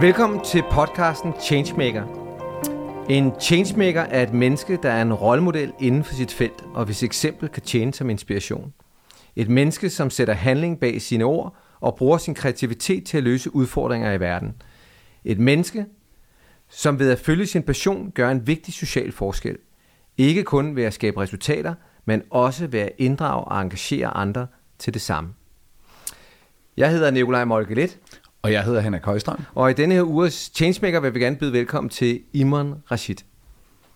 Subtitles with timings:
[0.00, 2.04] Velkommen til podcasten Changemaker.
[3.10, 7.02] En changemaker er et menneske, der er en rollemodel inden for sit felt, og hvis
[7.02, 8.72] eksempel kan tjene som inspiration.
[9.36, 13.54] Et menneske, som sætter handling bag sine ord og bruger sin kreativitet til at løse
[13.54, 14.62] udfordringer i verden.
[15.24, 15.86] Et menneske,
[16.68, 19.56] som ved at følge sin passion gør en vigtig social forskel.
[20.18, 21.74] Ikke kun ved at skabe resultater,
[22.04, 24.46] men også ved at inddrage og engagere andre
[24.78, 25.30] til det samme.
[26.76, 27.98] Jeg hedder Nikolaj Molkelet,
[28.48, 29.44] og jeg hedder Henrik Højstrøm.
[29.54, 33.16] og i denne her uges Changemaker vil vi gerne byde velkommen til Imran Rashid.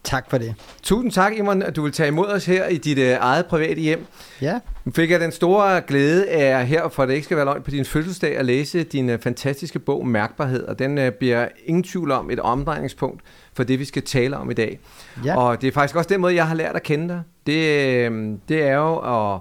[0.04, 0.54] Tak for det.
[0.82, 3.80] Tusind tak, Imran, at du vil tage imod os her i dit øh, eget private
[3.80, 4.06] hjem.
[4.40, 7.46] Ja, Nu fik jeg den store glæde af her, for at det ikke skal være
[7.46, 11.48] løgn på din fødselsdag, at læse din øh, fantastiske bog Mærkbarhed, og den øh, bliver
[11.66, 13.20] ingen tvivl om et omdrejningspunkt
[13.54, 14.78] for det, vi skal tale om i dag.
[15.24, 15.36] ja.
[15.36, 17.22] Og det er faktisk også den måde, jeg har lært at kende dig.
[17.46, 18.96] Det, øh, det er jo
[19.34, 19.40] at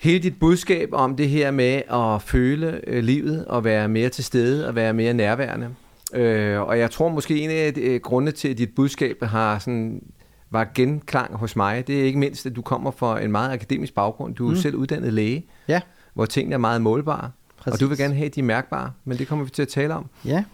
[0.00, 4.24] hele dit budskab om det her med at føle øh, livet og være mere til
[4.24, 5.68] stede og være mere nærværende.
[6.14, 10.02] Øh, og jeg tror måske en af øh, grundene til, at dit budskab har sådan
[10.50, 13.94] var genklang hos mig, det er ikke mindst, at du kommer fra en meget akademisk
[13.94, 14.34] baggrund.
[14.34, 14.50] Du er.
[14.50, 14.56] Mm.
[14.56, 15.80] selv uddannet læge, Ja.
[16.14, 17.30] hvor tingene er meget målbare.
[17.56, 17.72] Præcis.
[17.74, 19.68] Og du vil gerne have, at de er mærkbare, men det kommer vi til at
[19.68, 20.06] tale om.
[20.24, 20.44] Ja,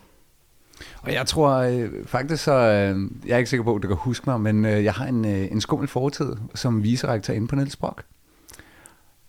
[1.02, 3.97] Og jeg tror øh, faktisk så, øh, jeg er ikke sikker på, at du kan
[3.97, 7.56] huske mig, men øh, jeg har en, øh, en skummel fortid som viserektor inde på
[7.56, 8.02] Niels Brock.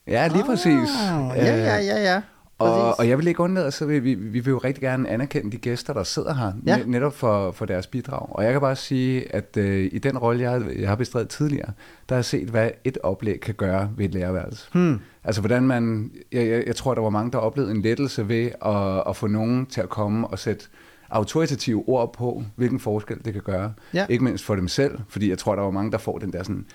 [0.07, 0.89] Ja, lige præcis.
[1.11, 2.21] Ah, Ja, ja, ja, ja.
[2.59, 2.99] Og, Præcis.
[2.99, 5.57] og jeg vil ikke undlade, så vi, vi, vi vil jo rigtig gerne anerkende de
[5.57, 6.79] gæster, der sidder her, Ja.
[6.85, 8.27] netop for, for deres bidrag.
[8.35, 11.29] Og jeg kan bare sige, at øh, i den rolle, jeg, har- jeg har bestredet
[11.29, 11.67] tidligere,
[12.09, 14.67] der har jeg set, hvad et oplæg kan gøre ved et lærerværelse.
[14.73, 14.99] Hmm.
[15.23, 18.49] Altså hvordan man, jeg, jeg, jeg tror, der var mange, der oplevede en lettelse ved
[18.65, 20.65] at, at få nogen til at komme og sætte
[21.09, 23.73] autoritative ord på, hvilken forskel det kan gøre.
[23.93, 24.05] Ja.
[24.09, 26.43] Ikke mindst for dem selv, fordi jeg tror, der var mange, der får den der
[26.43, 26.65] sådan,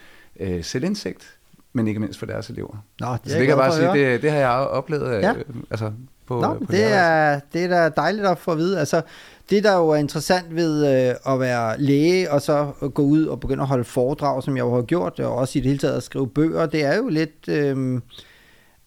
[0.41, 1.37] øh, selvindsigt,
[1.73, 2.84] men ikke mindst for deres elever.
[3.01, 5.33] Nå, det Så det kan jeg bare sige, det, det har jeg oplevet Ja.
[5.33, 5.92] øh, altså
[6.27, 8.79] på, Nå, på det er, det er da dejligt at få at vide.
[8.79, 9.03] Altså,
[9.51, 13.41] det, der jo er interessant ved øh, at være læge, og så gå ud og
[13.41, 15.97] begynde at holde foredrag, som jeg jo har gjort, og også i det hele taget
[15.97, 17.48] at skrive bøger, det er jo lidt...
[17.48, 18.01] Øh,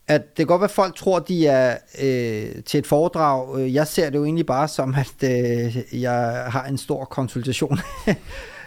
[0.07, 3.59] at det kan godt være, at folk tror, de er øh, til et foredrag.
[3.59, 7.79] Øh, Jeg ser det jo egentlig bare som, at øh, jeg har en stor konsultation.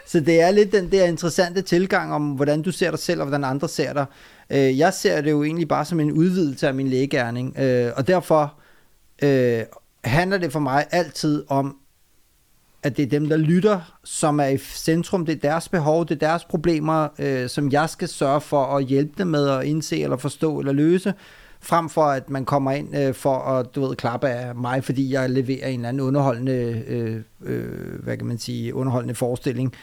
[0.08, 3.26] Så det er lidt den der interessante tilgang om, hvordan du ser dig selv, og
[3.26, 4.06] hvordan andre ser dig.
[4.50, 8.06] Øh, Jeg ser det jo egentlig bare som en udvidelse af min lægegærning, øh, og
[8.06, 8.54] derfor
[9.22, 9.62] øh,
[10.04, 11.76] handler det for mig altid om,
[12.82, 15.26] at det er dem, der lytter, som er i centrum.
[15.26, 18.84] Det er deres behov, det er deres problemer, øh, som jeg skal sørge for at
[18.84, 21.14] hjælpe dem med at indse, eller forstå, eller løse,
[21.60, 25.12] frem for at man kommer ind øh, for at, du ved, klappe af mig, fordi
[25.12, 29.74] jeg leverer en eller anden underholdende, øh, øh, hvad kan man sige, underholdende forestilling.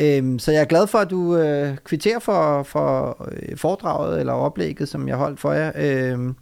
[0.00, 4.32] Øhm, så jeg er glad for, at du øh, kvitterer for, for øh, foredraget eller
[4.32, 5.72] oplægget, som jeg holdt for jer.
[5.74, 6.34] Øhm,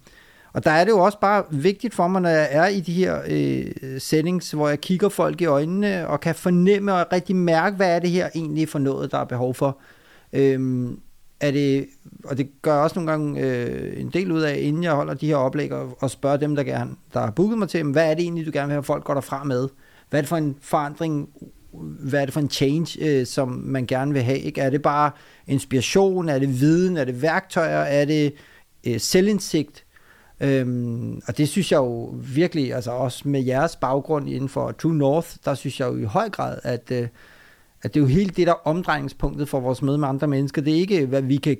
[0.53, 2.93] og der er det jo også bare vigtigt for mig, når jeg er i de
[2.93, 7.75] her øh, settings, hvor jeg kigger folk i øjnene og kan fornemme og rigtig mærke,
[7.75, 9.77] hvad er det her egentlig for noget, der er behov for.
[10.33, 10.99] Øhm,
[11.39, 11.87] er det,
[12.23, 15.13] og det gør jeg også nogle gange øh, en del ud af, inden jeg holder
[15.13, 17.91] de her oplæg, og, og spørger dem, der, gerne, der har booket mig til dem,
[17.91, 19.69] hvad er det egentlig, du gerne vil have, at folk går derfra med?
[20.09, 21.29] Hvad er det for en forandring,
[21.99, 24.39] hvad er det for en change, øh, som man gerne vil have?
[24.39, 24.61] Ikke?
[24.61, 25.11] Er det bare
[25.47, 26.29] inspiration?
[26.29, 26.97] Er det viden?
[26.97, 27.79] Er det værktøjer?
[27.79, 28.33] Er det
[28.87, 29.85] øh, selvindsigt?
[30.39, 34.95] Øhm, og det synes jeg jo virkelig, altså også med jeres baggrund inden for True
[34.95, 37.07] North, der synes jeg jo i høj grad, at, øh,
[37.85, 40.61] at det er jo hele det der omdrejningspunktet for vores møde med andre mennesker.
[40.61, 41.57] Det er ikke, hvad vi kan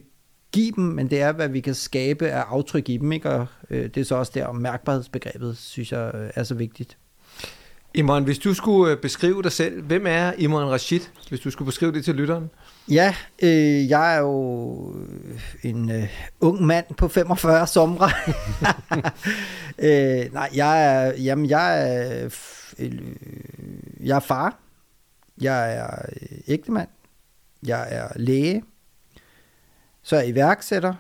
[0.51, 3.11] give dem, men det er, hvad vi kan skabe af aftryk i dem.
[3.11, 3.29] Ikke?
[3.29, 6.97] Og øh, det er så også der, mærkbarhedsbegrebet, synes jeg, øh, er så vigtigt.
[7.93, 10.99] Imran, hvis du skulle øh, beskrive dig selv, hvem er Imran Rashid,
[11.29, 12.49] hvis du skulle beskrive det til lytteren?
[12.91, 14.95] Ja, øh, jeg er jo
[15.63, 16.07] en øh,
[16.41, 18.09] ung mand på 45 somre.
[19.79, 22.91] øh, nej, jeg er, jamen, jeg er, f- øh,
[24.03, 24.59] jeg er far.
[25.41, 26.89] Jeg er øh, ægtemand.
[27.67, 28.63] Jeg er læge.
[30.03, 30.93] Så er jeg iværksætter.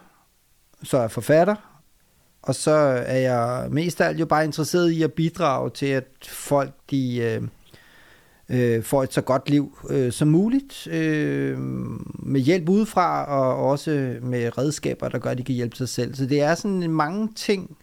[0.83, 1.55] Så er jeg forfatter.
[2.41, 2.71] Og så
[3.05, 7.17] er jeg mest af alt jo bare interesseret i at bidrage til, at folk de
[7.17, 7.41] øh,
[8.49, 14.17] øh, får et så godt liv øh, som muligt, øh, med hjælp udefra, og også
[14.21, 16.15] med redskaber, der gør, at de kan hjælpe sig selv.
[16.15, 17.77] Så det er sådan mange ting,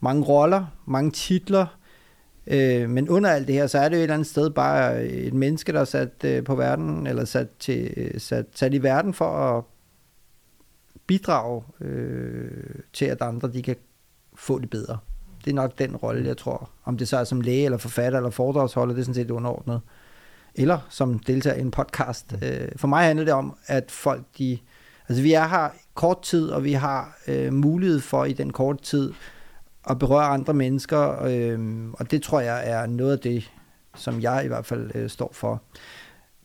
[0.00, 1.66] mange roller, mange titler,
[2.46, 5.04] øh, men under alt det her, så er det jo et eller andet sted bare
[5.06, 9.14] et menneske, der er sat øh, på verden, eller sat, til, sat, sat i verden
[9.14, 9.64] for at
[11.06, 13.76] bidrage øh, til, at andre de kan
[14.34, 14.98] få det bedre.
[15.44, 16.70] Det er nok den rolle, jeg tror.
[16.84, 19.80] Om det så er som læge, eller forfatter, eller foredragsholder, det er sådan set underordnet.
[20.54, 22.34] Eller som deltager i en podcast.
[22.42, 24.58] Øh, for mig handler det om, at folk de...
[25.08, 28.82] Altså vi er her kort tid, og vi har øh, mulighed for i den korte
[28.82, 29.12] tid
[29.90, 33.50] at berøre andre mennesker, øh, og det tror jeg er noget af det,
[33.96, 35.62] som jeg i hvert fald øh, står for.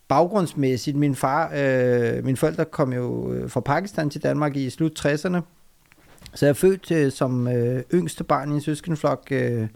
[0.08, 5.06] Baggrundsmæssigt, min far, øh, mine forældre kom jo øh, fra Pakistan til Danmark i slut
[5.06, 5.40] 60'erne,
[6.34, 9.68] så jeg er født øh, som øh, yngste barn i en søskenflok, øh,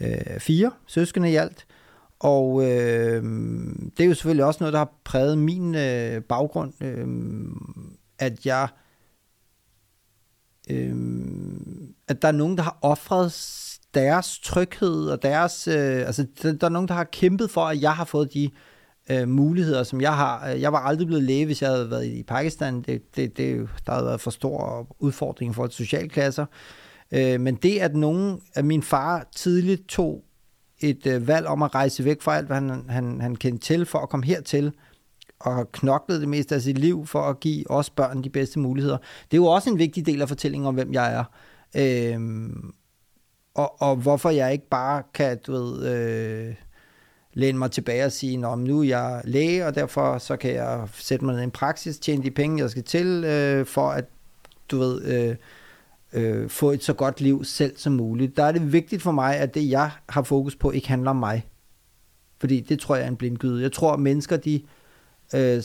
[0.00, 1.66] øh, fire søskende i alt,
[2.18, 3.22] og øh,
[3.96, 7.06] det er jo selvfølgelig også noget, der har præget min øh, baggrund, øh,
[8.18, 8.68] at jeg
[10.70, 10.94] øh,
[12.08, 13.32] at der er nogen, der har offret
[13.94, 17.82] deres tryghed og deres, øh, altså der, der er nogen, der har kæmpet for, at
[17.82, 18.50] jeg har fået de
[19.10, 20.46] øh, muligheder, som jeg har.
[20.46, 22.82] Jeg var aldrig blevet læge, hvis jeg havde været i Pakistan.
[22.82, 26.46] Det, det, det, der havde været for stor udfordring for socialklasser.
[27.12, 30.24] Øh, men det, at nogen, at min far tidligt tog
[30.80, 33.86] et øh, valg om at rejse væk fra alt, hvad han, han, han kendte til,
[33.86, 34.72] for at komme hertil,
[35.40, 38.58] og har knoklet det meste af sit liv for at give os børn de bedste
[38.58, 38.96] muligheder.
[38.96, 41.24] Det er jo også en vigtig del af fortællingen om, hvem jeg er.
[41.76, 42.74] Øhm,
[43.54, 46.54] og, og hvorfor jeg ikke bare kan, du ved, øh,
[47.32, 50.88] læne mig tilbage og sige, Nå, nu er jeg læge, og derfor så kan jeg
[50.94, 54.04] sætte mig ned i en praksis, tjene de penge, jeg skal til, øh, for at,
[54.70, 55.36] du ved, øh,
[56.12, 58.36] øh, få et så godt liv selv som muligt.
[58.36, 61.16] Der er det vigtigt for mig, at det, jeg har fokus på, ikke handler om
[61.16, 61.48] mig.
[62.38, 63.62] Fordi det tror jeg er en blindgyde.
[63.62, 64.62] Jeg tror, at mennesker, de
[65.34, 65.62] øh,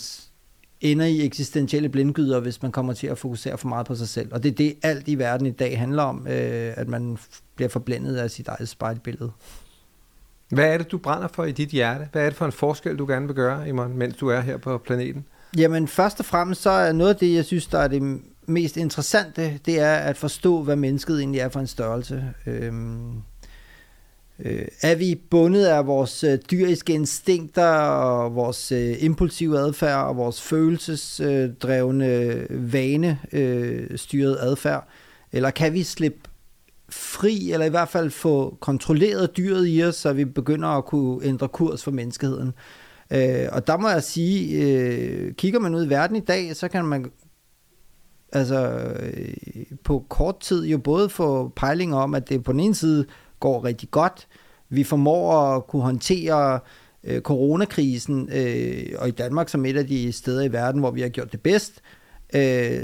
[0.81, 4.33] ender i eksistentielle blindgyder, hvis man kommer til at fokusere for meget på sig selv.
[4.33, 7.17] Og det er det, alt i verden i dag handler om, øh, at man
[7.55, 9.31] bliver forblændet af sit eget spejlbillede.
[10.49, 12.07] Hvad er det, du brænder for i dit hjerte?
[12.11, 14.57] Hvad er det for en forskel, du gerne vil gøre, Imon, mens du er her
[14.57, 15.25] på planeten?
[15.57, 18.77] Jamen, først og fremmest så er noget af det, jeg synes, der er det mest
[18.77, 22.33] interessante, det er at forstå, hvad mennesket egentlig er for en størrelse.
[22.45, 23.21] Øhm,
[24.45, 30.18] øh, er vi bundet af vores øh, dyriske instinkter og vores øh, impulsive adfærd og
[30.18, 34.88] vores følelsesdrevne øh, vanestyret øh, adfærd?
[35.31, 36.19] Eller kan vi slippe
[36.89, 41.25] fri, eller i hvert fald få kontrolleret dyret i os, så vi begynder at kunne
[41.25, 42.53] ændre kurs for menneskeheden?
[43.12, 46.68] Øh, og der må jeg sige, øh, kigger man ud i verden i dag, så
[46.68, 47.12] kan man
[48.31, 52.75] altså øh, på kort tid jo både få pejlinger om, at det på den ene
[52.75, 53.06] side
[53.39, 54.27] går rigtig godt.
[54.69, 56.59] Vi formår at kunne håndtere
[57.03, 61.01] øh, coronakrisen, øh, og i Danmark som et af de steder i verden, hvor vi
[61.01, 61.81] har gjort det bedst.
[62.33, 62.81] Øh,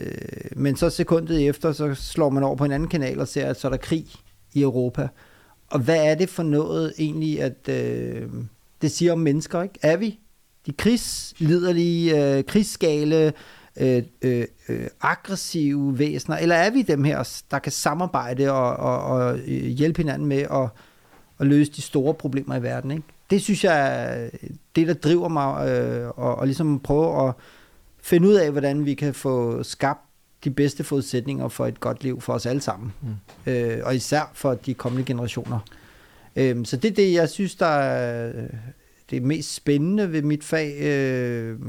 [0.56, 3.60] men så sekundet efter, så slår man over på en anden kanal og ser, at
[3.60, 4.07] så er der krig
[4.54, 5.07] i Europa.
[5.68, 8.30] Og hvad er det for noget egentlig, at øh,
[8.81, 9.80] det siger om mennesker, ikke?
[9.81, 10.19] Er vi
[10.66, 13.34] de krigsliderlige, øh, krigsskale,
[13.80, 19.00] øh, øh, øh, aggressive væsener, eller er vi dem her, der kan samarbejde og, og,
[19.00, 20.69] og øh, hjælpe hinanden med at,
[21.39, 22.92] at løse de store problemer i verden?
[22.92, 23.04] Ikke?
[23.30, 24.30] Det synes jeg er
[24.75, 27.33] det, der driver mig, øh, og, og ligesom prøve at
[28.01, 30.01] finde ud af, hvordan vi kan få skabt
[30.44, 32.94] de bedste forudsætninger for et godt liv for os alle sammen.
[33.01, 33.51] Mm.
[33.51, 35.60] Øh, og især for de kommende generationer.
[36.36, 38.33] Øh, så det er det, jeg synes, der er
[39.10, 40.77] det mest spændende ved mit fag.
[40.81, 41.60] Øh,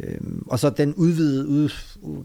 [0.00, 1.70] Øhm, og så den udvidede, ud,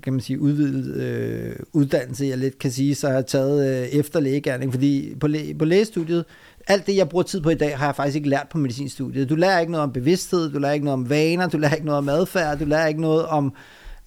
[0.03, 3.87] kan man sige, udvidede øh, uddannelse, jeg lidt kan sige, så har jeg taget øh,
[3.87, 6.25] efter lægegærning, fordi på, læ- på lægestudiet,
[6.67, 9.29] alt det, jeg bruger tid på i dag, har jeg faktisk ikke lært på medicinstudiet.
[9.29, 11.85] Du lærer ikke noget om bevidsthed, du lærer ikke noget om vaner, du lærer ikke
[11.85, 13.53] noget om adfærd, du lærer ikke noget om,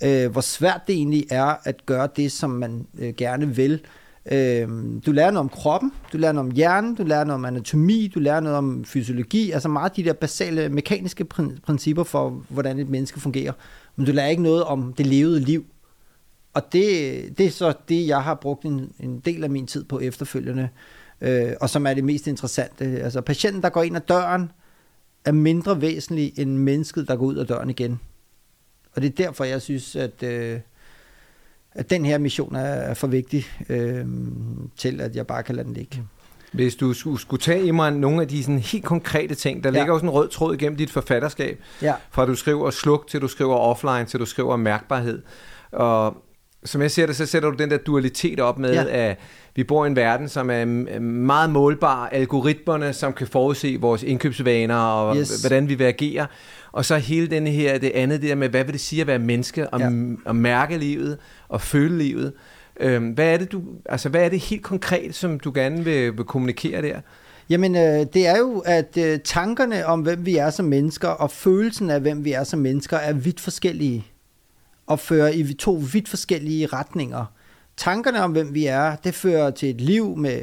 [0.04, 3.80] øh, hvor svært det egentlig er at gøre det, som man øh, gerne vil.
[4.32, 4.68] Øh,
[5.06, 8.10] du lærer noget om kroppen, du lærer noget om hjernen, du lærer noget om anatomi,
[8.14, 11.24] du lærer noget om fysiologi, altså meget de der basale mekaniske
[11.66, 13.52] principper for, hvordan et menneske fungerer.
[13.96, 15.64] Men du lærer ikke noget om det levede liv.
[16.54, 19.84] Og det, det er så det, jeg har brugt en, en del af min tid
[19.84, 20.68] på efterfølgende,
[21.20, 22.84] øh, og som er det mest interessante.
[22.84, 24.52] Altså patienten, der går ind ad døren,
[25.24, 28.00] er mindre væsentlig end mennesket, der går ud af døren igen.
[28.96, 30.22] Og det er derfor, jeg synes, at...
[30.22, 30.60] Øh,
[31.78, 34.04] at den her mission er for vigtig øh,
[34.76, 36.02] til, at jeg bare kan lade den ligge.
[36.52, 39.78] Hvis du skulle, tage i mig nogle af de sådan helt konkrete ting, der ja.
[39.78, 41.94] ligger jo sådan en rød tråd igennem dit forfatterskab, ja.
[42.10, 45.22] fra du skriver sluk til du skriver offline, til du skriver mærkbarhed.
[45.72, 46.16] Og
[46.64, 49.10] som jeg ser det, så sætter du den der dualitet op med, ja.
[49.10, 49.18] at
[49.56, 50.64] vi bor i en verden, som er
[51.00, 52.08] meget målbar.
[52.08, 55.40] Algoritmerne, som kan forudse vores indkøbsvaner og yes.
[55.40, 56.26] hvordan vi vil agere.
[56.72, 59.18] Og så hele den her, det andet der med, hvad vil det sige at være
[59.18, 59.90] menneske, og, ja.
[60.24, 62.32] og mærke livet, og føle livet.
[62.80, 66.16] Øh, hvad er det du, altså hvad er det helt konkret, som du gerne vil,
[66.16, 67.00] vil kommunikere der?
[67.50, 71.30] Jamen, øh, det er jo, at øh, tankerne om, hvem vi er som mennesker, og
[71.30, 74.06] følelsen af, hvem vi er som mennesker, er vidt forskellige,
[74.86, 77.24] og fører i to vidt forskellige retninger.
[77.76, 80.40] Tankerne om, hvem vi er, det fører til et liv med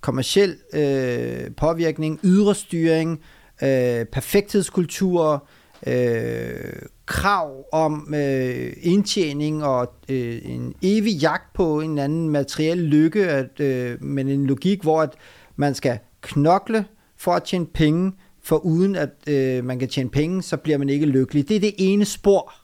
[0.00, 3.20] kommersiel øh, påvirkning, ydre styring,
[3.62, 5.46] øh, perfekthedskultur,
[5.86, 6.72] øh,
[7.10, 13.60] krav om øh, indtjening og øh, en evig jagt på en anden materiel lykke, at,
[13.60, 15.10] øh, men en logik, hvor at
[15.56, 16.84] man skal knokle
[17.16, 18.12] for at tjene penge,
[18.42, 21.48] for uden at øh, man kan tjene penge, så bliver man ikke lykkelig.
[21.48, 22.54] Det er det ene spor.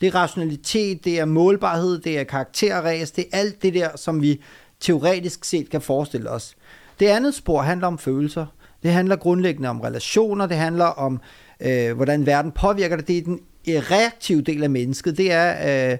[0.00, 4.22] Det er rationalitet, det er målbarhed, det er karakterræs, det er alt det der, som
[4.22, 4.40] vi
[4.80, 6.56] teoretisk set kan forestille os.
[7.00, 8.46] Det andet spor handler om følelser.
[8.82, 11.20] Det handler grundlæggende om relationer, det handler om,
[11.60, 13.08] øh, hvordan verden påvirker det.
[13.08, 15.18] Det er den reaktive del af mennesket.
[15.18, 15.98] Det er, øh,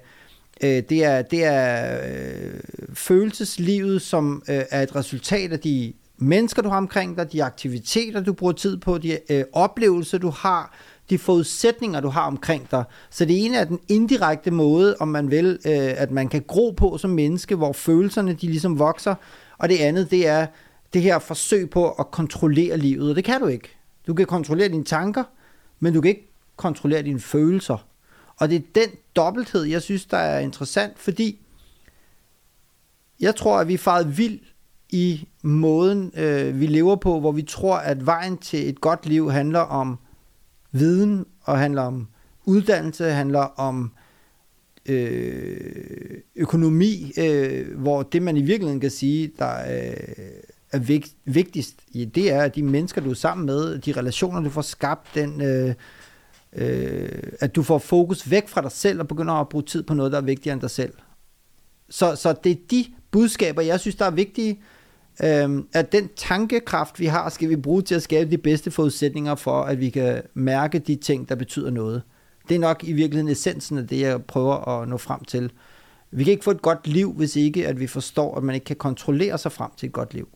[0.63, 2.61] øh, det er, det er øh,
[2.95, 8.21] følelseslivet, som øh, er et resultat af de mennesker, du har omkring dig, de aktiviteter,
[8.21, 10.75] du bruger tid på, de øh, oplevelser, du har,
[11.11, 12.85] de forudsætninger, du har omkring dig.
[13.11, 16.71] Så det ene er den indirekte måde, om man vil, øh, at man kan gro
[16.71, 19.15] på som menneske, hvor følelserne de ligesom vokser,
[19.59, 20.47] og det andet, det er
[20.93, 23.69] det her forsøg på at kontrollere livet, og det kan du ikke.
[24.07, 25.25] Du kan kontrollere dine tanker,
[25.81, 26.28] men du kan ikke
[26.59, 27.87] kontrollere dine følelser.
[28.37, 31.41] Og det er den dobbelthed, jeg synes, der er interessant, fordi
[33.21, 34.41] jeg tror, at vi er faret vild
[34.91, 39.31] i måden, øh, vi lever på, hvor vi tror, at vejen til et godt liv
[39.31, 39.99] handler om
[40.73, 42.09] viden, og handler om
[42.45, 43.93] uddannelse, handler om
[44.87, 50.17] øh, økonomi, øh, hvor det man i virkeligheden kan sige, der øh,
[50.73, 54.51] er vigt, vigtigst, det er, at de mennesker, du er sammen med, de relationer, du
[54.51, 55.75] får skabt, den, øh,
[56.53, 57.09] øh,
[57.41, 60.13] at du får fokus væk fra dig selv og begynder at bruge tid på noget,
[60.13, 60.93] der er vigtigere end dig selv.
[61.91, 64.61] Så, så det er de budskaber, jeg synes, der er vigtige,
[65.23, 69.35] øh, at den tankekraft, vi har, skal vi bruge til at skabe de bedste forudsætninger
[69.35, 72.03] for, at vi kan mærke de ting, der betyder noget.
[72.49, 75.53] Det er nok i virkeligheden essensen af det, jeg prøver at nå frem til.
[76.11, 78.65] Vi kan ikke få et godt liv, hvis ikke at vi forstår, at man ikke
[78.65, 80.29] kan kontrollere sig frem til et godt liv.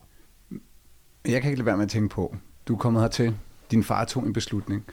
[1.25, 2.35] Jeg kan ikke lade være med at tænke på,
[2.67, 3.35] du er kommet hertil,
[3.71, 4.85] din far tog en beslutning.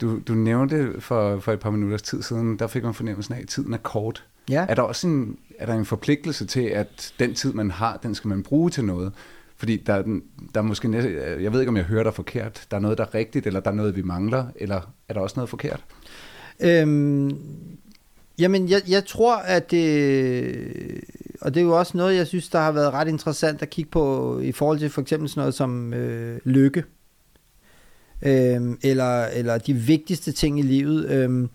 [0.00, 3.40] Du, du nævnte for, for et par minutters tid siden, der fik man fornemmelsen af,
[3.40, 4.26] at tiden er kort.
[4.50, 4.66] Ja.
[4.68, 8.14] Er der også en, er der en forpligtelse til, at den tid, man har, den
[8.14, 9.12] skal man bruge til noget?
[9.56, 10.02] Fordi der, er
[10.54, 12.66] der er måske, næste, jeg ved ikke, om jeg hører dig forkert.
[12.70, 15.20] Der er noget, der er rigtigt, eller der er noget, vi mangler, eller er der
[15.20, 15.84] også noget forkert?
[16.60, 17.38] Øhm,
[18.38, 21.04] jamen, jeg, jeg tror, at det...
[21.40, 23.90] Og det er jo også noget, jeg synes, der har været ret interessant at kigge
[23.90, 26.84] på i forhold til for eksempel sådan noget som øh, lykke.
[28.22, 31.10] Øhm, eller, eller de vigtigste ting i livet.
[31.10, 31.50] Øhm,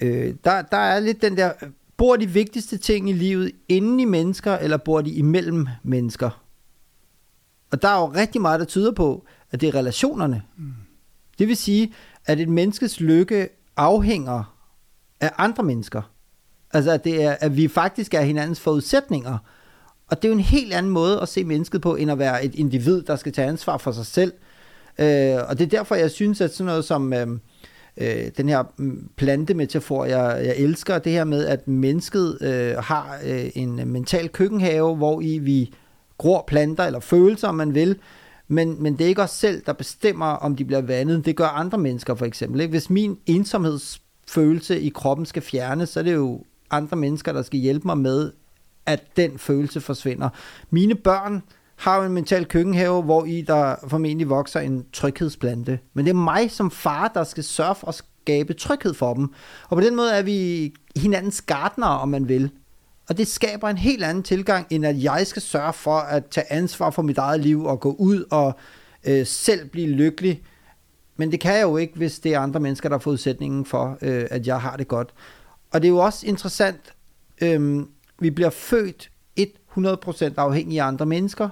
[0.00, 1.52] øh, der, der er lidt den der...
[1.96, 6.44] Bor de vigtigste ting i livet inden i mennesker, eller bor de imellem mennesker?
[7.70, 10.42] Og der er jo rigtig meget, der tyder på, at det er relationerne.
[10.58, 10.72] Mm.
[11.38, 11.92] Det vil sige,
[12.26, 14.56] at et menneskes lykke afhænger
[15.20, 16.02] af andre mennesker.
[16.72, 19.38] Altså, at, det er, at vi faktisk er hinandens forudsætninger.
[20.06, 22.44] Og det er jo en helt anden måde at se mennesket på, end at være
[22.44, 24.32] et individ, der skal tage ansvar for sig selv.
[24.98, 27.26] Øh, og det er derfor, jeg synes, at sådan noget som øh,
[27.96, 33.18] øh, den her mm, plantemetafor, jeg, jeg elsker, det her med, at mennesket øh, har
[33.24, 35.74] øh, en mental køkkenhave, hvor i vi
[36.18, 37.96] gror planter eller følelser, om man vil,
[38.48, 41.24] men, men det er ikke os selv, der bestemmer, om de bliver vandet.
[41.24, 42.60] Det gør andre mennesker for eksempel.
[42.60, 42.70] Ikke?
[42.70, 47.60] Hvis min ensomhedsfølelse i kroppen skal fjernes, så er det jo andre mennesker, der skal
[47.60, 48.32] hjælpe mig med,
[48.86, 50.28] at den følelse forsvinder.
[50.70, 51.42] Mine børn
[51.80, 55.78] har jo en mental køkkenhave, hvor i der formentlig vokser en tryghedsplante.
[55.94, 59.28] Men det er mig som far, der skal sørge for at skabe tryghed for dem.
[59.68, 62.50] Og på den måde er vi hinandens gardnere, om man vil.
[63.08, 66.52] Og det skaber en helt anden tilgang, end at jeg skal sørge for at tage
[66.52, 68.52] ansvar for mit eget liv og gå ud og
[69.04, 70.42] øh, selv blive lykkelig.
[71.16, 73.98] Men det kan jeg jo ikke, hvis det er andre mennesker, der har forudsætningen for,
[74.02, 75.14] øh, at jeg har det godt.
[75.72, 76.94] Og det er jo også interessant,
[77.42, 77.84] øh,
[78.18, 79.10] vi bliver født
[79.76, 81.48] 100% afhængige af andre mennesker.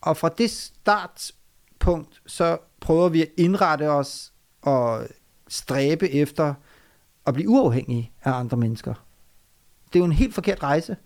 [0.00, 5.06] Og fra det startpunkt, så prøver vi at indrette os og
[5.48, 6.54] stræbe efter
[7.26, 8.94] at blive uafhængige af andre mennesker.
[9.86, 10.96] Det er jo en helt forkert rejse.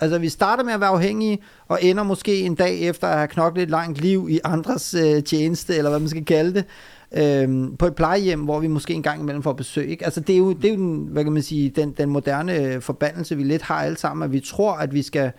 [0.00, 3.28] Altså, vi starter med at være afhængige, og ender måske en dag efter at have
[3.28, 6.64] knoklet et langt liv i andres øh, tjeneste, eller hvad man skal kalde det,
[7.12, 9.88] øh, på et plejehjem, hvor vi måske en gang imellem får besøg.
[9.88, 10.04] Ikke?
[10.04, 12.54] Altså, det er jo, det er jo den, hvad kan man sige, den, den moderne
[12.54, 15.32] øh, forbandelse, vi lidt har alle sammen, at vi tror, at vi skal øh,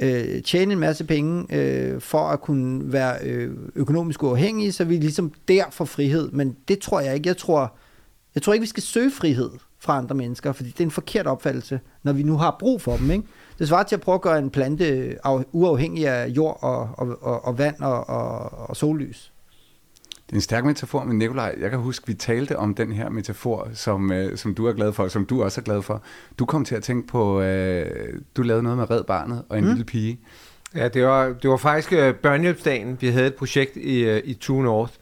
[0.00, 4.96] øh, tjene en masse penge øh, for at kunne være øh, økonomisk uafhængige, så vi
[4.96, 6.30] ligesom der får frihed.
[6.30, 7.28] Men det tror jeg ikke.
[7.28, 7.76] Jeg tror,
[8.34, 9.50] jeg tror ikke, vi skal søge frihed
[9.80, 12.96] fra andre mennesker, fordi det er en forkert opfattelse, når vi nu har brug for
[12.96, 13.10] dem.
[13.10, 13.24] Ikke?
[13.58, 15.16] Det svarer til at prøve at gøre en plante
[15.52, 19.32] uafhængig af jord og, og, og, og vand og, og, og sollys.
[20.26, 23.08] Det er en stærk metafor, men Nikolaj, jeg kan huske, vi talte om den her
[23.08, 26.02] metafor, som, øh, som du er glad for, som du også er glad for.
[26.38, 29.64] Du kom til at tænke på, øh, du lavede noget med Red Barnet og en
[29.64, 29.70] mm.
[29.70, 30.20] lille pige.
[30.74, 32.96] Ja, det var, det var faktisk øh, børnehjælpsdagen.
[33.00, 34.92] Vi havde et projekt i, øh, i True North,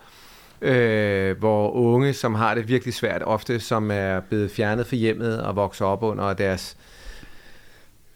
[0.62, 5.42] øh, hvor unge, som har det virkelig svært, ofte som er blevet fjernet fra hjemmet
[5.42, 6.76] og vokser op under deres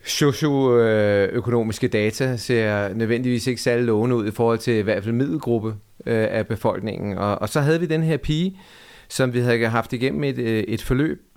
[0.05, 5.75] socioøkonomiske data, ser nødvendigvis ikke særlig lovende ud i forhold til i hvert fald middelgruppe
[6.07, 7.19] øh, af befolkningen.
[7.19, 8.61] Og, og så havde vi den her pige,
[9.09, 11.29] som vi havde haft igennem et, øh, et forløb,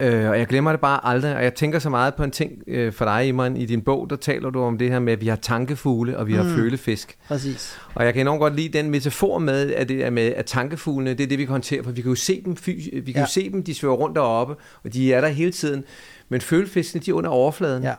[0.00, 2.52] Øh, og jeg glemmer det bare aldrig, og jeg tænker så meget på en ting
[2.66, 3.56] øh, for dig, Imran.
[3.56, 6.26] I din bog, der taler du om det her med, at vi har tankefugle, og
[6.26, 6.38] vi mm.
[6.38, 7.18] har følefisk.
[7.28, 7.78] Præcis.
[7.94, 11.10] Og jeg kan enormt godt lide den metafor med, at det er med, at tankefuglene,
[11.10, 13.20] det er det, vi kan håndtere, for vi kan jo se dem, vi kan ja.
[13.20, 14.54] jo se dem, de svæver rundt deroppe,
[14.84, 15.84] og de er der hele tiden.
[16.28, 17.82] Men følefiskene, de er under overfladen.
[17.82, 17.94] Ja.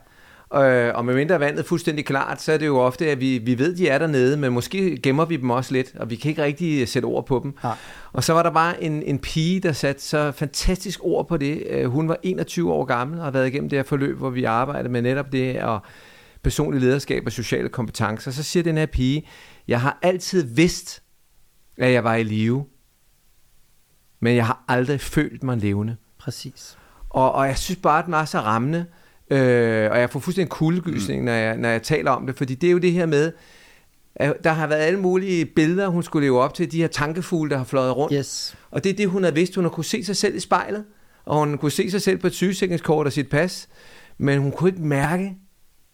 [0.56, 3.60] Øh, og medmindre vandet er fuldstændig klart, så er det jo ofte, at vi, vi
[3.60, 6.44] ved, de er dernede, men måske gemmer vi dem også lidt, og vi kan ikke
[6.44, 7.58] rigtig sætte ord på dem.
[7.63, 7.72] Ja.
[8.13, 11.63] Og så var der bare en, en pige, der satte så fantastisk ord på det.
[11.70, 14.44] Øh, hun var 21 år gammel og har været igennem det her forløb, hvor vi
[14.44, 15.80] arbejdede med netop det og
[16.44, 18.32] personlig lederskab og sociale kompetencer.
[18.32, 19.27] Så siger den her pige,
[19.68, 21.04] jeg har altid vidst,
[21.77, 22.66] at jeg var i live,
[24.20, 25.96] men jeg har aldrig følt mig levende.
[26.18, 26.77] Præcis.
[27.10, 28.86] Og, og jeg synes bare, at den var så rammende,
[29.29, 31.25] øh, og jeg får fuldstændig kuldegysning, mm.
[31.25, 33.31] når, jeg, når jeg taler om det, fordi det er jo det her med,
[34.43, 37.57] der har været alle mulige billeder, hun skulle leve op til, de her tankefugle, der
[37.57, 38.13] har fløjet rundt.
[38.17, 38.57] Yes.
[38.72, 39.55] Og det er det, hun har vidst.
[39.55, 40.84] Hun har kunne se sig selv i spejlet,
[41.25, 43.67] og hun kunne se sig selv på et sygesikringskort og sit pas,
[44.17, 45.36] men hun kunne ikke mærke,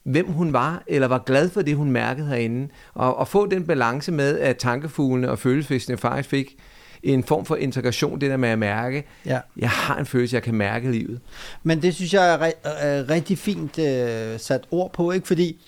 [0.03, 2.67] hvem hun var, eller var glad for det, hun mærkede herinde.
[2.93, 6.55] Og, og få den balance med, at tankefuglene og følelsesfiskene faktisk fik
[7.03, 9.39] en form for integration, det der med at mærke, Ja.
[9.57, 11.21] jeg har en følelse, jeg kan mærke livet.
[11.63, 15.27] Men det synes jeg er, er rigtig fint øh, sat ord på, ikke?
[15.27, 15.61] Fordi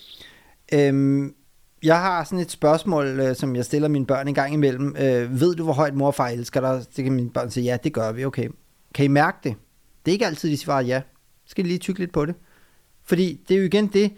[0.72, 1.34] øhm,
[1.82, 4.96] jeg har sådan et spørgsmål, øh, som jeg stiller mine børn en gang imellem.
[4.98, 6.84] Øh, ved du, hvor højt mor og far elsker dig?
[6.96, 8.48] Det kan mine børn sige, ja, det gør vi, okay.
[8.94, 9.54] Kan I mærke det?
[10.04, 11.00] Det er ikke altid, de svarer ja.
[11.44, 12.34] Så skal de lige tykke lidt på det.
[13.04, 14.12] Fordi det er jo igen det,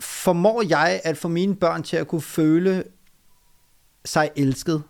[0.00, 2.84] formår jeg at få mine børn til at kunne føle
[4.04, 4.82] sig elsket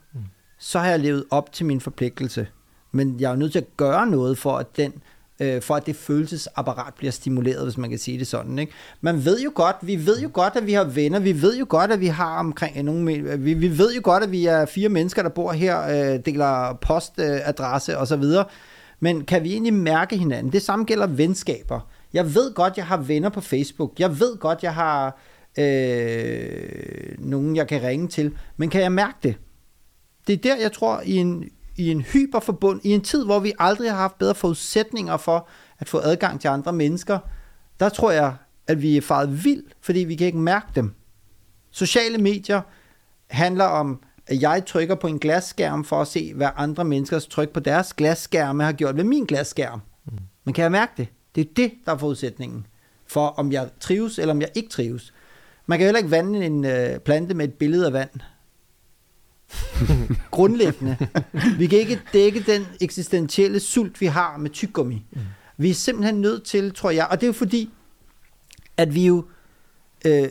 [0.65, 2.47] så har jeg levet op til min forpligtelse.
[2.93, 4.93] Men jeg er jo nødt til at gøre noget for, at den
[5.41, 8.59] øh, for at det følelsesapparat bliver stimuleret, hvis man kan sige det sådan.
[8.59, 8.73] Ikke?
[9.01, 11.67] Man ved jo godt, vi ved jo godt, at vi har venner, vi ved jo
[11.69, 14.67] godt, at vi har omkring øh, nogle, vi, vi ved jo godt, at vi er
[14.67, 18.45] fire mennesker, der bor her, øh, deler postadresse øh, og så videre.
[19.01, 20.53] Men kan vi egentlig mærke hinanden?
[20.53, 21.81] Det samme gælder venskaber.
[22.13, 23.93] Jeg ved godt, jeg har venner på Facebook.
[23.99, 25.21] Jeg ved godt, jeg har
[25.59, 28.33] øh, nogen, jeg kan ringe til.
[28.57, 29.37] Men kan jeg mærke det?
[30.27, 33.53] Det er der, jeg tror, i en, i en hyperforbund, i en tid, hvor vi
[33.59, 37.19] aldrig har haft bedre forudsætninger for at få adgang til andre mennesker,
[37.81, 38.35] der tror jeg,
[38.67, 40.95] at vi er faret vild, fordi vi kan ikke mærke dem.
[41.71, 42.61] Sociale medier
[43.27, 47.51] handler om, at jeg trykker på en glasskærm for at se, hvad andre menneskers tryk
[47.51, 49.81] på deres glasskærme har gjort ved min glasskærm.
[50.05, 50.19] Mm.
[50.45, 51.09] Men kan jeg mærke det?
[51.35, 52.67] Det er det, der er forudsætningen
[53.07, 55.15] for, om jeg trives eller om jeg ikke trives.
[55.67, 58.11] Man kan heller ikke vande en øh, plante med et billede af vand.
[60.31, 60.97] Grundlæggende.
[61.59, 65.05] Vi kan ikke dække den eksistentielle sult, vi har med tyggegummi.
[65.13, 65.21] Mm.
[65.57, 67.71] Vi er simpelthen nødt til, tror jeg, og det er jo fordi,
[68.77, 69.25] at vi jo,
[70.05, 70.29] øh,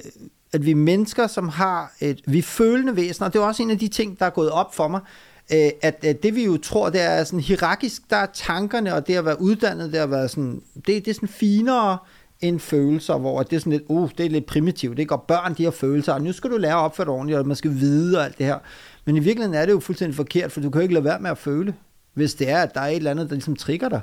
[0.53, 3.63] at vi er mennesker, som har et, vi er følende væsener, og det er også
[3.63, 5.01] en af de ting, der er gået op for mig,
[5.53, 9.07] øh, at, at det vi jo tror, det er sådan hierarkisk, der er tankerne, og
[9.07, 11.97] det at være uddannet, det at være sådan, det, det er sådan finere,
[12.41, 15.53] end følelser, hvor det er sådan lidt, uh, det er lidt primitivt, det går børn,
[15.53, 17.71] de har følelser, og nu skal du lære at opføre dig ordentligt, og man skal
[17.79, 18.57] vide og alt det her.
[19.05, 21.19] Men i virkeligheden er det jo fuldstændig forkert, for du kan jo ikke lade være
[21.19, 21.75] med at føle,
[22.13, 24.01] hvis det er, at der er et eller andet, der ligesom trigger dig.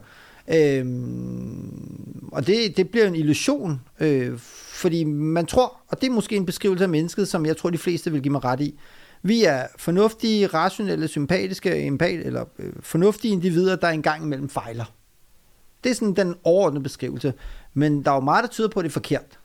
[0.55, 4.39] Øhm, og det, det bliver en illusion, øh,
[4.73, 7.79] fordi man tror, og det er måske en beskrivelse af mennesket, som jeg tror, de
[7.79, 8.79] fleste vil give mig ret i.
[9.23, 14.85] Vi er fornuftige, rationelle, sympatiske, empat, eller øh, fornuftige individer, der engang imellem fejler.
[15.85, 17.35] Det er sådan den overordnede beskrivelse.
[17.75, 19.39] Men der er jo meget, der tyder på, at det er forkert.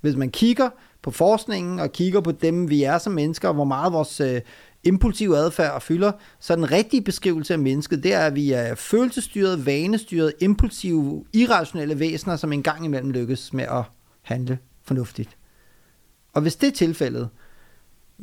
[0.00, 0.70] Hvis man kigger
[1.02, 4.40] på forskningen og kigger på dem, vi er som mennesker, og hvor meget vores øh,
[4.84, 9.66] impulsive adfærd fylder, så den rigtige beskrivelse af mennesket, det er, at vi er følelsestyret,
[9.66, 13.82] vanestyret, impulsive, irrationelle væsener, som engang imellem lykkes med at
[14.22, 15.36] handle fornuftigt.
[16.32, 17.28] Og hvis det er tilfældet,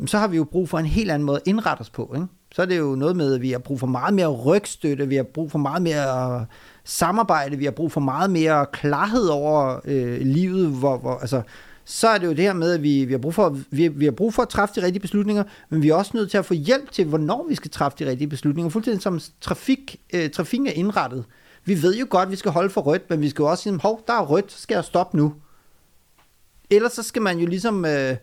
[0.06, 2.12] så har vi jo brug for en helt anden måde at indrette os på.
[2.16, 2.28] Ikke?
[2.52, 5.16] Så er det jo noget med, at vi har brug for meget mere rygstøtte, vi
[5.16, 6.46] har brug for meget mere
[6.84, 11.42] samarbejde, vi har brug for meget mere klarhed over øh, livet, hvor, hvor, altså,
[11.86, 14.06] så er det jo det her med, at vi, vi, har brug for, vi, vi
[14.06, 16.45] har brug for at træffe de rigtige beslutninger, men vi er også nødt til at
[16.45, 20.67] få hjælp til, hvornår vi skal træffe de rigtige beslutninger, fuldstændig som trafik, øh, trafikken
[20.67, 21.26] er indrettet.
[21.65, 23.63] Vi ved jo godt, at vi skal holde for rødt, men vi skal jo også
[23.63, 25.34] sige, hov, der er rødt, så skal jeg stoppe nu.
[26.69, 28.15] Ellers så skal man jo ligesom øh,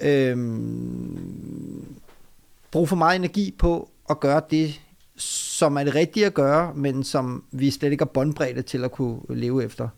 [0.00, 0.36] øh,
[2.70, 4.80] bruge for meget energi på at gøre det,
[5.16, 8.92] som er det rigtige at gøre, men som vi slet ikke er båndbredte til at
[8.92, 9.88] kunne leve efter.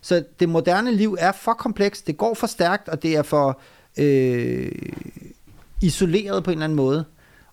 [0.00, 3.60] Så det moderne liv er for komplekst, det går for stærkt, og det er for,
[3.98, 4.72] øh,
[5.82, 7.04] isoleret på en eller anden måde.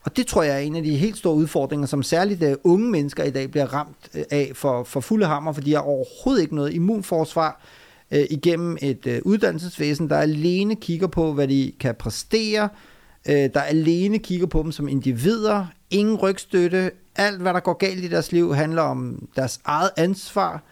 [0.04, 2.92] Og det tror jeg er en af de helt store udfordringer, som særligt uh, unge
[2.92, 6.42] mennesker i dag bliver ramt uh, af for, for fulde hammer, fordi de har overhovedet
[6.42, 7.62] ikke noget immunforsvar
[8.12, 12.70] uh, igennem et uh, uddannelsesvæsen, der alene kigger på, hvad de kan præstere,
[13.30, 18.04] uh, der alene kigger på dem som individer, ingen rygstøtte, alt hvad der går galt
[18.04, 20.64] i deres liv handler om deres eget ansvar,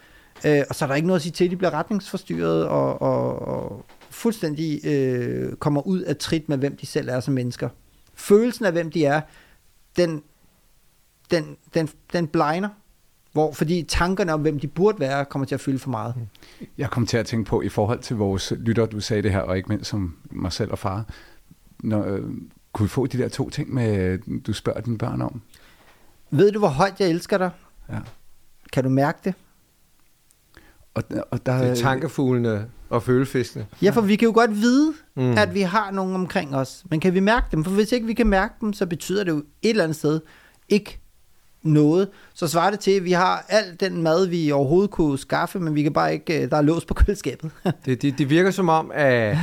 [0.47, 3.01] uh, og så er der ikke noget at sige til, at de bliver retningsforstyrret og,
[3.01, 7.69] og, og fuldstændig uh, kommer ud af trit med, hvem de selv er som mennesker
[8.15, 9.21] følelsen af, hvem de er,
[9.97, 10.23] den,
[11.31, 12.69] den, den, den blegner.
[13.31, 16.15] Hvor, fordi tankerne om, hvem de burde være, kommer til at fylde for meget.
[16.77, 19.39] Jeg kom til at tænke på, i forhold til vores lytter, du sagde det her,
[19.39, 21.05] og ikke mindst som mig selv og far,
[21.79, 22.21] når, øh,
[22.73, 25.41] kunne vi få de der to ting, med, du spørger dine børn om?
[26.29, 27.51] Ved du, hvor højt jeg elsker dig?
[27.89, 27.99] Ja.
[28.73, 29.33] Kan du mærke det?
[30.93, 33.65] Og, og der, Det er tankefuglene og følefiskene.
[33.81, 35.37] Ja, for vi kan jo godt vide, Mm.
[35.37, 36.83] at vi har nogen omkring os.
[36.89, 37.63] Men kan vi mærke dem?
[37.63, 40.19] For hvis ikke vi kan mærke dem, så betyder det jo et eller andet sted
[40.69, 40.99] ikke
[41.63, 42.09] noget.
[42.33, 45.75] Så svarer det til, at vi har al den mad, vi overhovedet kunne skaffe, men
[45.75, 47.51] vi kan bare ikke, øh, der er lås på køleskabet.
[47.85, 49.37] Det, det, det virker som om, at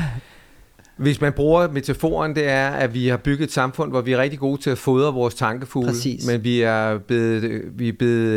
[1.00, 4.18] hvis man bruger metaforen, det er, at vi har bygget et samfund, hvor vi er
[4.18, 6.26] rigtig gode til at fodre vores tankefugle, Præcis.
[6.26, 8.28] men vi er blevet, vi er blevet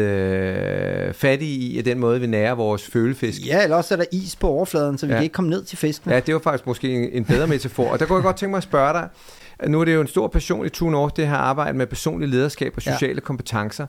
[1.08, 3.48] øh, fattige i den måde, vi nærer vores følefisk.
[3.48, 5.18] ja, eller også er der is på overfladen, så vi Ja.
[5.18, 6.14] kan ikke komme ned til fiskene.
[6.14, 7.90] Ja, det var faktisk måske en, en bedre metafor.
[7.92, 9.08] Og der kunne jeg godt tænke mig at spørge dig,
[9.68, 12.74] nu er det jo en stor passion i Tune det her arbejde med personlig lederskab
[12.78, 12.94] og Ja.
[12.94, 13.86] sociale kompetencer.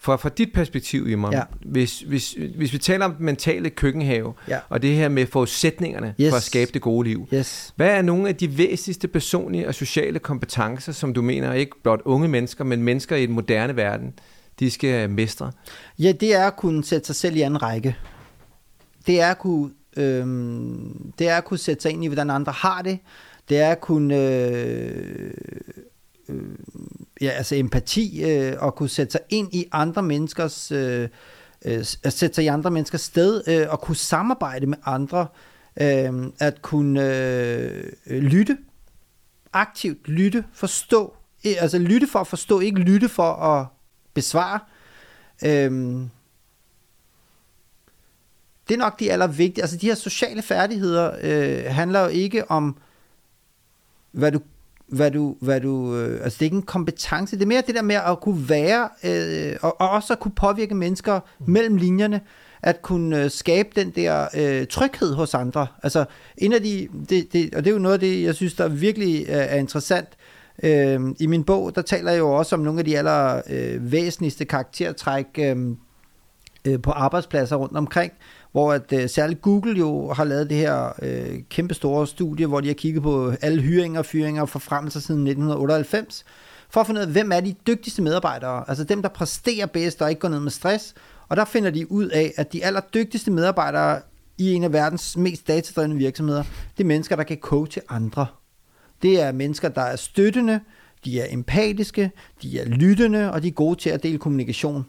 [0.00, 1.42] For fra dit perspektiv, Imam, Ja.
[1.66, 4.58] hvis, hvis, hvis vi taler om den mentale køkkenhave, Ja.
[4.68, 6.30] og det her med forudsætningerne Yes.
[6.30, 7.72] for at skabe det gode liv, Yes.
[7.76, 12.00] hvad er nogle af de væsentligste personlige og sociale kompetencer, som du mener, ikke blot
[12.04, 14.12] unge mennesker, men mennesker i den moderne verden,
[14.60, 15.52] de skal mestre?
[15.98, 17.96] Ja, det er at kunne sætte sig selv i anden række.
[19.06, 22.52] Det er at kunne, øhm, det er at kunne sætte sig ind i, hvordan andre
[22.52, 22.98] har det.
[23.48, 25.30] Det er at kunne, øh,
[26.28, 26.42] øh,
[27.20, 31.08] ja, altså empati, øh, og kunne sætte sig ind i andre menneskers, øh,
[31.64, 35.26] øh, at sætte sig i andre menneskers sted, øh, og kunne samarbejde med andre,
[35.80, 37.14] øh, at kunne
[38.06, 38.58] øh, lytte,
[39.52, 43.66] aktivt lytte, forstå, øh, altså lytte for at forstå, ikke lytte for at
[44.14, 44.60] besvare.
[45.44, 46.10] Øhm,
[48.68, 49.62] det er nok de allervigtigste.
[49.62, 52.76] Altså de her sociale færdigheder øh, handler jo ikke om,
[54.12, 54.40] hvad du,
[54.88, 57.74] hvad du, hvad du øh, altså det er ikke en kompetence, det er mere det
[57.74, 61.52] der med at kunne være, øh, og, og også at kunne påvirke mennesker mm.
[61.52, 62.20] mellem linjerne,
[62.62, 65.66] at kunne øh, skabe den der øh, tryghed hos andre.
[65.82, 66.04] Altså
[66.38, 68.68] en af de, det, det, og det er jo noget af det, jeg synes, der
[68.68, 70.08] virkelig øh, er interessant,
[70.62, 73.92] Øh, I min bog, der taler jeg jo også om nogle af de aller øh,
[73.92, 75.56] væsentligste karaktertræk øh,
[76.64, 78.12] øh, på arbejdspladser rundt omkring,
[78.58, 82.60] hvor at øh, særligt Google jo har lavet det her øh, kæmpe store studie, hvor
[82.60, 86.24] de har kigget på alle hyringer, fyringer fra frem til siden 1998,
[86.70, 90.02] for at finde ud af, hvem er de dygtigste medarbejdere, altså dem, der præsterer bedst
[90.02, 90.94] og ikke går ned med stress,
[91.28, 94.00] og der finder de ud af, at de allerdygtigste medarbejdere
[94.38, 96.42] i en af verdens mest datadrevne virksomheder,
[96.76, 98.26] det er mennesker, der kan coache andre.
[99.02, 100.60] Det er mennesker, der er støttende,
[101.04, 102.10] de er empatiske,
[102.42, 104.86] de er lyttende, og de er gode til at dele kommunikation.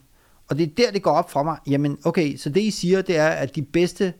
[0.49, 1.57] Og det er der, det går op for mig.
[1.67, 4.13] Jamen, okay, så det I siger, det er, at de bedste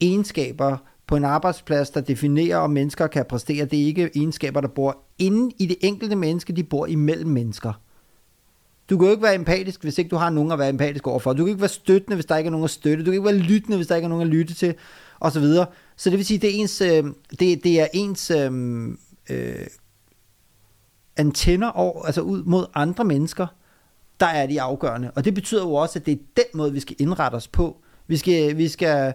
[0.00, 4.68] egenskaber på en arbejdsplads, der definerer, om mennesker kan præstere, det er ikke egenskaber, der
[4.68, 7.72] bor inde i det enkelte menneske, de bor imellem mennesker.
[8.90, 11.32] Du kan jo ikke være empatisk, hvis ikke du har nogen at være empatisk overfor.
[11.32, 13.04] Du kan ikke være støttende, hvis der ikke er nogen at støtte.
[13.04, 14.74] Du kan ikke være lyttende, hvis der ikke er nogen at lytte til,
[15.20, 15.66] og så videre.
[15.96, 18.88] Så det vil sige, det er ens, øh, det, det er ens øh,
[19.30, 19.66] øh,
[21.16, 23.46] antenner over, altså ud mod andre mennesker,
[24.22, 25.10] der er de afgørende.
[25.14, 27.76] Og det betyder jo også, at det er den måde, vi skal indrette os på.
[28.06, 29.12] Vi skal, vi skal,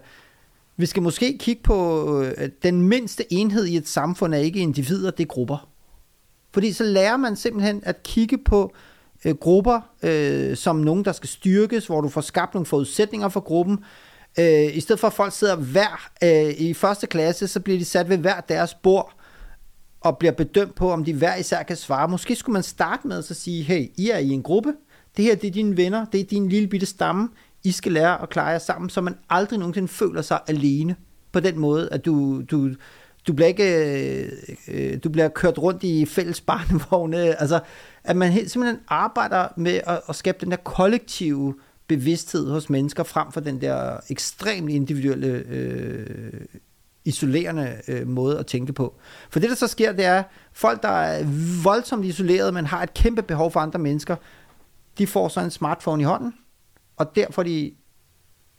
[0.76, 5.10] vi skal måske kigge på, at den mindste enhed i et samfund er ikke individer,
[5.10, 5.68] det er grupper.
[6.52, 8.74] Fordi så lærer man simpelthen at kigge på
[9.24, 13.40] øh, grupper øh, som nogen, der skal styrkes, hvor du får skabt nogle forudsætninger for
[13.40, 13.78] gruppen.
[14.38, 17.84] Øh, I stedet for at folk sidder hver øh, i første klasse, så bliver de
[17.84, 19.12] sat ved hver deres bord
[20.00, 22.08] og bliver bedømt på, om de hver især kan svare.
[22.08, 24.72] Måske skulle man starte med at sige, hey, I er i en gruppe,
[25.18, 27.28] det her det er dine venner, det er din lille bitte stamme,
[27.64, 30.96] I skal lære at klare jer sammen, så man aldrig nogensinde føler sig alene
[31.32, 32.70] på den måde, at du, du,
[33.26, 34.32] du bliver ikke øh,
[34.68, 37.60] øh du bliver kørt rundt i fælles barnevogne, altså
[38.04, 41.54] at man helt, simpelthen arbejder med at, at skabe den der kollektive
[41.86, 46.06] bevidsthed hos mennesker frem for den der ekstremt individuelle øh,
[47.04, 48.94] isolerende øh, måde at tænke på.
[49.30, 51.24] For det der så sker, det er folk der er
[51.64, 54.16] voldsomt isoleret, men har et kæmpe behov for andre mennesker,
[54.98, 56.34] de får så en smartphone i hånden,
[56.96, 57.72] og der får de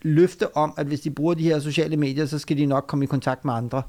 [0.02, 3.04] løfte om, at hvis de bruger de her sociale medier, så skal de nok komme
[3.04, 3.82] i kontakt med andre.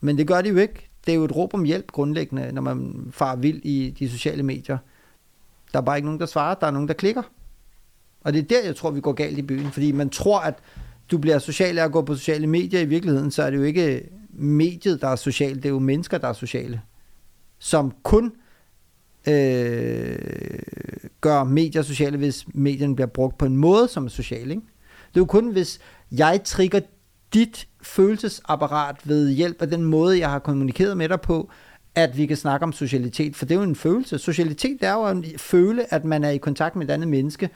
[0.00, 0.90] Men det gør de jo ikke.
[1.06, 4.42] det er jo et råb om hjælp grundlæggende, når man far vild i de sociale
[4.42, 4.78] medier.
[5.72, 7.22] Der er bare ikke nogen, der svarer, der er nogen, der klikker.
[8.20, 10.54] Og det er der, jeg tror, vi går galt i byen, fordi man tror, at
[11.10, 12.80] du bliver social af at gå på sociale medier.
[12.80, 16.18] I virkeligheden, så er det jo ikke mediet, der er socialt, det er jo mennesker,
[16.18, 16.82] der er sociale.
[17.58, 18.32] Som kun
[19.26, 20.18] øh,
[21.20, 24.50] gør medier sociale, hvis medierne bliver brugt på en måde, som er social.
[24.50, 24.62] Ikke?
[25.08, 25.78] Det er jo kun, hvis
[26.12, 26.80] jeg trigger
[27.34, 31.50] dit følelsesapparat ved hjælp af den måde, jeg har kommunikeret med dig på,
[31.94, 34.18] at vi kan snakke om socialitet, for det er jo en følelse.
[34.18, 37.50] Socialitet det er jo at føle, at man er i kontakt med et andet menneske,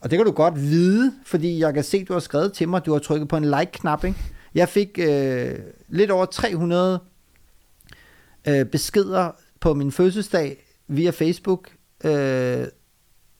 [0.00, 2.68] og det kan du godt vide, fordi jeg kan se, at du har skrevet til
[2.68, 4.18] mig, du har trykket på en like-knap, ikke?
[4.54, 5.54] Jeg fik øh,
[5.88, 7.00] lidt over 300
[8.48, 11.70] øh, beskeder på min fødselsdag via Facebook,
[12.04, 12.66] øh,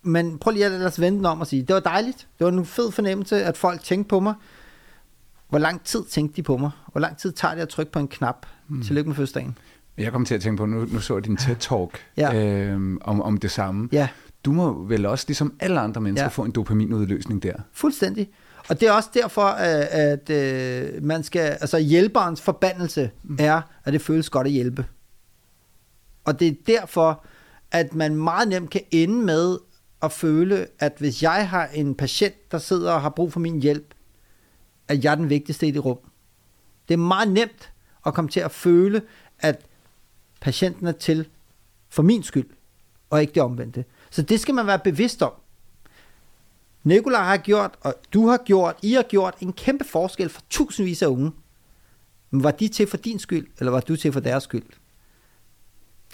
[0.02, 2.52] men prøv lige at lade os vente om og sige, det var dejligt, det var
[2.52, 4.34] en fed fornemmelse, at folk tænkte på mig.
[5.48, 6.70] Hvor lang tid tænkte de på mig?
[6.92, 8.46] Hvor lang tid tager det at trykke på en knap?
[8.68, 8.82] Mm.
[8.82, 9.58] Tillykke med fødselsdagen.
[9.98, 12.34] Jeg kom til at tænke på, nu, nu så jeg din TED-talk ja.
[12.34, 13.88] øh, om, om det samme.
[13.92, 14.08] Ja.
[14.44, 16.28] Du må vel også, ligesom alle andre mennesker, ja.
[16.28, 17.54] få en dopaminudløsning der.
[17.72, 18.28] Fuldstændig.
[18.68, 23.36] Og det er også derfor, at, at, at man skal, altså hjælperens forbandelse mm.
[23.40, 24.86] er, at det føles godt at hjælpe.
[26.24, 27.24] Og det er derfor,
[27.70, 29.58] at man meget nemt kan ende med
[30.02, 33.62] at føle, at hvis jeg har en patient, der sidder og har brug for min
[33.62, 33.94] hjælp,
[34.88, 35.98] at jeg er den vigtigste i det rum.
[36.88, 37.72] Det er meget nemt
[38.06, 39.02] at komme til at føle,
[39.38, 39.66] at
[40.40, 41.28] patienten er til
[41.88, 42.50] for min skyld,
[43.10, 43.84] og ikke det omvendte.
[44.10, 45.32] Så det skal man være bevidst om.
[46.84, 51.02] Nikolaj har gjort, og du har gjort, I har gjort en kæmpe forskel for tusindvis
[51.02, 51.32] af unge.
[52.30, 54.64] Men var de til for din skyld, eller var du til for deres skyld?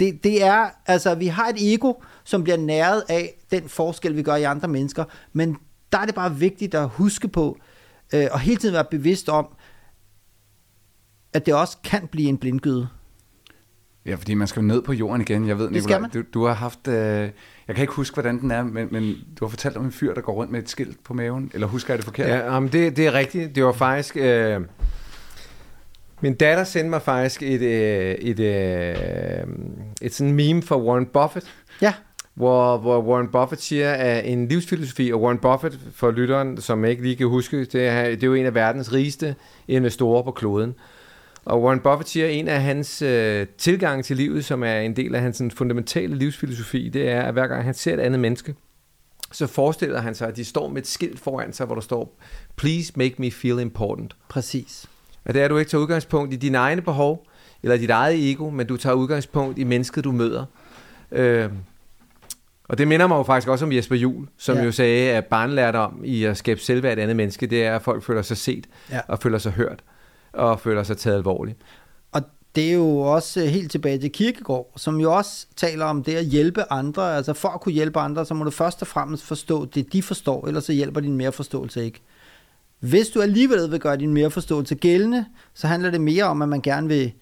[0.00, 1.92] Det, det er, altså, vi har et ego,
[2.24, 5.57] som bliver næret af den forskel, vi gør i andre mennesker, men
[5.92, 7.59] der er det bare vigtigt at huske på,
[8.14, 9.46] øh, og hele tiden være bevidst om,
[11.33, 12.88] at det også kan blive en blindgyde.
[14.07, 15.48] Ja, fordi man skal ned på jorden igen.
[15.48, 16.88] Jeg ved, Nicolaj, du, du har haft...
[16.88, 17.31] Øh,
[17.68, 20.14] jeg kan ikke huske, hvordan den er, men, men du har fortalt om en fyr,
[20.14, 21.50] der går rundt med et skilt på maven.
[21.55, 22.28] Eller husker jeg det forkert?
[22.28, 23.55] Ja, um, det, det er rigtigt.
[23.55, 24.16] Det var faktisk...
[24.16, 24.61] Øh,
[26.23, 29.47] min datter sendte mig faktisk et, øh, et, et, øh,
[30.03, 31.47] et sådan meme for Warren Buffett.
[31.81, 31.95] Ja.
[32.35, 36.91] Hvor, hvor Warren Buffett siger, at en livsfilosofi, og Warren Buffett, for lytteren, som jeg
[36.91, 39.35] ikke lige kan huske, det er, det er jo en af verdens rigeste
[39.69, 40.75] investorer på kloden.
[41.45, 44.97] Og Warren Buffett siger, at en af hans øh, tilgange til livet, som er en
[44.97, 48.21] del af hans sådan, fundamentale livsfilosofi, det er, at hver gang han ser et andet
[48.21, 48.55] menneske,
[49.33, 52.19] så forestiller han sig, at de står med et skilt foran sig, hvor der står,
[52.57, 54.17] Please make me feel important.
[54.29, 54.87] Præcis.
[55.25, 57.27] Og det er, at du ikke tager udgangspunkt i dine egne behov,
[57.63, 60.45] eller dit eget ego, men du tager udgangspunkt i mennesket, du møder.
[61.13, 61.51] Øh,
[62.65, 64.65] og det minder mig jo faktisk også om Jesper Jul, som ja.
[64.65, 68.03] jo sagde, at barnlærdom i at skabe selvværd et andet menneske, det er, at folk
[68.03, 69.01] føler sig set ja.
[69.09, 69.83] og føler sig hørt
[70.33, 71.59] og føler sig taget alvorligt.
[72.13, 72.23] Og
[72.55, 76.15] det er jo også øh, helt tilbage til Kirkegård, som jo også taler om det
[76.15, 77.17] at hjælpe andre.
[77.17, 80.03] Altså for at kunne hjælpe andre, så må du først og fremmest forstå det, de
[80.03, 82.01] forstår, ellers så hjælper din mere forståelse ikke.
[82.83, 86.49] Hvis du alligevel vil gøre din mere forståelse gældende, så handler det mere om, at
[86.49, 87.12] man gerne vil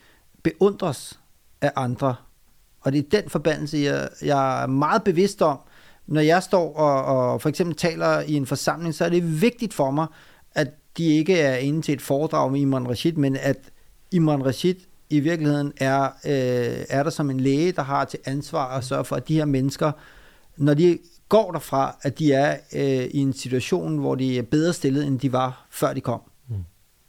[0.43, 1.21] beundres
[1.61, 2.15] af andre.
[2.81, 5.59] Og det er den forbandelse, jeg, jeg er meget bevidst om.
[6.07, 9.75] Når jeg står og, og for eksempel taler i en forsamling, så er det vigtigt
[9.75, 10.07] for mig,
[10.55, 13.59] at de ikke er inde til et foredrag med Imran Rashid, men at
[14.13, 14.75] Imran Rashid
[15.11, 19.05] i virkeligheden er, øh, er der som en læge, der har til ansvar at sørge
[19.05, 19.93] for, at de her mennesker,
[20.57, 20.99] når de
[21.31, 25.21] går derfra, at de er øh, i en situation, hvor de er bedre stillet, end
[25.21, 26.21] de var, før de kom.
[26.49, 26.55] Mm.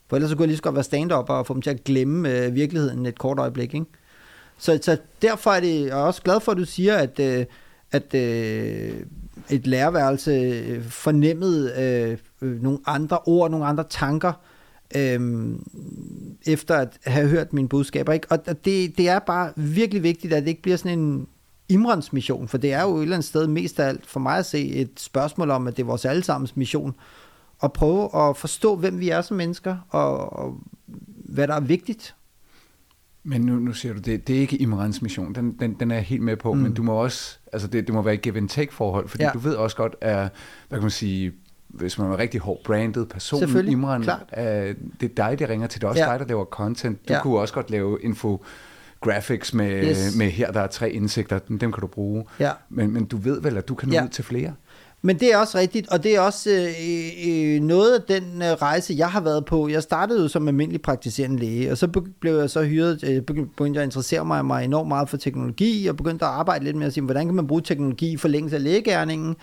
[0.10, 1.84] For ellers så kunne jeg lige så godt være stand og få dem til at
[1.84, 3.74] glemme øh, virkeligheden et kort øjeblik.
[3.74, 3.86] Ikke?
[4.58, 7.46] Så, så derfor er det, jeg er også glad for, at du siger, at, øh,
[7.92, 8.94] at øh,
[9.50, 14.34] et lærerværelse øh, fornemmede øh, øh, nogle andre ord, nogle andre tanker,
[14.96, 15.50] øh,
[16.46, 18.14] efter at have hørt mine budskaber.
[18.14, 18.28] Ikke?
[18.32, 21.28] Og det, det er bare virkelig vigtigt, at det ikke bliver sådan en
[21.72, 24.38] Imrans mission, for det er jo et eller andet sted mest af alt for mig
[24.38, 26.96] at se et spørgsmål om, at det er vores allesammens mission,
[27.64, 30.58] at prøve at forstå, hvem vi er som mennesker, og, og
[31.26, 32.16] hvad der er vigtigt.
[33.24, 35.96] Men nu, nu siger du, det, det er ikke Imrans mission, den, den, den er
[35.96, 36.60] jeg helt med på, mm.
[36.60, 39.24] men du må også, altså det, det må være et give and take forhold, fordi
[39.24, 39.30] ja.
[39.34, 40.18] du ved også godt, at,
[40.70, 41.32] hvad kan man sige,
[41.68, 45.82] hvis man er rigtig hård branded person, Imran, at det er dig, der ringer til.
[45.82, 46.12] Det er også ja.
[46.12, 47.08] dig, der laver content.
[47.08, 47.22] Du ja.
[47.22, 48.44] kunne også godt lave info
[49.02, 50.16] graphics med, yes.
[50.16, 52.26] med her, der er tre indsigter, dem, dem kan du bruge.
[52.40, 52.52] Ja.
[52.70, 54.04] Men, men du ved vel, at du kan nå ja.
[54.04, 54.54] ud til flere?
[55.04, 58.48] Men det er også rigtigt, og det er også øh, øh, noget af den øh,
[58.48, 59.68] rejse, jeg har været på.
[59.68, 61.88] Jeg startede jo som almindelig praktiserende læge, og så
[62.20, 65.88] blev jeg så hyret, øh, begyndte jeg at interessere mig, mig enormt meget for teknologi,
[65.88, 68.56] og begyndte at arbejde lidt med at sige, hvordan kan man bruge teknologi i forlængelse
[68.56, 69.36] af lægegærningen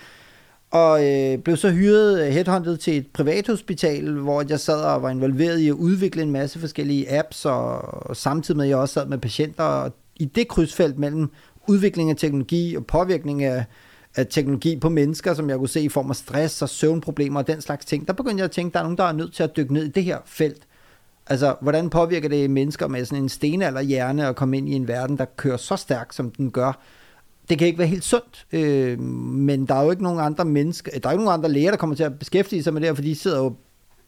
[0.70, 5.10] og øh, blev så hyret øh, headhunted til et privathospital, hvor jeg sad og var
[5.10, 8.92] involveret i at udvikle en masse forskellige apps, og, og samtidig med at jeg også
[8.92, 11.30] sad med patienter, og i det krydsfelt mellem
[11.66, 13.64] udvikling af teknologi og påvirkning af,
[14.16, 17.46] af teknologi på mennesker, som jeg kunne se i form af stress og søvnproblemer og
[17.46, 19.34] den slags ting, der begyndte jeg at tænke, at der er nogen, der er nødt
[19.34, 20.62] til at dykke ned i det her felt.
[21.26, 25.18] Altså, hvordan påvirker det mennesker med sådan en stenalderhjerne at komme ind i en verden,
[25.18, 26.82] der kører så stærkt, som den gør?
[27.50, 30.98] Det kan ikke være helt sundt, øh, men der er jo ikke nogen andre mennesker,
[30.98, 32.94] der er ikke nogen andre læger, der kommer til at beskæftige sig med det her,
[32.94, 33.54] for de sidder jo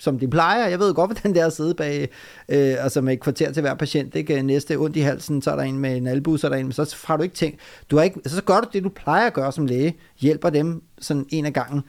[0.01, 0.69] som de plejer.
[0.69, 2.09] Jeg ved godt, hvordan det er at sidde bag,
[2.49, 4.15] øh, altså med et kvarter til hver patient.
[4.15, 4.43] Ikke?
[4.43, 6.67] Næste ondt i halsen, så er der en med en albu, så er der en,
[6.67, 8.89] men så har du ikke tænkt, du har ikke, altså, så gør du det, du
[8.89, 11.83] plejer at gøre som læge, hjælper dem sådan en af gangen.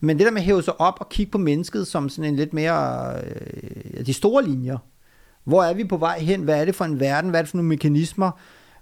[0.00, 2.36] Men det der med at hæve sig op og kigge på mennesket som sådan en
[2.36, 4.78] lidt mere, øh, de store linjer.
[5.44, 6.42] Hvor er vi på vej hen?
[6.42, 7.30] Hvad er det for en verden?
[7.30, 8.30] Hvad er det for nogle mekanismer?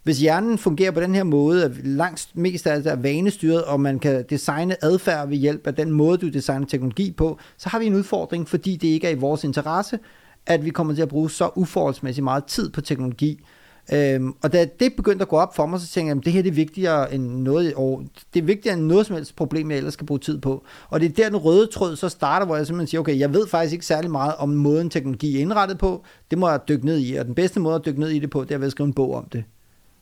[0.06, 3.80] Hvis hjernen fungerer på den her måde, at langt mest af det er vanestyret, og
[3.80, 7.78] man kan designe adfærd ved hjælp af den måde, du designer teknologi på, så har
[7.78, 9.98] vi en udfordring, fordi det ikke er i vores interesse,
[10.46, 13.44] at vi kommer til at bruge så uforholdsmæssigt meget tid på teknologi.
[13.92, 16.32] Øhm, og da det begyndte at gå op for mig, så tænkte jeg, at det
[16.32, 19.70] her det er vigtigere end noget, og det er vigtigere end noget som helst problem,
[19.70, 20.64] jeg ellers skal bruge tid på.
[20.88, 23.34] Og det er der, den røde tråd så starter, hvor jeg simpelthen siger, okay, jeg
[23.34, 26.86] ved faktisk ikke særlig meget om måden teknologi er indrettet på, det må jeg dykke
[26.86, 28.66] ned i, og den bedste måde at dykke ned i det på, det er ved
[28.66, 29.44] at skrive en bog om det.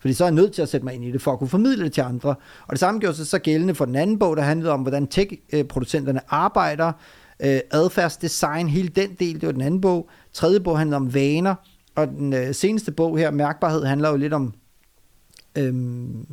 [0.05, 1.49] Fordi så er jeg nødt til at sætte mig ind i det, for at kunne
[1.49, 2.29] formidle det til andre.
[2.67, 5.07] Og det samme gjorde sig så gældende for den anden bog, der handlede om, hvordan
[5.07, 6.93] tech-producenterne arbejder,
[7.41, 10.09] øh, adfærdsdesign, hele den del, det var den anden bog.
[10.33, 11.55] Tredje bog handlede om vaner,
[11.95, 14.55] og den øh, seneste bog her, Mærkbarhed, handler jo lidt om
[15.59, 16.27] øhm,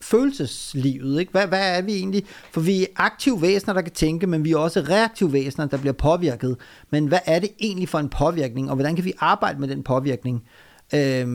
[0.00, 1.20] følelseslivet.
[1.20, 1.32] Ikke?
[1.32, 2.24] Hvad, hvad er vi egentlig?
[2.52, 5.78] For vi er aktive væsener, der kan tænke, men vi er også reaktive væsener, der
[5.78, 6.56] bliver påvirket.
[6.90, 9.82] Men hvad er det egentlig for en påvirkning, og hvordan kan vi arbejde med den
[9.82, 10.42] påvirkning?
[10.94, 11.26] Øh,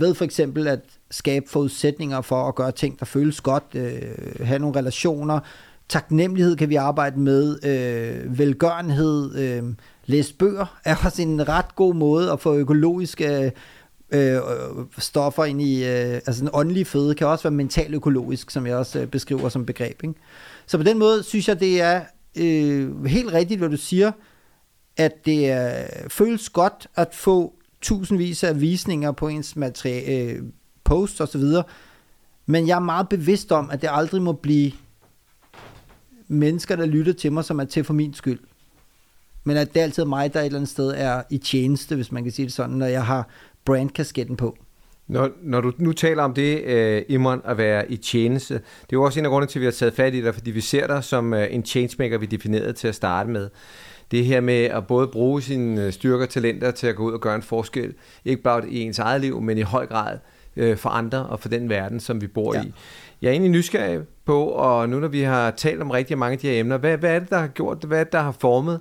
[0.00, 4.02] ved for eksempel at skabe forudsætninger for at gøre ting, der føles godt, øh,
[4.40, 5.40] have nogle relationer.
[5.88, 9.64] Taknemmelighed kan vi arbejde med, øh, velgørenhed, øh,
[10.06, 13.52] læse bøger er også en ret god måde at få økologiske
[14.10, 14.40] øh, øh
[14.98, 18.76] stoffer ind i, øh, altså en åndelig føde kan også være mental økologisk, som jeg
[18.76, 20.02] også øh, beskriver som begreb.
[20.02, 20.14] Ikke?
[20.66, 22.00] Så på den måde synes jeg, det er
[22.36, 24.12] øh, helt rigtigt, hvad du siger,
[24.96, 30.42] at det øh, føles godt at få tusindvis af visninger på ens materiale, øh,
[31.08, 31.64] så videre.
[32.46, 34.72] men jeg er meget bevidst om, at det aldrig må blive
[36.28, 38.40] mennesker, der lytter til mig, som er til for min skyld.
[39.44, 42.12] Men at det er altid mig, der et eller andet sted er i tjeneste, hvis
[42.12, 43.28] man kan sige det sådan, når jeg har
[43.64, 44.56] brandkasketten på.
[45.06, 48.86] Når, når du nu taler om det, uh, Imran, at være i tjeneste, det er
[48.92, 50.60] jo også en af grundene til, at vi har taget fat i dig, fordi vi
[50.60, 53.48] ser dig som uh, en changemaker, vi definerede til at starte med.
[54.10, 57.12] Det her med at både bruge sine øh, styrker og talenter til at gå ud
[57.12, 57.94] og gøre en forskel,
[58.24, 60.18] ikke bare i ens eget liv, men i høj grad
[60.56, 62.62] uh, for andre og for den verden, som vi bor ja.
[62.62, 62.72] i.
[63.22, 66.38] Jeg er egentlig nysgerrig på, og nu når vi har talt om rigtig mange af
[66.38, 67.84] de her emner, hvad, hvad er det, der har gjort?
[67.84, 68.80] Hvad er det, der har formet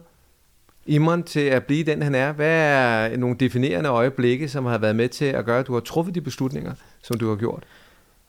[0.86, 2.32] Imran til at blive den, han er?
[2.32, 5.80] Hvad er nogle definerende øjeblikke, som har været med til at gøre, at du har
[5.80, 7.64] truffet de beslutninger, som du har gjort?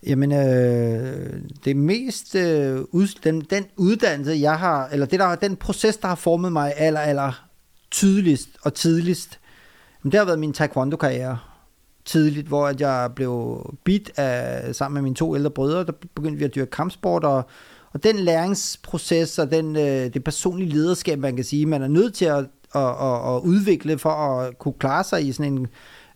[0.06, 5.56] Jamen, øh, det mest, øh, ud, den, den uddannelse, jeg har, eller det der, den
[5.56, 7.46] proces, der har formet mig aller, aller
[7.90, 9.40] tydeligst og tidligst,
[10.04, 11.38] det har været min taekwondo-karriere.
[12.04, 16.38] Tidligt, hvor at jeg blev bit af, sammen med mine to ældre brødre, der begyndte
[16.38, 17.44] vi at dyrke kampsport, og
[17.92, 22.14] og den læringsproces og den, øh, det personlige lederskab, man kan sige, man er nødt
[22.14, 25.66] til at, at, at, at udvikle for at kunne klare sig i sådan en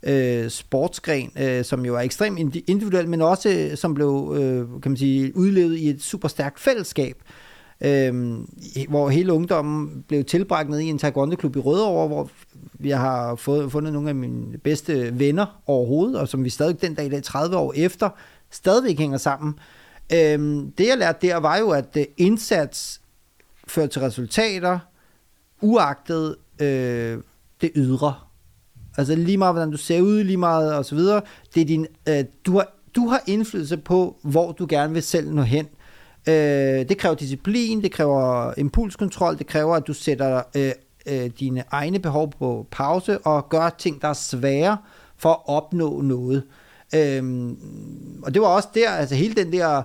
[0.07, 4.91] øh, sportsgren, øh, som jo er ekstremt individuel, men også øh, som blev øh, kan
[4.91, 7.17] man sige, udlevet i et super stærkt fællesskab.
[7.81, 8.35] Øh,
[8.89, 12.31] hvor hele ungdommen blev tilbragt ned i en taekwondo-klub i Rødovre, hvor
[12.85, 16.95] jeg har fået, fundet nogle af mine bedste venner overhovedet, og som vi stadig den
[16.95, 18.09] dag i dag, 30 år efter,
[18.51, 19.55] stadigvæk hænger sammen.
[20.13, 23.01] Øhm, det jeg lærte der var jo, at øh, indsats
[23.69, 24.79] fører til resultater,
[25.61, 27.19] uagtet øh,
[27.61, 28.15] det ydre.
[28.97, 31.23] Altså lige meget, hvordan du ser ud, lige meget og så videre.
[31.55, 35.31] Det er din, øh, du, har, du har indflydelse på, hvor du gerne vil selv
[35.31, 35.69] nå hen.
[36.29, 40.73] Øh, det kræver disciplin, det kræver impulskontrol, det kræver, at du sætter øh,
[41.07, 44.77] øh, dine egne behov på pause og gør ting, der er svære
[45.17, 46.43] for at opnå noget.
[46.95, 47.57] Øhm,
[48.23, 49.83] og det var også der, altså hele den der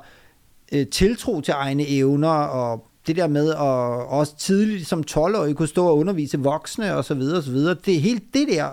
[0.72, 3.58] øh, tiltro til egne evner, og det der med at
[4.08, 7.76] også tidligt som 12-årig kunne stå og undervise voksne og så videre og så videre.
[7.86, 8.72] Det er helt det der,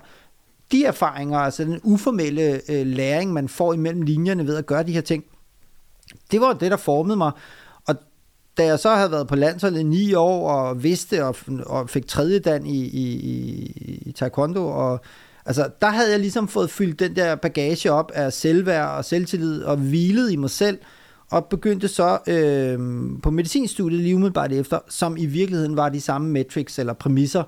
[0.73, 4.93] de erfaringer, altså den uformelle øh, læring, man får imellem linjerne ved at gøre de
[4.93, 5.25] her ting,
[6.31, 7.33] det var det, der formede mig.
[7.87, 7.95] Og
[8.59, 11.37] da jeg så havde været på landsholdet i ni år og vidste og,
[11.67, 15.01] og fik tredje dan i, i, i, i taekwondo og
[15.47, 19.63] Altså, der havde jeg ligesom fået fyldt den der bagage op af selvværd og selvtillid
[19.63, 20.79] og hvilet i mig selv.
[21.31, 22.79] og begyndte så øh,
[23.23, 27.43] på medicinstudiet lige umiddelbart efter, som i virkeligheden var de samme metrics eller præmisser.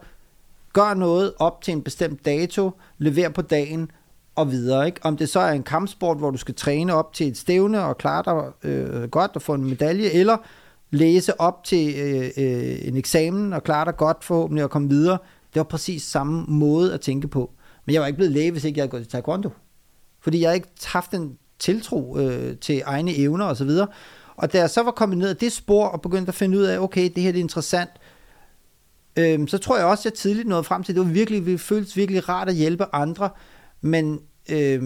[0.78, 3.90] Gør noget op til en bestemt dato, lever på dagen
[4.34, 4.86] og videre.
[4.86, 5.00] Ikke?
[5.02, 7.98] Om det så er en kampsport, hvor du skal træne op til et stævne og
[7.98, 10.36] klare dig øh, godt og få en medalje, eller
[10.90, 15.18] læse op til øh, øh, en eksamen og klare dig godt forhåbentlig og komme videre.
[15.54, 17.50] Det var præcis samme måde at tænke på.
[17.86, 19.50] Men jeg var ikke blevet læge, hvis ikke jeg havde gået til taekwondo.
[20.20, 23.86] Fordi jeg havde ikke haft en tiltro øh, til egne evner og så videre.
[24.36, 26.64] Og da jeg så var kommet ned af det spor og begyndte at finde ud
[26.64, 28.07] af, okay, det her det er interessant, øh,
[29.18, 31.46] øhm, så tror jeg også, at jeg tidligt nåede frem til, at det var virkelig,
[31.46, 33.30] det føltes virkelig rart at hjælpe andre.
[33.80, 34.84] Men, øhm,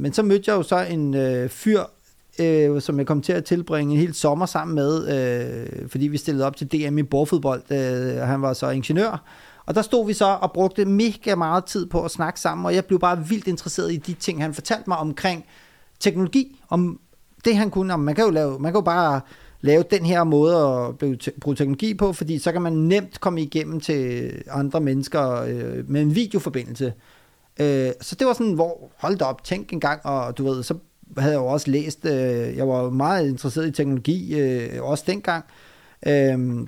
[0.00, 1.82] men så mødte jeg jo så en øh, fyr,
[2.40, 6.16] øh, som jeg kom til at tilbringe en hel sommer sammen med, øh, fordi vi
[6.16, 9.24] stillede op til DM i bordfodbold, øh, og han var så ingeniør.
[9.66, 12.74] Og der stod vi så og brugte mega meget tid på at snakke sammen, og
[12.74, 15.44] jeg blev bare vildt interesseret i de ting, han fortalte mig omkring
[16.00, 17.00] teknologi, om
[17.44, 17.94] det han kunne.
[17.94, 19.20] Om man kan jo lave, man kan jo bare
[19.60, 20.94] lave den her måde at
[21.40, 26.02] bruge teknologi på, fordi så kan man nemt komme igennem til andre mennesker øh, med
[26.02, 26.92] en videoforbindelse.
[27.60, 30.62] Øh, så det var sådan, hvor hold da op, tænk en gang, og du ved,
[30.62, 30.74] så
[31.18, 35.44] havde jeg jo også læst, øh, jeg var meget interesseret i teknologi, øh, også dengang.
[36.06, 36.66] Øh,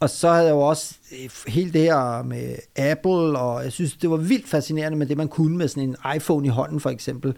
[0.00, 3.96] og så havde jeg jo også øh, helt det her med Apple, og jeg synes,
[3.96, 6.90] det var vildt fascinerende med det, man kunne med sådan en iPhone i hånden, for
[6.90, 7.34] eksempel.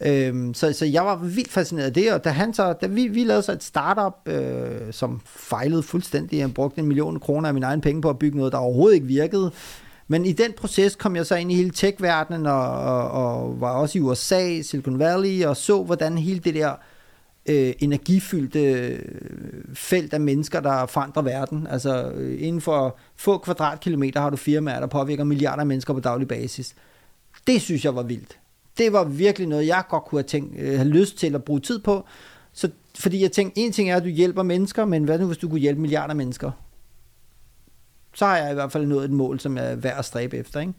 [0.00, 3.06] Øhm, så, så jeg var vildt fascineret af det, og da, han så, da vi,
[3.06, 7.54] vi lavede så et startup, øh, som fejlede fuldstændig, jeg brugte en million kroner af
[7.54, 9.52] min egen penge på at bygge noget, der overhovedet ikke virkede,
[10.08, 13.70] men i den proces kom jeg så ind i hele tech-verdenen, og, og, og var
[13.70, 16.74] også i USA, Silicon Valley, og så, hvordan hele det der
[17.46, 18.98] øh, energifyldte øh,
[19.74, 21.66] felt af mennesker, der forandrer verden.
[21.70, 26.00] Altså øh, inden for få kvadratkilometer har du firmaer, der påvirker milliarder af mennesker på
[26.00, 26.74] daglig basis.
[27.46, 28.38] Det synes jeg var vildt.
[28.78, 31.60] Det var virkelig noget, jeg godt kunne have, tænkt, øh, have lyst til at bruge
[31.60, 32.04] tid på.
[32.52, 35.38] Så, fordi jeg tænkte, en ting er, at du hjælper mennesker, men hvad nu, hvis
[35.38, 36.50] du kunne hjælpe milliarder af mennesker?
[38.14, 40.60] Så har jeg i hvert fald nået et mål, som er værd at stræbe efter.
[40.60, 40.74] Ikke?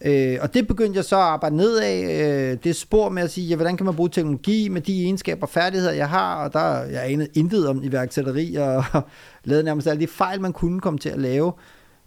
[0.00, 3.30] Øh, og det begyndte jeg så at arbejde ned af, øh, det spor med at
[3.30, 6.52] sige, ja, hvordan kan man bruge teknologi med de egenskaber og færdigheder, jeg har, og
[6.52, 9.02] der jeg anede intet om iværksætteri, og, og
[9.44, 11.52] lavede nærmest alle de fejl, man kunne komme til at lave,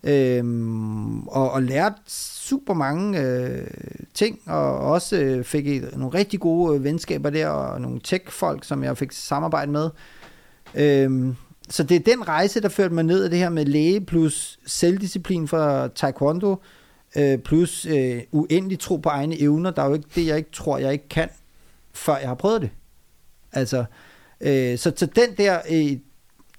[0.04, 0.44] øh,
[1.28, 1.96] og, og lærte
[2.42, 3.68] super mange øh,
[4.14, 8.64] ting, og også øh, fik et, nogle rigtig gode øh, venskaber der, og nogle tech-folk,
[8.64, 9.89] som jeg fik samarbejde med.
[10.76, 11.36] Øhm,
[11.70, 14.60] så det er den rejse, der førte mig ned af det her med læge plus
[14.66, 16.56] selvdisciplin fra taekwondo,
[17.16, 19.72] øh, plus øh, uendelig tro på egne evner.
[19.72, 21.30] Der er jo ikke det, jeg ikke tror, jeg ikke kan,
[21.94, 22.70] før jeg har prøvet det.
[23.52, 23.86] Altså,
[24.42, 25.98] øh, så, så den der øh,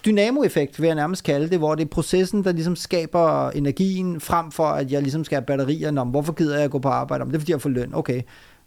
[0.04, 4.50] dynamoeffekt, vil jeg nærmest kalde det, hvor det er processen, der ligesom skaber energien, frem
[4.50, 5.90] for at jeg ligesom skal have batterier.
[5.90, 7.22] Nå, hvorfor gider jeg at gå på arbejde?
[7.22, 7.94] Om det er, fordi jeg får løn.
[7.94, 8.22] Okay,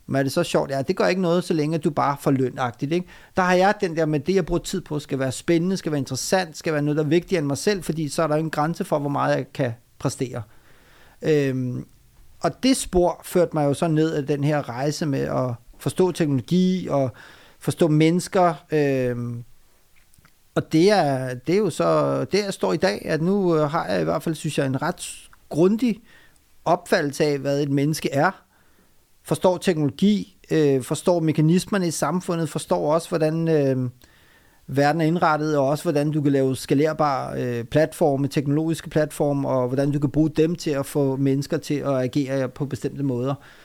[0.08, 0.72] men er det så sjovt?
[0.72, 2.92] Ja, det gør ikke noget, så længe du bare får lønagtigt.
[2.92, 3.08] Ikke?
[3.36, 5.92] Der har jeg den der med, det jeg bruger tid på, skal være spændende, skal
[5.92, 8.36] være interessant, skal være noget, der er vigtigere end mig selv, fordi så er der
[8.36, 10.42] en grænse for, hvor meget jeg kan præstere.
[11.22, 11.86] Øhm,
[12.40, 16.12] og det spor førte mig jo så ned af den her rejse med at forstå
[16.12, 17.12] teknologi og
[17.60, 18.54] forstå mennesker.
[18.72, 19.16] øh,
[20.56, 23.70] og det er, det er jo så det jeg står i dag, at nu øh,
[23.70, 26.02] har jeg i hvert fald, synes jeg, en ret grundig
[26.66, 28.32] opfattelse af, hvad et menneske er.
[29.24, 33.48] Forstår teknologi, øh, forstår mekanismerne i samfundet, forstår også, hvordan...
[33.48, 33.90] Øh,
[34.68, 39.68] verden er indrettet, og også hvordan du kan lave skalerbare øh, platforme, teknologiske platforme, og
[39.68, 43.32] hvordan du kan bruge dem til at få mennesker til at agere på bestemte måder.
[43.32, 43.65] Øh,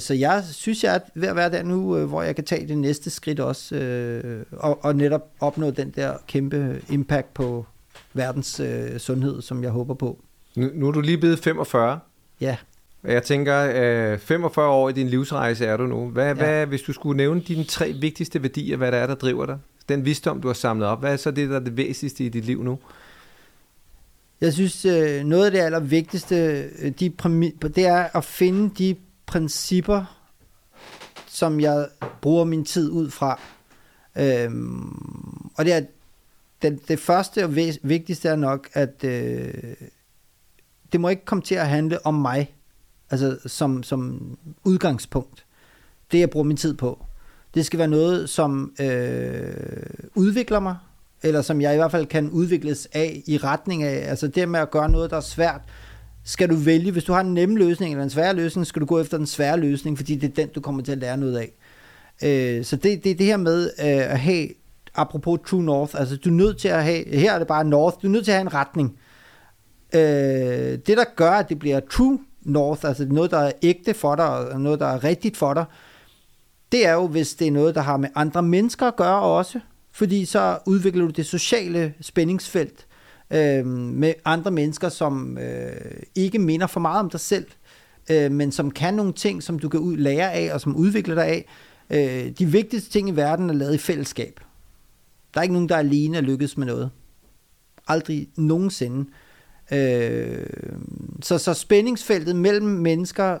[0.00, 2.68] så jeg synes, jeg er ved at være der nu, øh, hvor jeg kan tage
[2.68, 7.66] det næste skridt også, øh, og, og netop opnå den der kæmpe impact på
[8.14, 10.18] verdens øh, sundhed, som jeg håber på.
[10.56, 11.98] Nu, nu er du lige blevet 45.
[12.40, 12.56] Ja.
[13.04, 13.72] Jeg tænker,
[14.12, 16.08] øh, 45 år i din livsrejse er du nu.
[16.08, 16.32] Hvad, ja.
[16.32, 19.58] hvad, hvis du skulle nævne dine tre vigtigste værdier, hvad der er, der driver dig?
[19.90, 22.28] den visdom, du har samlet op, hvad er så det, der er det væsentligste i
[22.28, 22.78] dit liv nu?
[24.40, 27.12] Jeg synes, øh, noget af det allervigtigste, øh, de
[27.74, 28.96] det er at finde de
[29.30, 30.04] principper,
[31.26, 31.88] som jeg
[32.20, 33.40] bruger min tid ud fra.
[34.16, 35.80] Øhm, og det er
[36.62, 39.74] det, det første og vigtigste er nok, at øh,
[40.92, 42.54] det må ikke komme til at handle om mig,
[43.10, 44.20] altså som, som
[44.64, 45.44] udgangspunkt.
[46.12, 47.04] Det jeg bruger min tid på.
[47.54, 49.82] Det skal være noget, som øh,
[50.14, 50.76] udvikler mig,
[51.22, 54.10] eller som jeg i hvert fald kan udvikles af i retning af.
[54.10, 55.60] Altså det med at gøre noget, der er svært,
[56.30, 58.86] skal du vælge, hvis du har en nem løsning eller en svær løsning, skal du
[58.86, 61.36] gå efter den svære løsning, fordi det er den, du kommer til at lære noget
[61.38, 61.52] af.
[62.22, 64.48] Øh, så det, det det her med øh, at have,
[64.94, 67.96] apropos True North, altså du er nødt til at have, her er det bare North,
[68.02, 68.98] du er nødt til at have en retning.
[69.94, 70.00] Øh,
[70.86, 74.28] det, der gør, at det bliver True North, altså noget, der er ægte for dig,
[74.28, 75.64] og noget, der er rigtigt for dig,
[76.72, 79.60] det er jo, hvis det er noget, der har med andre mennesker at gøre også,
[79.92, 82.86] fordi så udvikler du det sociale spændingsfelt
[83.30, 87.46] øh, med andre mennesker, som øh, ikke minder for meget om dig selv,
[88.10, 91.14] øh, men som kan nogle ting, som du kan ud, lære af, og som udvikler
[91.14, 91.46] dig af.
[91.90, 94.40] Øh, de vigtigste ting i verden er lavet i fællesskab.
[95.34, 96.90] Der er ikke nogen, der alene er lykkes med noget.
[97.88, 99.10] Aldrig nogensinde.
[99.72, 100.46] Øh,
[101.22, 103.38] så, så spændingsfeltet mellem mennesker,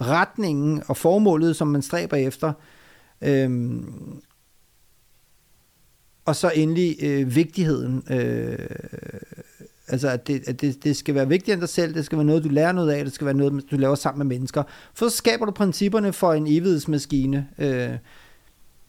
[0.00, 2.52] retningen og formålet, som man stræber efter,
[3.22, 3.50] øh,
[6.26, 8.02] og så endelig øh, vigtigheden.
[8.10, 8.58] Øh,
[9.88, 12.24] altså, at, det, at det, det skal være vigtigere end dig selv, det skal være
[12.24, 14.62] noget, du lærer noget af, det skal være noget, du laver sammen med mennesker.
[14.94, 17.48] For så skaber du principperne for en evighedsmaskine.
[17.58, 17.90] Øh,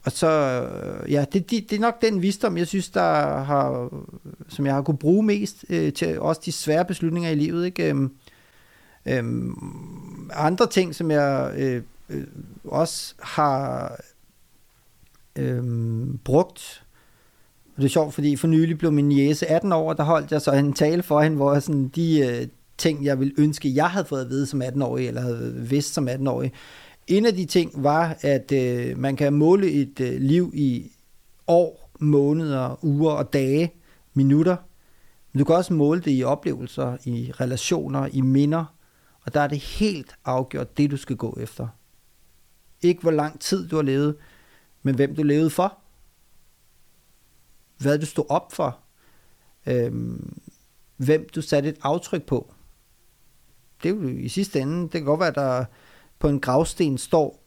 [0.03, 3.89] og så, øh, ja, det, det, det er nok den visdom, jeg synes, der har,
[4.49, 7.65] som jeg har kunne bruge mest øh, til også de svære beslutninger i livet.
[7.65, 7.89] Ikke?
[7.89, 8.11] Øhm,
[9.05, 12.23] øhm, andre ting, som jeg øh, øh,
[12.63, 13.95] også har
[15.35, 15.63] øh,
[16.23, 16.83] brugt,
[17.77, 20.31] og det er sjovt, fordi for nylig blev min jæse 18 år, og der holdt
[20.31, 22.47] jeg så en tale for hende, hvor jeg sådan, de øh,
[22.77, 26.07] ting, jeg ville ønske, jeg havde fået at vide som 18-årig, eller havde vidst som
[26.07, 26.51] 18-årig,
[27.07, 30.91] en af de ting var, at øh, man kan måle et øh, liv i
[31.47, 33.73] år, måneder, uger og dage,
[34.13, 34.55] minutter.
[35.33, 38.65] Men du kan også måle det i oplevelser, i relationer, i minder.
[39.25, 41.67] Og der er det helt afgjort det, du skal gå efter.
[42.81, 44.15] Ikke hvor lang tid du har levet,
[44.83, 45.77] men hvem du levede for.
[47.77, 48.79] Hvad du stod op for.
[49.65, 50.39] Øhm,
[50.97, 52.53] hvem du satte et aftryk på.
[53.83, 55.65] Det er jo i sidste ende, det kan godt være, der
[56.19, 57.43] på en gravsten står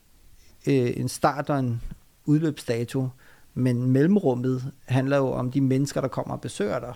[0.67, 1.83] øh, en start og en
[2.25, 3.09] udløbsdato,
[3.55, 6.95] men mellemrummet handler jo om de mennesker, der kommer og besøger dig.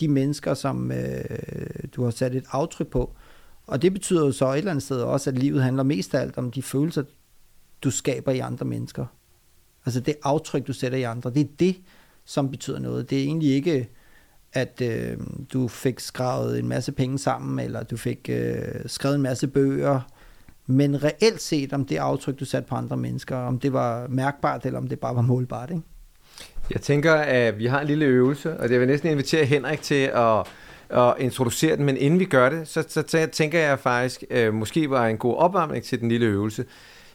[0.00, 1.24] De mennesker, som øh,
[1.96, 3.14] du har sat et aftryk på.
[3.66, 6.20] Og det betyder jo så et eller andet sted også, at livet handler mest af
[6.20, 7.02] alt om de følelser,
[7.82, 9.06] du skaber i andre mennesker.
[9.86, 11.30] Altså det aftryk, du sætter i andre.
[11.30, 11.76] Det er det,
[12.24, 13.10] som betyder noget.
[13.10, 13.88] Det er egentlig ikke,
[14.52, 15.16] at øh,
[15.52, 20.00] du fik skrevet en masse penge sammen, eller du fik øh, skrevet en masse bøger,
[20.66, 24.66] men reelt set, om det aftryk, du satte på andre mennesker, om det var mærkbart,
[24.66, 25.82] eller om det bare var målbart, ikke?
[26.70, 30.10] Jeg tænker, at vi har en lille øvelse, og jeg vil næsten invitere Henrik til
[30.14, 30.46] at,
[30.90, 34.90] at introducere den, men inden vi gør det, så, så tænker jeg faktisk, øh, måske
[34.90, 36.64] var en god opvarmning til den lille øvelse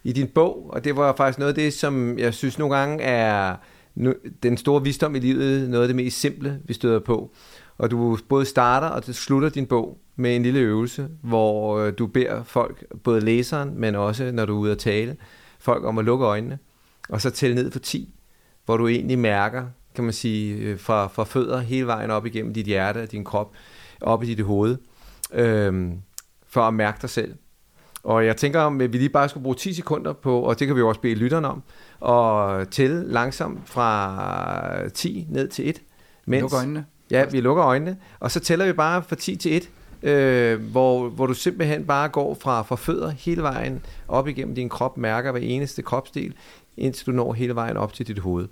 [0.04, 3.04] i din bog, og det var faktisk noget af det, som jeg synes nogle gange
[3.04, 3.56] er
[4.44, 7.32] den store visdom i livet, noget af det mest simple, vi støder på.
[7.78, 12.08] Og du både starter og slutter din bog med en lille øvelse, hvor øh, du
[12.08, 15.18] beder folk, både læseren, men også når du er ude at tale,
[15.60, 16.60] folk om at lukke øjnene,
[17.10, 18.14] og så tælle ned for 10,
[18.66, 19.66] hvor du egentlig mærker,
[19.96, 23.24] kan man sige, øh, fra, fra fødder hele vejen op igennem dit hjerte og din
[23.24, 23.52] krop,
[24.02, 24.78] op i dit hoved,
[25.34, 25.94] øhm,
[26.48, 27.36] for at mærke dig selv.
[28.04, 30.76] Og jeg tænker, om vi lige bare skulle bruge 10 sekunder på, og det kan
[30.76, 31.64] vi også bede lytterne om,
[32.00, 35.82] og tælle langsomt fra 10 ned til 1.
[36.26, 36.86] Mens, Luk øjnene.
[37.12, 39.70] Ja, vi lukker øjnene, og så tæller vi bare fra 10 til 1,
[40.04, 44.70] øh, hvor, hvor du simpelthen bare går fra, fra fødder hele vejen op igennem din
[44.70, 46.34] krop, mærker hver eneste kropsdel,
[46.78, 48.48] indtil du når hele vejen op til dit hoved.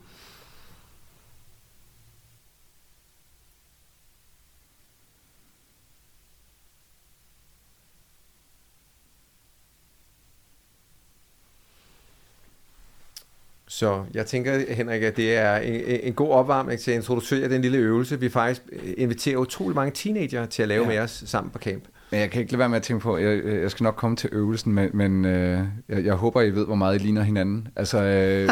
[13.74, 17.62] Så jeg tænker, Henrik, at det er en, en god opvarmning til at introducere den
[17.62, 18.20] lille øvelse.
[18.20, 18.62] Vi faktisk
[18.98, 20.88] inviterer utrolig mange teenager til at lave ja.
[20.88, 21.84] med os sammen på camp.
[22.12, 24.18] Men jeg kan ikke lade være med at tænke på, jeg, jeg skal nok komme
[24.18, 25.60] til øvelsen, men, men øh,
[25.90, 27.68] jeg, jeg håber, I ved, hvor meget I ligner hinanden.
[27.76, 28.50] Altså, øh,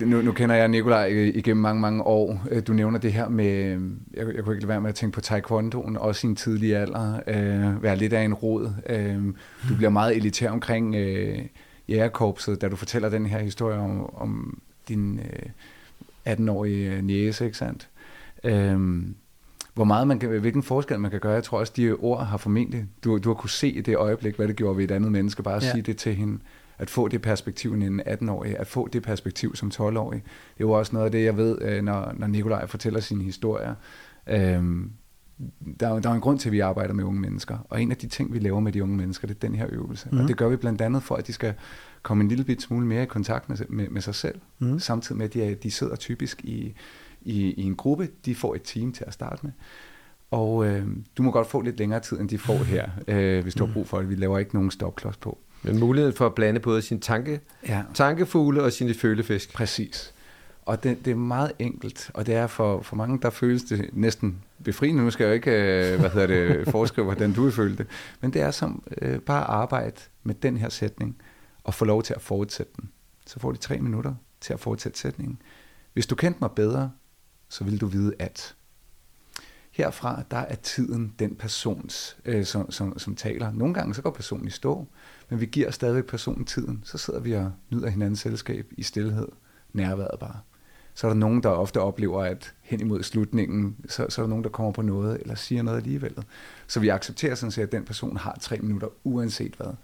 [0.10, 2.46] nu, nu kender jeg Nikolaj igennem mange, mange år.
[2.66, 3.80] Du nævner det her med,
[4.14, 6.76] jeg, jeg kunne ikke lade være med at tænke på taekwondoen, også i en tidlig
[6.76, 8.70] alder, øh, være lidt af en rod.
[8.88, 9.24] Øh,
[9.68, 10.94] du bliver meget elitær omkring...
[10.94, 11.38] Øh,
[11.88, 17.88] jægerkorpset, da du fortæller den her historie om, om din øh, 18-årige niece, ikke sandt?
[18.44, 19.14] Øhm,
[19.74, 21.32] hvor meget man kan, hvilken forskel man kan gøre.
[21.32, 24.36] Jeg tror også, de ord har formentlig, du, du har kunne se i det øjeblik,
[24.36, 25.70] hvad det gjorde ved et andet menneske, bare at ja.
[25.70, 26.38] sige det til hende,
[26.78, 30.22] at få det perspektiv i en 18-årig, at få det perspektiv som 12-årig.
[30.22, 33.24] Det er jo også noget af det, jeg ved, øh, når, når Nikolaj fortæller sine
[33.24, 33.74] historier.
[34.26, 34.92] Øhm,
[35.80, 37.90] der, er, der er en grund til, at vi arbejder med unge mennesker, og en
[37.90, 40.08] af de ting, vi laver med de unge mennesker, det er den her øvelse.
[40.12, 40.18] Mm.
[40.18, 41.54] Og det gør vi blandt andet for, at de skal
[42.02, 44.78] komme en lille bit smule mere i kontakt med, med, med sig selv, mm.
[44.78, 46.74] samtidig med, at de, de sidder typisk i,
[47.22, 49.52] i, i en gruppe, de får et team til at starte med.
[50.30, 53.54] Og øh, du må godt få lidt længere tid, end de får her, øh, hvis
[53.54, 54.10] du har brug for det.
[54.10, 55.38] Vi laver ikke nogen stopklods på.
[55.62, 57.82] Men muligheden for at blande både sin tanke, ja.
[57.94, 59.54] tankefugle og sine følefisk.
[59.54, 60.14] Præcis.
[60.62, 63.90] Og det, det er meget enkelt, og det er for, for mange, der føles det
[63.92, 65.02] næsten befriende.
[65.02, 67.86] Nu skal jeg jo ikke øh, hvad hedder det, foreskrive, hvordan du føle det.
[68.20, 71.16] Men det er som øh, bare arbejde med den her sætning,
[71.64, 72.90] og få lov til at fortsætte den.
[73.26, 75.42] så får de tre minutter til at fortsætte sætningen.
[75.92, 76.90] Hvis du kendte mig bedre,
[77.48, 78.54] så vil du vide, at
[79.70, 83.52] herfra, der er tiden den persons, øh, som, som, som taler.
[83.52, 84.88] Nogle gange så går personen i stå,
[85.28, 86.82] men vi giver stadig personen tiden.
[86.84, 89.28] Så sidder vi og nyder hinandens selskab i stillhed,
[89.72, 90.40] nærværet bare.
[90.94, 94.28] Så er der nogen, der ofte oplever, at hen imod slutningen, så, så er der
[94.28, 96.14] nogen, der kommer på noget, eller siger noget alligevel.
[96.66, 99.74] Så vi accepterer sådan set, at den person har tre minutter, uanset hvad.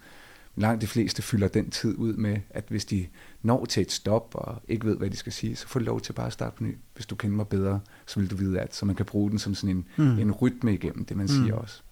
[0.56, 3.06] Langt de fleste fylder den tid ud med, at hvis de
[3.42, 6.00] når til et stop og ikke ved, hvad de skal sige, så får de lov
[6.00, 6.76] til bare at starte på ny.
[6.94, 9.38] Hvis du kender mig bedre, så vil du vide at, så man kan bruge den
[9.38, 10.18] som sådan en, mm.
[10.18, 11.28] en rytme igennem det, man mm.
[11.28, 11.82] siger også.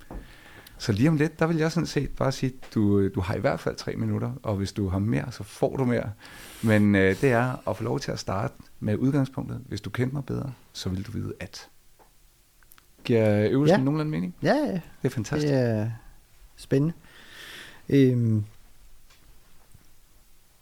[0.79, 3.41] Så lige om lidt, der vil jeg sådan set bare sige, du, du har i
[3.41, 6.11] hvert fald tre minutter, og hvis du har mere, så får du mere.
[6.63, 9.63] Men øh, det er at få lov til at starte med udgangspunktet.
[9.67, 11.71] Hvis du kender mig bedre, så vil du vide at.
[13.05, 13.85] Giver øvelsen ja.
[13.85, 14.35] nogenlunde mening?
[14.43, 14.73] Ja, ja.
[14.73, 15.53] Det er fantastisk.
[15.53, 15.91] Det er
[16.57, 16.95] spændende.
[17.89, 18.45] Øhm,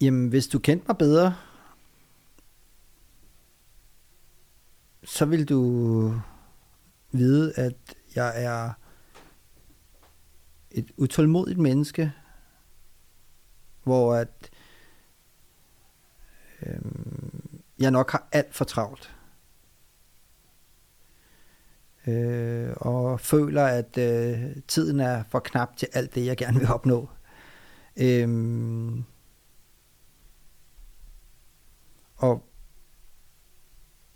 [0.01, 1.35] jamen, hvis du kendte mig bedre,
[5.05, 6.21] så vil du
[7.13, 8.73] vide, at jeg er
[10.71, 12.13] et utålmodigt menneske,
[13.83, 14.51] hvor at
[16.63, 17.46] øhm,
[17.79, 19.17] jeg nok har alt for travlt.
[22.07, 26.69] Øh, og føler, at øh, tiden er for knap til alt det, jeg gerne vil
[26.69, 27.09] opnå.
[27.97, 28.29] Øh,
[32.17, 32.43] og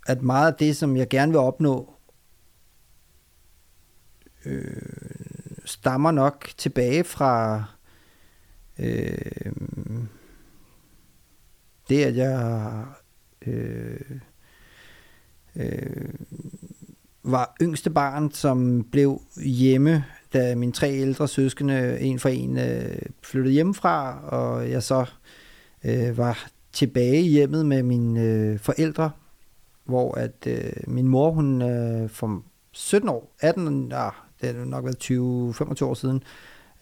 [0.06, 1.94] at meget af det, som jeg gerne vil opnå,
[4.44, 4.82] øh,
[5.64, 7.64] stammer nok tilbage fra
[8.78, 9.52] øh,
[11.88, 12.84] det, at jeg
[13.46, 14.00] øh,
[15.56, 16.14] øh,
[17.22, 23.02] var yngste barn, som blev hjemme, da mine tre ældre søskende en for en øh,
[23.22, 25.04] flyttede hjemmefra, og jeg så
[25.84, 29.10] øh, var tilbage i hjemmet med mine øh, forældre,
[29.84, 34.84] hvor at øh, min mor, hun øh, for 17 år, 18, ah, det er nok
[34.84, 35.10] været
[35.80, 36.22] 20-25 år siden,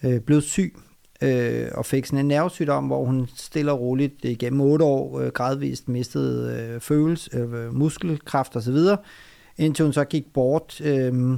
[0.03, 0.75] øh, blev syg
[1.21, 5.27] øh, og fik sådan en nervesygdom, hvor hun stille og roligt igennem otte år øh,
[5.27, 8.77] gradvist mistede øh, følelse, øh, muskelkraft osv.,
[9.57, 11.37] indtil hun så gik bort øh,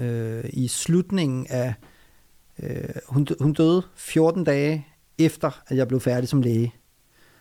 [0.00, 1.74] øh, i slutningen af,
[2.62, 4.86] øh, hun, hun døde 14 dage
[5.18, 6.74] efter, at jeg blev færdig som læge.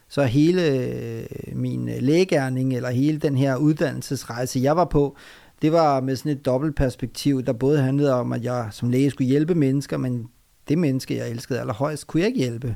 [0.09, 5.15] Så hele øh, min øh, lægegærning, eller hele den her uddannelsesrejse, jeg var på,
[5.61, 9.09] det var med sådan et dobbelt perspektiv, der både handlede om, at jeg som læge
[9.09, 10.29] skulle hjælpe mennesker, men
[10.69, 12.75] det menneske, jeg elskede allerhøjst, kunne jeg ikke hjælpe.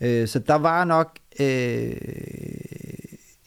[0.00, 1.96] Øh, så der var nok øh,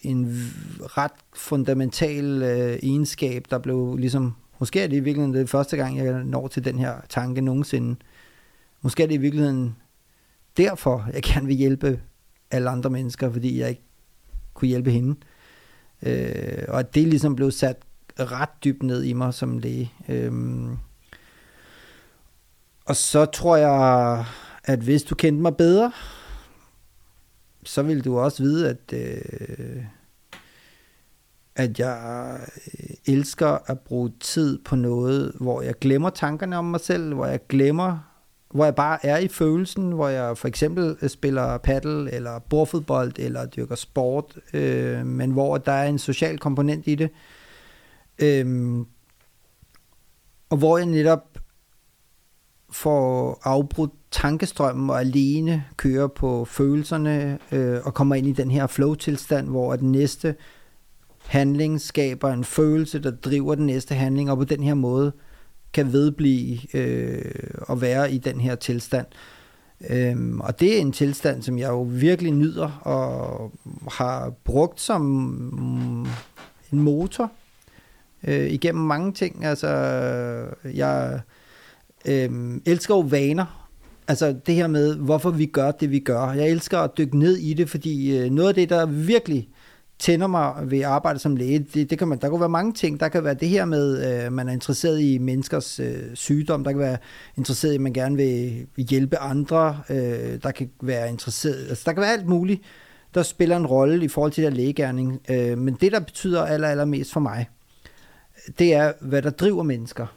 [0.01, 0.51] en
[0.81, 5.97] ret fundamental øh, egenskab, der blev ligesom, måske er det i virkeligheden det første gang,
[5.97, 7.95] jeg når til den her tanke nogensinde.
[8.81, 9.75] Måske er det i virkeligheden
[10.57, 11.99] derfor, jeg gerne vil hjælpe
[12.51, 13.83] alle andre mennesker, fordi jeg ikke
[14.53, 15.15] kunne hjælpe hende.
[16.03, 17.77] Øh, og at det ligesom blev sat
[18.19, 19.91] ret dybt ned i mig som læge.
[20.09, 20.31] Øh,
[22.87, 24.25] og så tror jeg,
[24.63, 25.91] at hvis du kendte mig bedre,
[27.63, 29.83] så vil du også vide, at, øh,
[31.55, 36.79] at jeg øh, elsker at bruge tid på noget, hvor jeg glemmer tankerne om mig
[36.79, 37.99] selv, hvor jeg glemmer,
[38.49, 43.13] hvor jeg bare er i følelsen, hvor jeg for eksempel øh, spiller paddle, eller bordfodbold,
[43.19, 47.09] eller dyrker sport, øh, men hvor der er en social komponent i det.
[48.19, 48.77] Øh,
[50.49, 51.37] og hvor jeg netop
[52.71, 58.67] får afbrudt tankestrømmen og alene kører på følelserne øh, og kommer ind i den her
[58.67, 60.35] flow-tilstand, hvor den næste
[61.25, 65.11] handling skaber en følelse, der driver den næste handling, og på den her måde
[65.73, 67.31] kan vedblive øh,
[67.69, 69.07] at være i den her tilstand.
[69.89, 73.51] Øhm, og det er en tilstand, som jeg jo virkelig nyder og
[73.91, 76.07] har brugt som mm,
[76.71, 77.31] en motor
[78.23, 79.45] øh, igennem mange ting.
[79.45, 79.67] Altså,
[80.63, 81.19] jeg øh,
[82.07, 83.69] Øhm, elsker jo vaner.
[84.07, 86.31] Altså det her med, hvorfor vi gør det, vi gør.
[86.31, 89.49] Jeg elsker at dykke ned i det, fordi øh, noget af det, der virkelig
[89.99, 92.73] tænder mig ved at arbejde som læge, det, det kan man, der kan være mange
[92.73, 92.99] ting.
[92.99, 96.63] Der kan være det her med, øh, man er interesseret i menneskers øh, sygdom.
[96.63, 96.97] Der kan være
[97.37, 99.81] interesseret i, at man gerne vil hjælpe andre.
[99.89, 102.61] Øh, der kan være interesseret, altså der kan være alt muligt,
[103.15, 105.21] der spiller en rolle i forhold til der lægegærning.
[105.29, 107.49] Øh, men det, der betyder aller, allermest for mig,
[108.59, 110.07] det er, hvad der driver mennesker.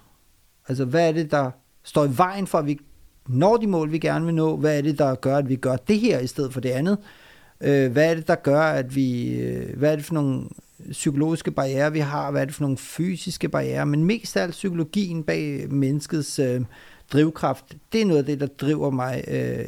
[0.69, 1.51] Altså, hvad er det, der
[1.83, 2.79] står i vejen for, at vi
[3.29, 4.57] når de mål, vi gerne vil nå?
[4.57, 6.99] Hvad er det, der gør, at vi gør det her i stedet for det andet?
[7.61, 9.35] Øh, hvad er det, der gør, at vi...
[9.35, 10.45] Øh, hvad er det for nogle
[10.91, 12.31] psykologiske barriere, vi har?
[12.31, 13.87] Hvad er det for nogle fysiske barriere?
[13.87, 16.61] Men mest af alt psykologien bag menneskets øh,
[17.13, 19.65] drivkraft, det er noget af det, der driver mig, øh,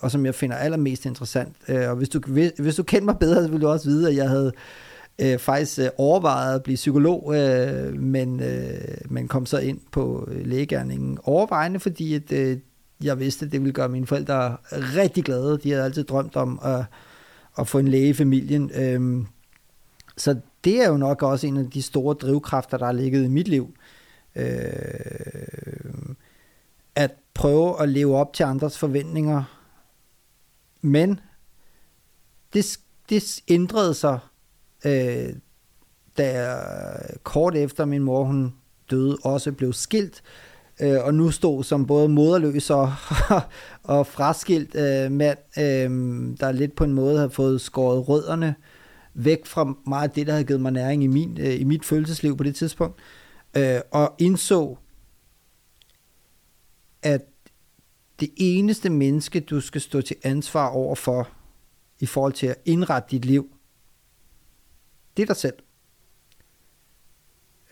[0.00, 1.56] og som jeg finder allermest interessant.
[1.68, 4.08] Øh, og hvis du, hvis, hvis du kender mig bedre, så vil du også vide,
[4.08, 4.87] at jeg havde øh,
[5.18, 10.28] Øh, faktisk øh, overvejede at blive psykolog, øh, men, øh, men kom så ind på
[10.30, 12.58] øh, lægegærningen overvejende, fordi at, øh,
[13.02, 15.58] jeg vidste, at det ville gøre mine forældre rigtig glade.
[15.58, 16.84] De havde altid drømt om at,
[17.58, 18.70] at få en læge i familien.
[18.74, 19.26] Øh,
[20.16, 23.28] så det er jo nok også en af de store drivkræfter, der har ligget i
[23.28, 23.74] mit liv.
[24.36, 24.54] Øh,
[26.94, 29.42] at prøve at leve op til andres forventninger.
[30.80, 31.20] Men
[32.52, 34.18] det, det ændrede sig,
[34.84, 35.34] øh,
[36.18, 36.60] da jeg
[37.22, 38.54] kort efter min mor hun
[38.90, 40.22] døde, også blev skilt,
[40.80, 42.92] øh, og nu stod som både moderløs og,
[43.82, 45.90] og fraskilt øh, mand, øh,
[46.40, 48.54] der lidt på en måde havde fået skåret rødderne
[49.14, 51.84] væk fra meget af det, der havde givet mig næring i, min, øh, i mit
[51.84, 52.98] følelsesliv på det tidspunkt,
[53.56, 54.76] øh, og indså,
[57.02, 57.20] at
[58.20, 61.28] det eneste menneske, du skal stå til ansvar over for,
[62.00, 63.50] i forhold til at indrette dit liv,
[65.18, 65.54] det er dig selv.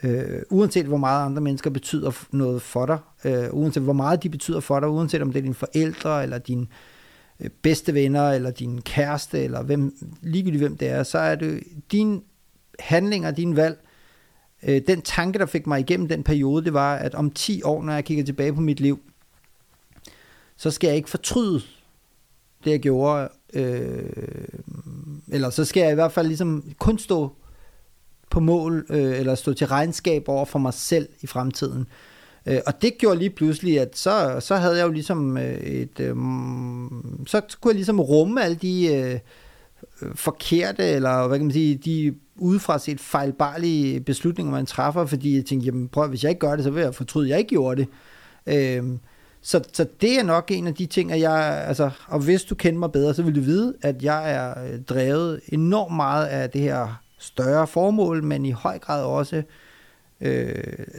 [0.03, 4.31] Øh, uanset hvor meget andre mennesker betyder noget for dig, øh, uanset hvor meget de
[4.31, 6.67] betyder for dig, uanset om det er dine forældre, eller dine
[7.41, 11.63] øh, bedste venner, eller din kæreste, eller hvem, ligegyldigt hvem det er, så er det
[11.93, 12.23] din
[12.79, 13.87] handlinger, din valg,
[14.63, 17.83] øh, den tanke, der fik mig igennem den periode, det var, at om 10 år,
[17.83, 19.01] når jeg kigger tilbage på mit liv,
[20.57, 21.63] så skal jeg ikke fortryde
[22.65, 23.29] det, jeg gjorde.
[23.53, 24.09] Øh,
[25.33, 27.33] eller så skal jeg i hvert fald ligesom kun stå
[28.31, 31.87] på mål, øh, eller stå til regnskab over for mig selv i fremtiden.
[32.47, 36.01] Øh, og det gjorde lige pludselig, at så, så havde jeg jo ligesom øh, et...
[36.01, 39.19] Øh, mm, så kunne jeg ligesom rumme alle de øh,
[40.03, 45.37] øh, forkerte, eller hvad kan man sige, de udefra set fejlbarlige beslutninger, man træffer, fordi
[45.37, 47.39] jeg tænkte, jamen prøv, hvis jeg ikke gør det, så vil jeg fortryde, at jeg
[47.39, 47.89] ikke gjorde det.
[48.47, 48.85] Øh,
[49.47, 52.55] så, så det er nok en af de ting, at jeg, altså, og hvis du
[52.55, 56.51] kender mig bedre, så vil du vide, at jeg er øh, drevet enormt meget af
[56.51, 59.43] det her større formål, men i høj grad også
[60.21, 60.55] øh,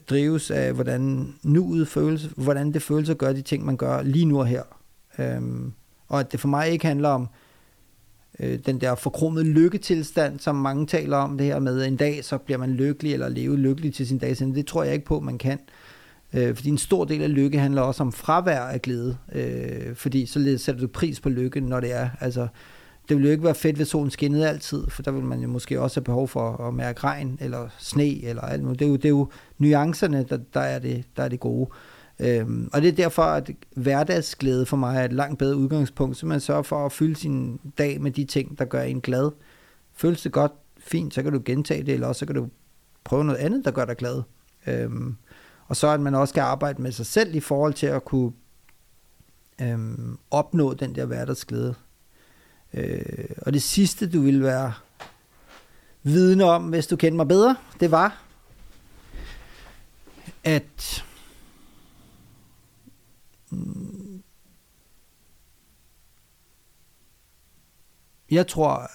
[0.09, 4.25] drives af, hvordan nuet føles, hvordan det føles at gøre de ting, man gør lige
[4.25, 4.63] nu og her.
[5.19, 5.73] Øhm,
[6.07, 7.27] og at det for mig ikke handler om
[8.39, 12.37] øh, den der forkromede lykketilstand, som mange taler om det her med, en dag så
[12.37, 14.29] bliver man lykkelig, eller leve lykkelig til sin dag.
[14.39, 15.59] Det tror jeg ikke på, man kan.
[15.59, 15.86] Øh,
[16.33, 19.17] Øh, fordi en stor del af lykke handler også om fravær af glæde.
[19.31, 22.09] Øh, fordi så sætter du pris på lykke, når det er.
[22.19, 22.47] Altså,
[23.09, 25.47] det vil jo ikke være fedt, hvis solen skinnede altid, for der vil man jo
[25.47, 28.79] måske også have behov for at mærke regn, eller sne, eller alt muligt.
[28.79, 31.69] Det er jo, det er jo nuancerne, der, der, er det, der er det gode.
[32.19, 36.25] Øhm, og det er derfor, at hverdagsglæde for mig er et langt bedre udgangspunkt, så
[36.25, 39.31] man sørger for at fylde sin dag med de ting, der gør en glad.
[39.95, 42.47] Føles det godt, fint, så kan du gentage det, eller også så kan du
[43.03, 44.21] prøve noget andet, der gør dig glad.
[44.67, 45.15] Øhm,
[45.67, 48.31] og så at man også skal arbejde med sig selv i forhold til at kunne
[49.61, 51.75] øhm, opnå den der hverdagsglæde.
[52.73, 54.73] Øh, og det sidste, du ville være
[56.03, 58.23] vidne om, hvis du kendte mig bedre, det var,
[60.43, 61.05] at
[63.49, 64.23] mm,
[68.31, 68.89] jeg tror,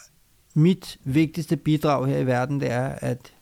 [0.55, 3.35] mit vigtigste bidrag her i verden, det er, at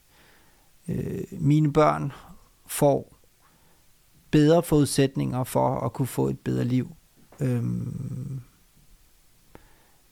[0.88, 2.12] øh, mine børn
[2.66, 3.09] får
[4.30, 6.96] bedre forudsætninger for at kunne få et bedre liv.
[7.40, 8.40] Øhm,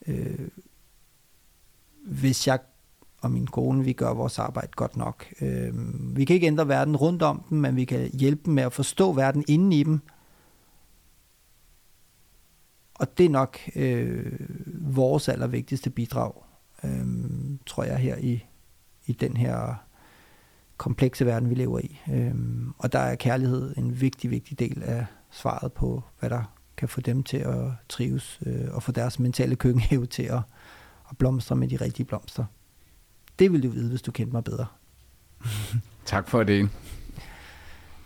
[0.06, 0.48] øh,
[2.04, 2.58] hvis jeg
[3.20, 5.26] og min kone, vi gør vores arbejde godt nok.
[5.40, 8.62] Øhm, vi kan ikke ændre verden rundt om dem, men vi kan hjælpe dem med
[8.62, 10.00] at forstå verden inden i dem.
[12.94, 14.32] Og det er nok øh,
[14.96, 16.32] vores allervigtigste bidrag,
[16.84, 17.06] øh,
[17.66, 18.44] tror jeg, her i,
[19.06, 19.87] i den her
[20.78, 22.00] komplekse verden, vi lever i.
[22.12, 26.42] Øhm, og der er kærlighed en vigtig, vigtig del af svaret på, hvad der
[26.76, 30.40] kan få dem til at trives øh, og få deres mentale køkkenhave til at,
[31.10, 32.44] at blomstre med de rigtige blomster.
[33.38, 34.66] Det vil du vide, hvis du kendte mig bedre.
[36.04, 36.68] tak for det.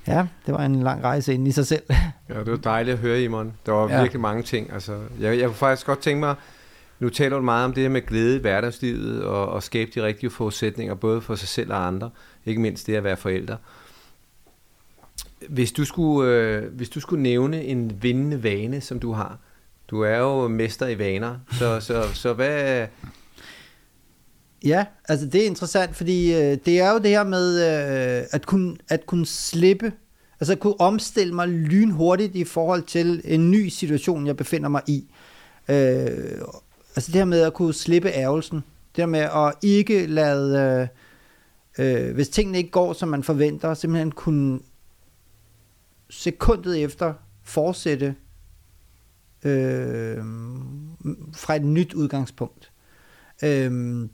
[0.07, 1.83] Ja, det var en lang rejse ind i sig selv.
[2.29, 3.53] ja, det var dejligt at høre, Imon.
[3.67, 4.01] Der var ja.
[4.01, 4.73] virkelig mange ting.
[4.73, 6.35] Altså, jeg, jeg kunne faktisk godt tænke mig,
[7.03, 10.03] nu taler du meget om det her med glæde i hverdagslivet og, og skabe de
[10.03, 12.11] rigtige forudsætninger, både for sig selv og andre.
[12.47, 13.57] Ikke mindst det at være forældre.
[15.49, 19.39] Hvis du skulle, øh, hvis du skulle nævne en vindende vane, som du har,
[19.89, 22.87] du er jo mester i vaner, så, så, så hvad...
[24.65, 28.47] Ja, altså det er interessant, fordi øh, det er jo det her med øh, at,
[28.47, 29.93] kunne, at kunne slippe,
[30.41, 34.83] altså at kunne omstille mig lynhurtigt i forhold til en ny situation, jeg befinder mig
[34.87, 35.05] i.
[35.69, 36.41] Øh,
[36.97, 38.57] altså det her med at kunne slippe ærgelsen,
[38.97, 40.89] det her med at ikke lade,
[41.79, 44.61] øh, øh, hvis tingene ikke går, som man forventer, simpelthen kunne
[46.11, 48.15] sekundet efter fortsætte
[49.45, 50.19] øh,
[51.35, 52.73] fra et nyt udgangspunkt.
[53.45, 54.09] Øh,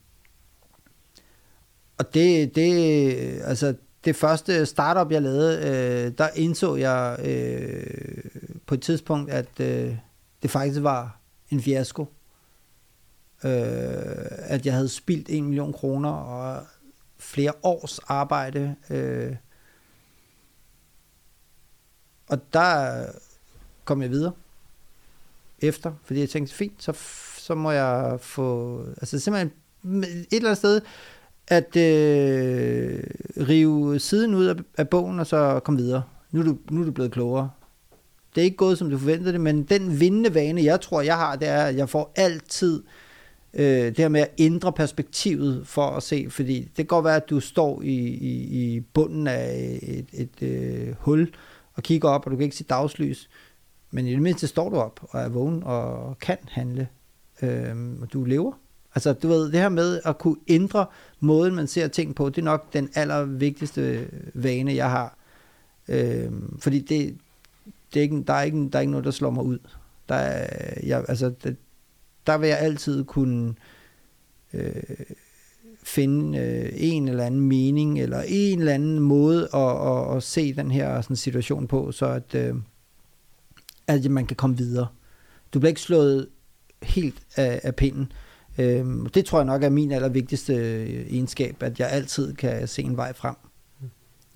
[1.99, 3.75] og det, det, altså,
[4.05, 8.25] det første startup, jeg lavede, øh, der indså jeg øh,
[8.67, 9.97] på et tidspunkt, at øh,
[10.43, 11.21] det faktisk var
[11.51, 12.07] en fiasko.
[13.45, 16.67] Øh, at jeg havde spildt en million kroner og
[17.19, 18.75] flere års arbejde.
[18.91, 19.37] Øh,
[22.29, 23.05] og der
[23.85, 24.33] kom jeg videre
[25.59, 26.93] efter, fordi jeg tænkte, fint, så,
[27.39, 29.53] så må jeg få, altså simpelthen
[30.05, 30.81] et eller andet sted,
[31.49, 33.03] at øh,
[33.49, 36.03] rive siden ud af, af bogen, og så komme videre.
[36.31, 37.51] Nu er, du, nu er du blevet klogere.
[38.35, 41.17] Det er ikke gået, som du forventede det, men den vindende vane, jeg tror, jeg
[41.17, 42.89] har, det er, at jeg får altid øh,
[43.55, 47.17] Øh, det her med at ændre perspektivet for at se, fordi det kan godt være,
[47.17, 51.33] at du står i, i, i bunden af et, et, et øh, hul
[51.75, 53.29] og kigger op, og du kan ikke se dagslys,
[53.91, 56.89] men i det mindste står du op og er vågen og kan handle,
[57.43, 58.53] øh, og du lever.
[58.95, 60.87] Altså, du ved, det her med at kunne ændre
[61.21, 65.17] måden, man ser ting på, det er nok den allervigtigste vane, jeg har.
[65.89, 67.19] Øh, fordi det,
[67.95, 69.59] det er ikke, der, er ikke, der er ikke noget, der slår mig ud.
[70.09, 71.57] Der, er, jeg, altså, det,
[72.29, 73.55] der vil jeg altid kunne
[74.55, 74.73] øh,
[75.83, 80.55] finde øh, en eller anden mening, eller en eller anden måde at, at, at se
[80.55, 82.55] den her sådan, situation på, så at, øh,
[83.87, 84.87] at man kan komme videre.
[85.55, 86.29] Du bliver ikke slået
[86.83, 88.13] helt af, af pinden.
[88.59, 92.83] Øhm, det tror jeg nok er min allervigtigste øh, egenskab, at jeg altid kan se
[92.83, 93.35] en vej frem.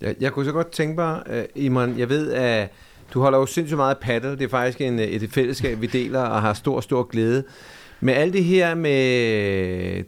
[0.01, 2.69] Jeg, jeg kunne så godt tænke mig, øh, uh, Iman, jeg ved, at
[3.13, 4.31] du holder jo sindssygt meget paddle.
[4.31, 7.43] Det er faktisk en, øh, et fællesskab, vi deler og har stor, stor glæde.
[8.03, 10.03] Med alt det her med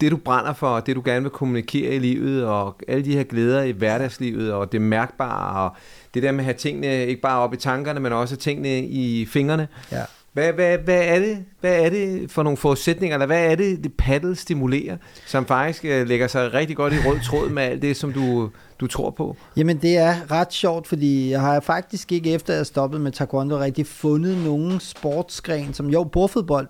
[0.00, 3.22] det, du brænder for, det, du gerne vil kommunikere i livet, og alle de her
[3.22, 5.76] glæder i hverdagslivet, og det mærkbare, og
[6.14, 9.26] det der med at have tingene ikke bare op i tankerne, men også tingene i
[9.26, 9.68] fingrene.
[9.92, 10.02] Ja.
[10.32, 13.84] Hvad, hvad, hvad, er det, hvad er det for nogle forudsætninger, eller hvad er det,
[13.84, 17.82] det paddle stimulerer, som faktisk uh, lægger sig rigtig godt i rød tråd med alt
[17.82, 19.36] det, som du, du tror på?
[19.56, 23.12] Jamen det er ret sjovt, fordi jeg har faktisk ikke efter at jeg stoppet med
[23.12, 26.68] taekwondo rigtig fundet nogen sportsgren, som jo bordfodbold,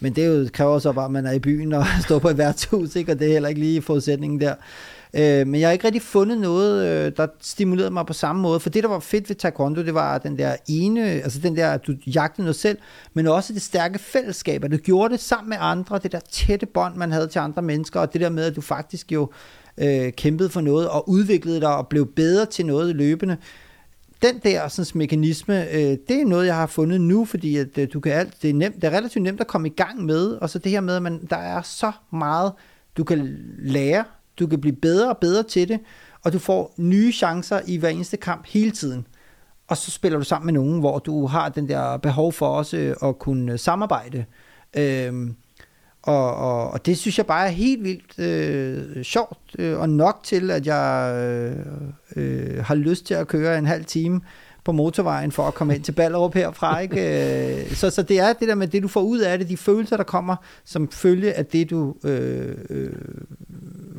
[0.00, 2.38] men det jo, kræver så bare, at man er i byen og står på et
[2.38, 3.12] værtshus, ikke?
[3.12, 4.54] og det er heller ikke lige forudsætningen der.
[5.14, 8.60] Øh, men jeg har ikke rigtig fundet noget, øh, der stimulerede mig på samme måde.
[8.60, 11.70] For det, der var fedt ved taekwondo, det var den der ene, altså den der,
[11.70, 12.78] at du jagtede noget selv,
[13.14, 16.66] men også det stærke fællesskab, at du gjorde det sammen med andre, det der tætte
[16.66, 19.30] bånd, man havde til andre mennesker, og det der med, at du faktisk jo
[19.78, 23.36] øh, kæmpede for noget, og udviklede dig, og blev bedre til noget løbende
[24.22, 27.88] den der sådan, mekanisme, øh, det er noget, jeg har fundet nu, fordi at, øh,
[27.92, 30.30] du kan alt, det, er nemt, det er relativt nemt at komme i gang med,
[30.32, 32.52] og så det her med, at man, der er så meget,
[32.96, 34.04] du kan lære,
[34.38, 35.80] du kan blive bedre og bedre til det,
[36.24, 39.06] og du får nye chancer i hver eneste kamp hele tiden.
[39.68, 42.76] Og så spiller du sammen med nogen, hvor du har den der behov for også
[42.76, 44.24] øh, at kunne øh, samarbejde.
[44.76, 45.36] Øhm,
[46.06, 50.20] og, og, og det synes jeg bare er helt vildt øh, sjovt, øh, og nok
[50.24, 51.66] til, at jeg øh,
[52.16, 54.20] øh, har lyst til at køre en halv time
[54.64, 56.78] på motorvejen for at komme ind til Ballerup herfra.
[56.86, 57.62] Ikke?
[57.62, 59.56] Øh, så, så det er det der med det, du får ud af det, de
[59.56, 62.92] følelser, der kommer som følge af det, du øh, øh,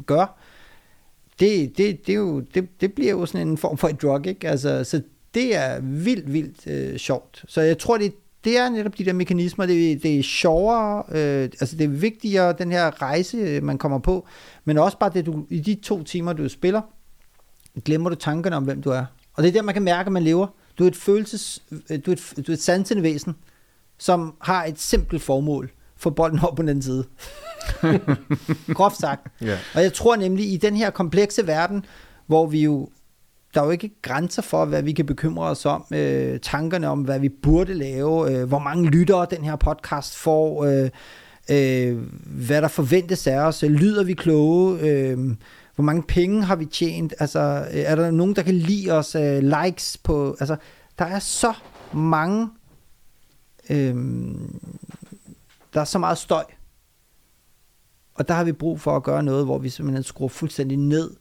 [0.05, 0.39] gør.
[1.39, 4.28] Det, det, det, er jo, det, det bliver jo sådan en form for et drug,
[4.28, 4.49] ikke?
[4.49, 5.01] Altså, så
[5.34, 7.45] det er vildt, vildt øh, sjovt.
[7.47, 8.14] Så jeg tror, det,
[8.48, 12.54] det er netop de der mekanismer, det, det er sjovere, øh, altså det er vigtigere,
[12.54, 14.28] den her rejse, man kommer på,
[14.66, 16.82] men også bare det, du, i de to timer, du spiller,
[17.86, 19.06] glemmer du tankerne om, hvem du er.
[19.34, 20.48] Og det er der, man kan mærke, at man lever.
[20.80, 21.64] Du er et følelses,
[22.06, 23.36] du er et, du er et sansende væsen,
[23.98, 25.72] som har et simpelt formål.
[25.98, 27.06] Få bolden op på den side.
[28.78, 29.28] Groft sagt.
[29.41, 29.58] Ja.
[29.76, 31.86] Og jeg tror nemlig, i den her komplekse verden,
[32.28, 32.89] hvor vi jo
[33.58, 37.01] der er jo ikke grænser for, hvad vi kan bekymre os om, øh, tankerne om,
[37.01, 40.89] hvad vi burde lave, øh, hvor mange lyttere den her podcast får, øh,
[41.49, 45.18] øh, hvad der forventes af os, øh, lyder vi kloge, øh,
[45.76, 49.16] hvor mange penge har vi tjent, altså øh, er der nogen, der kan lide os,
[49.16, 50.55] øh, likes på, altså
[50.99, 51.53] der er så
[51.93, 52.49] mange,
[53.70, 53.95] øh,
[55.74, 56.43] der er så meget støj,
[58.16, 61.12] og der har vi brug for at gøre noget, hvor vi simpelthen skruer fuldstændig ned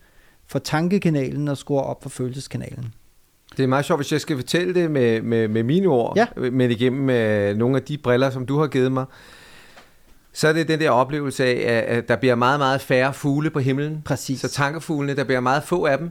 [0.48, 2.94] for tankekanalen og skruer op for følelseskanalen.
[3.56, 6.26] Det er meget sjovt, hvis jeg skal fortælle det med, med, med mine ord, Ja.
[6.50, 9.04] men igennem med nogle af de briller, som du har givet mig,
[10.32, 13.50] så er det den der oplevelse af, at- at der bliver meget, meget færre fugle
[13.50, 14.02] på himlen.
[14.04, 14.40] Præcis.
[14.40, 16.10] Så tankefuglene, der bliver meget få af dem,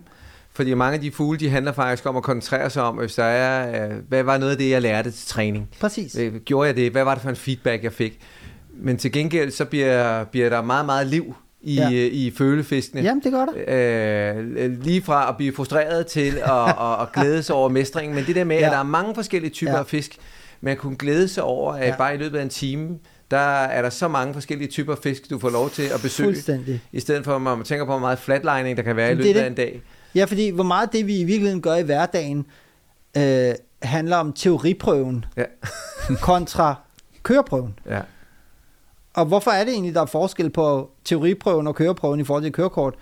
[0.54, 3.24] fordi mange af de fugle, de handler faktisk om at koncentrere sig om, hvis der
[3.24, 5.70] er, øh, hvad var noget af det, jeg lærte til træning?
[5.80, 6.16] Præcis.
[6.16, 6.92] Øh, Gjorde jeg det?
[6.92, 8.20] Hvad var det for en feedback, jeg fik?
[8.74, 11.36] Men til gengæld, så bliver, bliver der meget, meget liv
[11.66, 11.90] i, Ja.
[11.90, 12.08] ja.
[12.12, 13.02] i følefiskene.
[13.02, 14.36] Jamen, det gør der.
[14.68, 18.16] Øh, lige fra at blive frustreret til at, at, at glæde sig over mestringen.
[18.16, 18.66] Men det der med, Ja.
[18.66, 19.80] at der er mange forskellige typer Ja.
[19.80, 20.18] af fisk,
[20.62, 21.96] man kunne glæde sig over, at Ja.
[21.98, 22.90] bare i løbet af en time,
[23.32, 26.28] der er der så mange forskellige typer fisk, du får lov til at besøge.
[26.28, 26.82] Fuldstændig.
[26.92, 29.18] I stedet for, at man tænker på, hvor meget flatlining, der kan være i Men
[29.18, 29.42] det løbet det.
[29.44, 29.82] af en dag.
[30.16, 32.46] Ja, fordi hvor meget det, vi i virkeligheden gør i hverdagen,
[33.18, 35.44] øh, handler om teoriprøven Ja.
[36.22, 36.76] kontra
[37.24, 37.80] køreprøven.
[37.90, 38.00] Ja.
[39.16, 42.52] Og hvorfor er det egentlig, der er forskel på teoriprøven og køreprøven i forhold til
[42.52, 42.96] kørekort?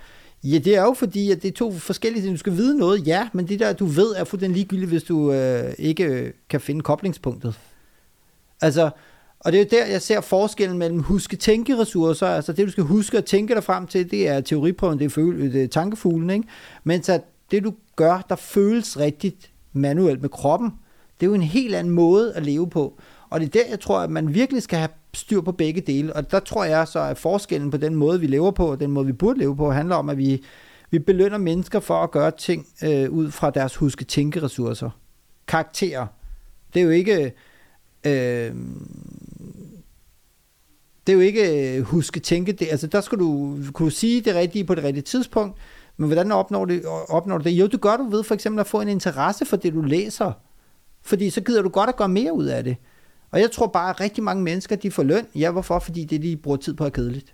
[0.43, 2.33] Ja, det er jo fordi, at det er to forskellige ting.
[2.33, 5.31] Du skal vide noget, ja, men det der, du ved, er fuldstændig ligegyldigt, hvis du
[5.31, 7.59] øh, ikke øh, kan finde koblingspunktet.
[8.61, 8.89] Altså,
[9.39, 12.27] og det er jo der, jeg ser forskellen mellem huske-tænke-ressourcer.
[12.27, 15.09] Altså det, du skal huske at tænke dig frem til, det er teoriprøven, det er,
[15.09, 16.47] føle, det er tankefuglen, ikke?
[16.83, 20.73] Mens at det, du gør, der føles rigtigt manuelt med kroppen,
[21.19, 22.99] det er jo en helt anden måde at leve på.
[23.29, 26.15] Og det er der, jeg tror, at man virkelig skal have styr på begge dele.
[26.15, 28.91] Og der tror jeg så, at forskellen på den måde, vi lever på, og den
[28.91, 30.43] måde, vi burde leve på, handler om, at vi,
[30.91, 34.89] vi belønner mennesker for at gøre ting øh, ud fra deres huske-tænke-ressourcer.
[35.47, 36.07] Karakterer.
[36.73, 37.33] Det er jo ikke...
[38.05, 38.55] Øh,
[41.07, 42.67] det er jo ikke øh, huske tænke det.
[42.71, 45.57] Altså der skal du kunne sige det rigtige på det rigtige tidspunkt.
[45.97, 47.51] Men hvordan opnår du, opnår du det?
[47.51, 50.31] Jo, det gør du ved for eksempel at få en interesse for det, du læser.
[51.01, 52.77] Fordi så gider du godt at gøre mere ud af det.
[53.33, 55.27] Og jeg tror bare, at rigtig mange mennesker, de får løn.
[55.35, 55.79] Ja, hvorfor?
[55.79, 57.33] Fordi det, de bruger tid på, er kedeligt.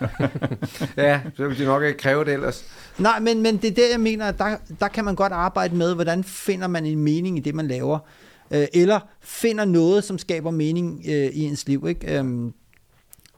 [0.96, 2.64] ja, så vil de nok ikke kræve det ellers.
[2.98, 5.76] Nej, men, men det er der, jeg mener, at der, der kan man godt arbejde
[5.76, 7.98] med, hvordan finder man en mening i det, man laver.
[8.50, 11.86] Øh, eller finder noget, som skaber mening øh, i ens liv.
[11.88, 12.18] Ikke?
[12.18, 12.52] Øhm,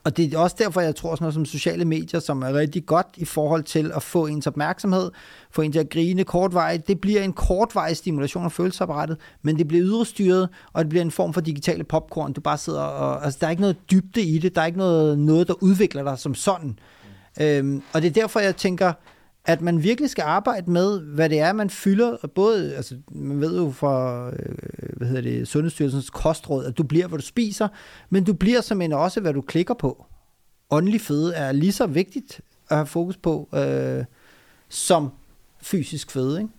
[0.03, 2.85] og det er også derfor, jeg tror, sådan noget som sociale medier, som er rigtig
[2.85, 5.11] godt i forhold til at få ens opmærksomhed,
[5.51, 6.77] få en til at grine kortvej.
[6.87, 11.11] Det bliver en kortvej stimulation af følelsesapparatet, men det bliver yderstyret, og det bliver en
[11.11, 12.33] form for digitale popcorn.
[12.33, 13.25] Du bare sidder og...
[13.25, 14.55] Altså, der er ikke noget dybde i det.
[14.55, 16.79] Der er ikke noget, noget der udvikler dig som sådan.
[17.41, 18.93] Øhm, og det er derfor, jeg tænker,
[19.45, 22.17] at man virkelig skal arbejde med, hvad det er, man fylder.
[22.35, 24.55] Både, altså, man ved jo fra øh,
[24.97, 27.67] hvad hedder det, Sundhedsstyrelsens kostråd, at du bliver, hvad du spiser,
[28.09, 30.05] men du bliver som en også, hvad du klikker på.
[30.69, 34.05] Åndelig føde er lige så vigtigt at have fokus på, øh,
[34.69, 35.09] som
[35.61, 36.53] fysisk føde, ikke?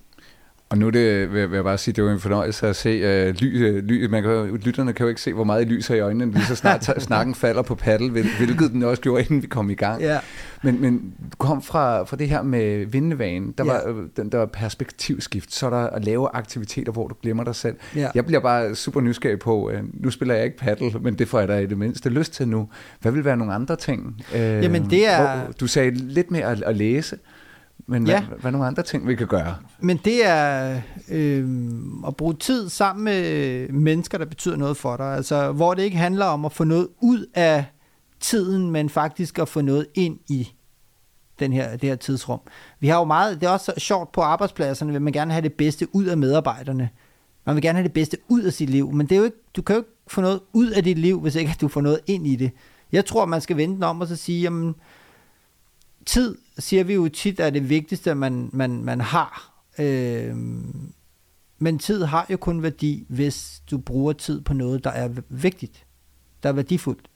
[0.73, 3.35] Og nu er det, vil, jeg bare sige, det var en fornøjelse at se uh,
[3.37, 6.01] ly, uh, ly, man kan, lytterne kan jo ikke se, hvor meget I lyser i
[6.01, 9.47] øjnene, lige så snart snakken falder på paddle, hvil- hvilket den også gjorde, inden vi
[9.47, 10.03] kom i gang.
[10.03, 10.19] Ja.
[10.63, 13.73] Men, men du kom fra, fra det her med vindevanen, der Ja.
[13.73, 17.55] var øh, den der perspektivskift, så er der at lave aktiviteter, hvor du glemmer dig
[17.55, 17.77] selv.
[17.97, 18.09] Ja.
[18.15, 21.39] Jeg bliver bare super nysgerrig på, øh, nu spiller jeg ikke paddle, men det får
[21.39, 22.69] jeg da i det mindste lyst til nu.
[23.01, 24.23] Hvad vil være nogle andre ting?
[24.35, 27.17] Øh, Jamen, det er- Hvor, du sagde lidt mere at, at læse,
[27.87, 28.25] men Ja.
[28.25, 29.55] hvad, hvad er nogle andre ting, vi kan gøre?
[29.81, 31.69] Men det er øh,
[32.07, 35.15] at bruge tid sammen med mennesker, der betyder noget for dig.
[35.15, 37.65] Altså, hvor det ikke handler om at få noget ud af
[38.21, 40.49] tiden, men faktisk at få noget ind i
[41.39, 42.41] den her, det her tidsrum.
[42.81, 45.53] Vi har jo meget, det er også sjovt på arbejdspladserne, vil man gerne have det
[45.53, 46.89] bedste ud af medarbejderne.
[47.47, 49.37] Man vil gerne have det bedste ud af sit liv, men det er jo ikke,
[49.57, 52.01] du kan jo ikke få noget ud af dit liv, hvis ikke du får noget
[52.07, 52.51] ind i det.
[52.93, 54.75] Jeg tror, man skal vente om og så sige, jamen,
[56.07, 59.63] tid, siger vi jo tit, er det vigtigste, man, man, man har.
[59.79, 60.37] Øh,
[61.59, 65.87] men tid har jo kun værdi, hvis du bruger tid på noget, der er vigtigt,
[66.43, 67.09] der er værdifuldt.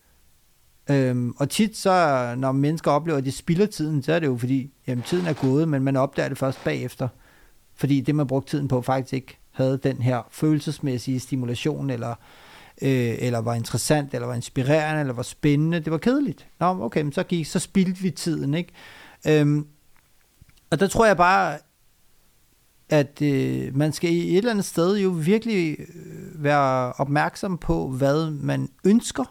[0.90, 4.36] Øhm, og tit så, når mennesker oplever, at de spilder tiden, så er det jo
[4.36, 7.08] fordi, jamen tiden er gået, men man opdager det først bagefter.
[7.74, 12.14] Fordi det, man brugte tiden på, faktisk ikke havde den her følelsesmæssige stimulation, eller,
[12.82, 15.80] øh, eller var interessant, eller var inspirerende, eller var spændende.
[15.80, 16.46] Det var kedeligt.
[16.60, 18.72] Nå, okay, men så, gik, så spildte vi tiden, ikke?
[19.28, 19.66] Øhm,
[20.70, 21.58] og der tror jeg bare,
[22.88, 27.88] at øh, man skal i et eller andet sted jo virkelig øh, være opmærksom på,
[27.88, 29.24] hvad man ønsker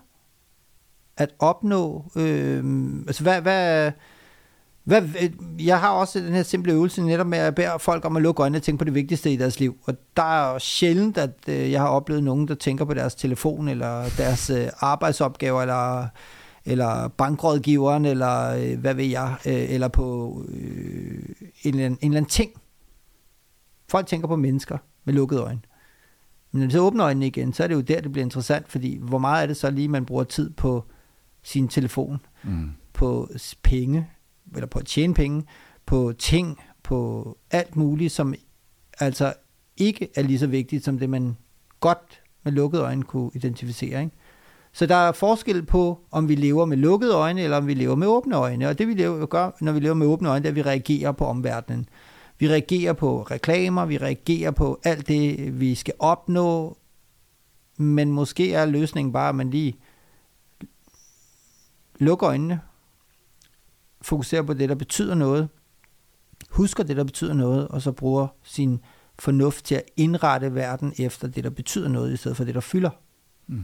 [1.17, 2.11] at opnå.
[2.15, 2.63] Øh,
[3.07, 3.91] altså hvad, hvad,
[4.83, 5.29] hvad, øh,
[5.67, 8.41] jeg har også den her simple øvelse netop med at bære folk om at lukke
[8.41, 9.77] øjnene og tænke på det vigtigste i deres liv.
[9.85, 13.67] Og der er sjældent, at øh, jeg har oplevet nogen, der tænker på deres telefon,
[13.67, 16.07] eller deres øh, arbejdsopgaver, eller,
[16.65, 21.23] eller bankrådgiveren, eller øh, hvad ved jeg, øh, eller på øh,
[21.63, 22.51] en, eller anden, en eller anden ting.
[23.89, 25.61] Folk tænker på mennesker med lukkede øjne.
[26.51, 28.67] Men når de så åbner øjnene igen, så er det jo der, det bliver interessant,
[28.71, 30.83] fordi hvor meget er det så lige, man bruger tid på
[31.43, 32.69] sin telefon, Mm.
[32.93, 33.29] på
[33.63, 34.07] penge,
[34.53, 35.43] eller på at tjene penge,
[35.85, 38.33] på ting, på alt muligt, som
[38.99, 39.33] altså
[39.77, 41.37] ikke er lige så vigtigt, som det man
[41.79, 44.03] godt med lukkede øjne kunne identificere.
[44.03, 44.15] Ikke?
[44.75, 47.95] Så der er forskel på, om vi lever med lukkede øjne, eller om vi lever
[47.95, 48.67] med åbne øjne.
[48.67, 50.61] Og det vi lever, gør, når vi lever med åbne øjne, det er, at vi
[50.61, 51.89] reagerer på omverdenen.
[52.37, 56.77] Vi reagerer på reklamer, vi reagerer på alt det, vi skal opnå,
[57.77, 59.75] men måske er løsningen bare, at man lige
[61.99, 62.59] lukker øjnene,
[64.01, 65.49] fokuserer på det, der betyder noget,
[66.49, 68.79] husker det, der betyder noget, og så bruger sin
[69.19, 72.61] fornuft til at indrette verden efter det, der betyder noget, i stedet for det, der
[72.61, 72.89] fylder.
[73.47, 73.63] Mm.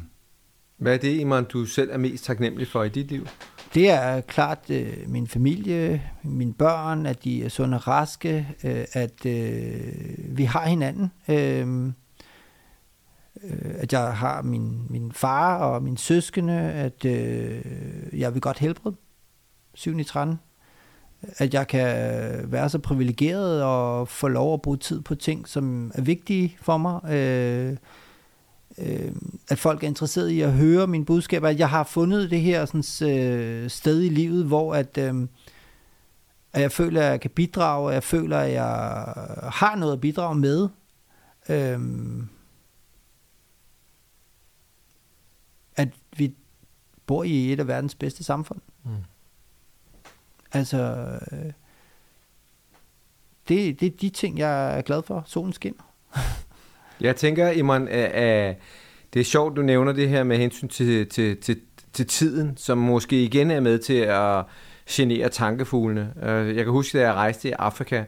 [0.81, 3.27] Hvad er det, Iman, du selv er mest taknemmelig for i dit liv?
[3.73, 8.85] Det er klart øh, min familie, mine børn, at de er sunde og raske, øh,
[8.93, 11.11] at øh, vi har hinanden.
[11.27, 11.93] Øhm,
[13.43, 17.61] øh, at jeg har min, min far og min søskende, at øh,
[18.13, 18.95] jeg vil godt helbrede
[19.73, 20.39] 7 i 13.
[21.37, 21.87] At jeg kan
[22.51, 26.77] være så privilegeret og få lov at bruge tid på ting, som er vigtige for
[26.77, 27.13] mig.
[27.13, 27.77] Øh,
[28.77, 29.11] øh,
[29.49, 31.47] at folk er interesseret i at høre mine budskaber.
[31.47, 35.27] At jeg har fundet det her sådan, øh, sted i livet, hvor at, øh,
[36.53, 38.65] at jeg føler, at jeg kan bidrage, at jeg føler, at jeg
[39.53, 40.69] har noget at bidrage med.
[41.49, 41.79] Øh,
[45.75, 46.35] at vi
[47.05, 48.59] bor i et af verdens bedste samfund.
[48.83, 48.91] Mm.
[50.51, 50.79] Altså,
[51.31, 51.51] øh,
[53.47, 55.23] det, det er de ting, jeg er glad for.
[55.25, 55.90] Solen skinner.
[57.01, 58.55] Jeg tænker, Iman, at
[59.13, 61.59] det er sjovt, du nævner det her med hensyn til, til, til,
[61.93, 64.43] til tiden, som måske igen er med til at
[64.89, 66.13] genere tankefuglene.
[66.23, 68.03] Øh, jeg kan huske, da jeg rejste i Afrika,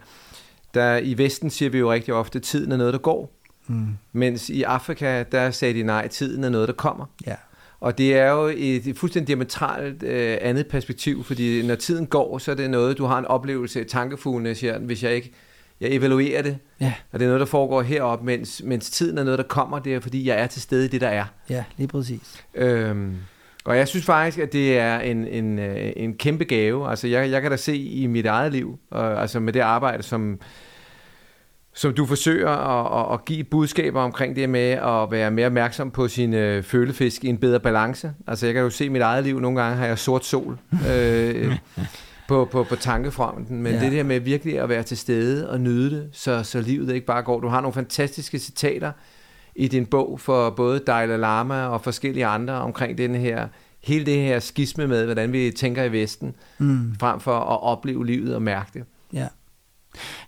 [0.74, 3.40] der i Vesten siger vi jo rigtig ofte, at tiden er noget, der går.
[3.68, 3.88] Mm.
[4.14, 7.06] Mens i Afrika, der sagde de nej, tiden er noget, der kommer.
[7.28, 7.36] Ja.
[7.80, 12.52] Og det er jo et fuldstændig diametralt øh, andet perspektiv, fordi når tiden går, så
[12.52, 15.32] er det noget, du har en oplevelse af tankefuglene, siger, hvis jeg ikke
[15.82, 16.94] jeg evaluerer det, ja.
[17.12, 19.94] og det er noget, der foregår heroppe, mens, mens tiden er noget, der kommer, det
[19.94, 21.26] er fordi, jeg er til stede i det, der er.
[21.50, 22.44] Ja, lige præcis.
[22.56, 23.16] Øhm,
[23.66, 26.90] og jeg synes faktisk, at det er en, en, øh, en kæmpe gave.
[26.90, 30.04] Altså, jeg, jeg kan da se i mit eget liv, og, altså med det arbejde,
[30.04, 30.40] som,
[31.74, 35.92] som du forsøger at, at, at give budskaber omkring det med at være mere opmærksom
[35.92, 38.14] på sin øh, følefisk i en bedre balance.
[38.28, 40.58] Altså, jeg kan jo se i mit eget liv, nogle gange har jeg sort sol.
[40.90, 41.58] øh,
[42.28, 43.80] på, på, på tankefronten, men ja.
[43.80, 47.06] det der med virkelig at være til stede og nyde det, så, så livet ikke
[47.06, 47.40] bare går.
[47.40, 48.92] Du har nogle fantastiske citater
[49.56, 53.48] i din bog for både Dalai Lama og forskellige andre omkring den her,
[53.84, 56.96] hele det her skisme med, hvordan vi tænker i Vesten, mm.
[57.00, 58.84] frem for at opleve livet og mærke det.
[59.14, 59.28] Ja.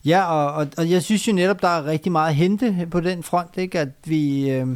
[0.05, 2.99] Ja, og, og, og jeg synes jo netop, der er rigtig meget at hente på
[2.99, 3.79] den front, ikke?
[3.79, 4.51] at vi...
[4.51, 4.67] Øh,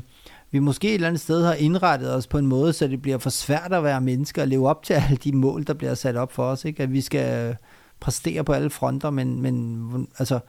[0.52, 3.18] vi måske et eller andet sted har indrettet os på en måde, så det bliver
[3.18, 6.16] for svært at være mennesker og leve op til alle de mål, der bliver sat
[6.16, 6.66] op for os.
[6.66, 6.84] Ikke?
[6.84, 7.56] At vi skal øh,
[8.00, 10.40] præstere på alle fronter, men, men øh, altså,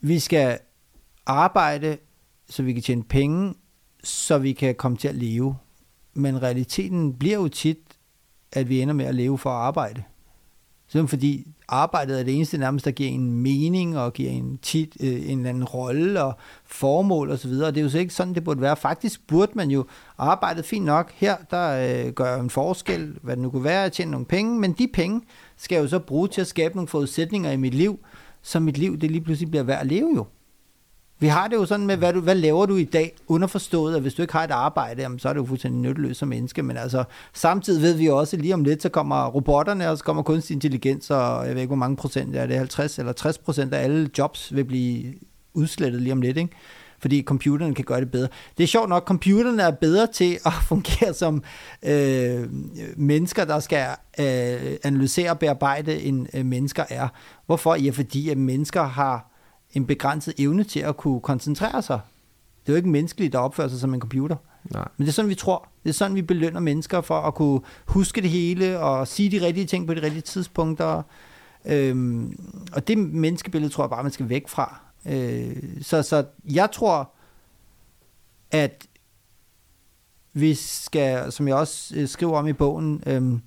[0.00, 0.58] vi skal
[1.26, 1.98] arbejde,
[2.48, 3.54] så vi kan tjene penge,
[4.04, 5.56] så vi kan komme til at leve.
[6.14, 7.78] Men realiteten bliver jo tit,
[8.52, 10.02] at vi ender med at leve for at arbejde.
[10.88, 14.96] Sådan fordi arbejdet er det eneste nærmest, der giver en mening og giver en, tit,
[15.00, 16.34] øh, en eller anden rolle og
[16.64, 17.50] formål osv.
[17.50, 18.76] Og, og det er jo så ikke sådan, det burde være.
[18.76, 19.86] Faktisk burde man jo
[20.18, 21.12] arbejde fint nok.
[21.14, 24.60] Her, der øh, gør en forskel, hvad det nu kunne være, at tjene nogle penge,
[24.60, 25.20] men de penge
[25.56, 27.98] skal jeg jo så bruge til at skabe nogle forudsætninger i mit liv,
[28.42, 30.26] så mit liv det lige pludselig bliver værd at leve jo.
[31.20, 34.02] Vi har det jo sådan med, hvad, du, hvad laver du i dag, underforstået, at
[34.02, 36.76] hvis du ikke har et arbejde, jamen, så er du fuldstændig nytteløs som menneske, men
[36.76, 37.04] altså,
[37.34, 40.54] samtidig ved vi også, at lige om lidt, så kommer robotterne, og så kommer kunstig
[40.54, 43.84] intelligens, og jeg ved ikke, hvor mange procent er det, 50 eller 60 procent af
[43.84, 45.14] alle jobs vil blive
[45.54, 46.56] udslettet lige om lidt, ikke?
[47.00, 48.28] fordi computeren kan gøre det bedre.
[48.58, 51.42] Det er sjovt nok, computerne er bedre til at fungere som
[51.82, 52.48] øh,
[52.96, 53.86] mennesker, der skal
[54.20, 57.08] øh, analysere og bearbejde, end øh, mennesker er.
[57.46, 57.74] Hvorfor?
[57.74, 59.37] Ja, fordi at mennesker har
[59.72, 62.00] en begrænset evne til at kunne koncentrere sig.
[62.60, 64.36] Det er jo ikke menneskeligt at opføre sig som en computer.
[64.64, 64.88] Nej.
[64.96, 65.68] Men det er sådan, vi tror.
[65.82, 69.46] Det er sådan, vi belønner mennesker for at kunne huske det hele og sige de
[69.46, 71.02] rigtige ting på de rigtige tidspunkter.
[71.64, 72.38] Øhm,
[72.72, 74.80] og det menneskebillede tror jeg bare, man skal væk fra.
[75.06, 77.10] Øh, så, så jeg tror,
[78.50, 78.86] at
[80.32, 83.38] vi skal, som jeg også øh, skriver om i bogen, øh,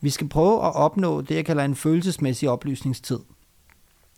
[0.00, 3.18] vi skal prøve at opnå det, jeg kalder en følelsesmæssig oplysningstid.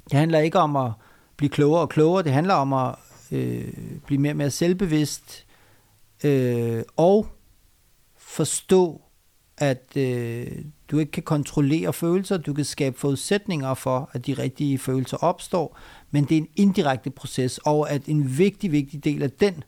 [0.04, 0.92] Det handler ikke om at
[1.36, 2.22] blive klogere og klogere.
[2.22, 2.94] Det handler om at
[3.32, 3.72] øh,
[4.06, 5.46] blive mere og mere selvbevidst
[6.24, 7.26] øh, og
[8.16, 9.00] forstå,
[9.58, 10.46] at øh,
[10.90, 12.36] du ikke kan kontrollere følelser.
[12.36, 15.78] Du kan skabe forudsætninger for, at de rigtige følelser opstår,
[16.10, 19.64] men det er en indirekte proces, og at en vigtig, vigtig del af den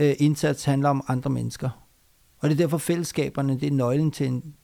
[0.00, 1.70] øh, indsats handler om andre mennesker.
[2.38, 4.54] Og det er derfor fællesskaberne, det er nøglen til en,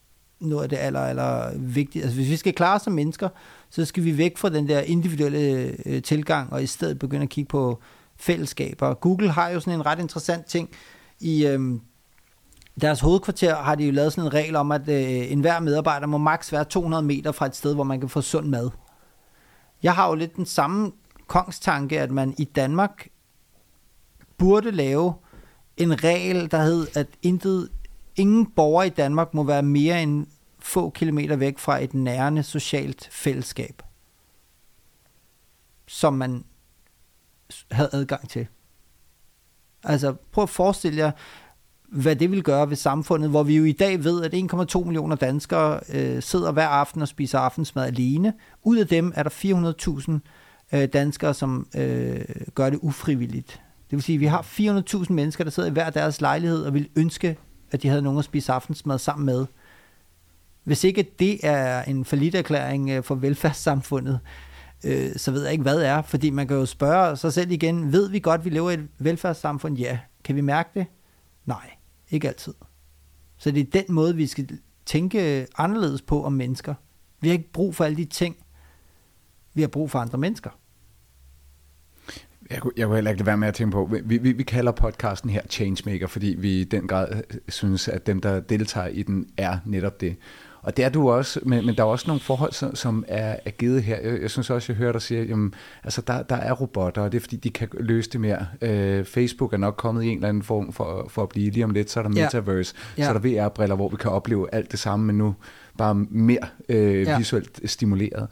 [0.43, 2.03] noget af det aller, aller vigtige.
[2.03, 3.29] Altså hvis vi skal klare os som mennesker,
[3.69, 7.29] så skal vi væk fra den der individuelle øh, tilgang, og i stedet begynde at
[7.29, 7.79] kigge på
[8.17, 8.93] fællesskaber.
[8.93, 10.69] Google har jo sådan en ret interessant ting.
[11.19, 11.79] I øh,
[12.81, 16.17] deres hovedkvarter har de jo lavet sådan en regel om, at øh, enhver medarbejder må
[16.17, 18.69] maks være 200 meter fra et sted, hvor man kan få sund mad.
[19.83, 20.91] Jeg har jo lidt den samme
[21.27, 23.07] kongstanke, at man i Danmark
[24.37, 25.13] burde lave
[25.77, 27.69] en regel, der hed, at intet,
[28.15, 30.25] ingen borger i Danmark må være mere end
[30.63, 33.81] få kilometer væk fra et nærende socialt fællesskab,
[35.87, 36.45] som man
[37.71, 38.47] havde adgang til.
[39.83, 41.11] Altså prøv at forestille jer,
[41.87, 44.33] hvad det vil gøre ved samfundet, hvor vi jo i dag ved, at
[44.75, 48.33] 1,2 millioner danskere øh, sidder hver aften og spiser aftensmad alene.
[48.63, 49.29] Ud af dem er der
[50.71, 52.25] 400.000 øh, danskere, som øh,
[52.55, 53.61] gør det ufrivilligt.
[53.89, 56.73] Det vil sige, at vi har 400.000 mennesker, der sidder i hver deres lejlighed og
[56.73, 57.37] vil ønske,
[57.71, 59.45] at de havde nogen at spise aftensmad sammen med.
[60.63, 64.19] Hvis ikke det er en erklæring øh, for velfærdssamfundet,
[64.83, 66.01] øh, så ved jeg ikke, hvad det er.
[66.01, 68.73] Fordi man kan jo spørge sig selv igen, ved vi godt, at vi lever i
[68.73, 69.77] et velfærdssamfund?
[69.77, 69.99] Ja.
[70.23, 70.85] Kan vi mærke det?
[71.45, 71.69] Nej.
[72.09, 72.53] Ikke altid.
[73.37, 74.49] Så det er den måde, vi skal
[74.85, 76.73] tænke anderledes på om mennesker.
[77.21, 78.35] Vi har ikke brug for alle de ting.
[79.53, 80.49] Vi har brug for andre mennesker.
[82.49, 84.43] Jeg kunne, jeg kunne heller ikke lade være med at tænke på, vi, vi, vi
[84.43, 88.87] kalder podcasten her Changemaker, fordi vi i den grad øh, synes, at dem, der deltager
[88.87, 90.15] i den, er netop det.
[90.63, 93.35] Og det er du også, men, men der er også nogle forhold, som, som er,
[93.45, 93.99] er givet her.
[93.99, 95.53] Jeg, jeg synes også, jeg hører dig sige, jamen,
[95.83, 98.47] altså der, der er robotter, og det er fordi, de kan løse det mere.
[98.61, 101.63] Øh, Facebook er nok kommet i en eller anden form for, for at blive lige
[101.63, 103.03] om lidt, så er der Metaverse, ja.
[103.03, 105.35] så er der VR-briller, hvor vi kan opleve alt det samme, men nu
[105.77, 107.17] bare mere øh, ja.
[107.17, 108.27] visuelt stimuleret.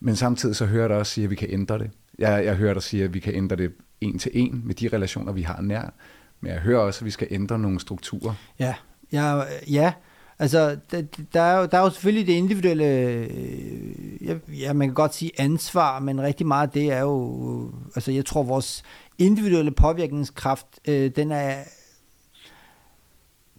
[0.00, 1.90] Men samtidig så hører dig også sige, at vi kan ændre det.
[2.18, 4.88] Jeg, jeg hører dig sige, at vi kan ændre det en til en med de
[4.88, 5.94] relationer, vi har nær.
[6.40, 8.34] Men jeg hører også, at vi skal ændre nogle strukturer.
[8.58, 8.74] Ja,
[9.12, 9.92] ja, ja
[10.38, 11.02] Altså, der,
[11.32, 15.30] der, er jo, der er jo selvfølgelig det individuelle, øh, ja, man kan godt sige
[15.38, 18.82] ansvar, men rigtig meget det er jo, altså jeg tror vores
[19.18, 21.54] individuelle påvirkningskraft, øh, den er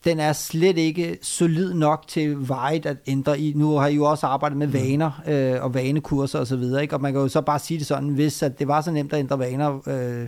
[0.07, 3.53] den er slet ikke solid nok til vejet at ændre i.
[3.55, 4.73] Nu har I jo også arbejdet med mm.
[4.73, 8.09] vaner øh, og vanekurser osv., og, og man kan jo så bare sige det sådan,
[8.09, 10.27] hvis at det var så nemt at ændre vaner, øh,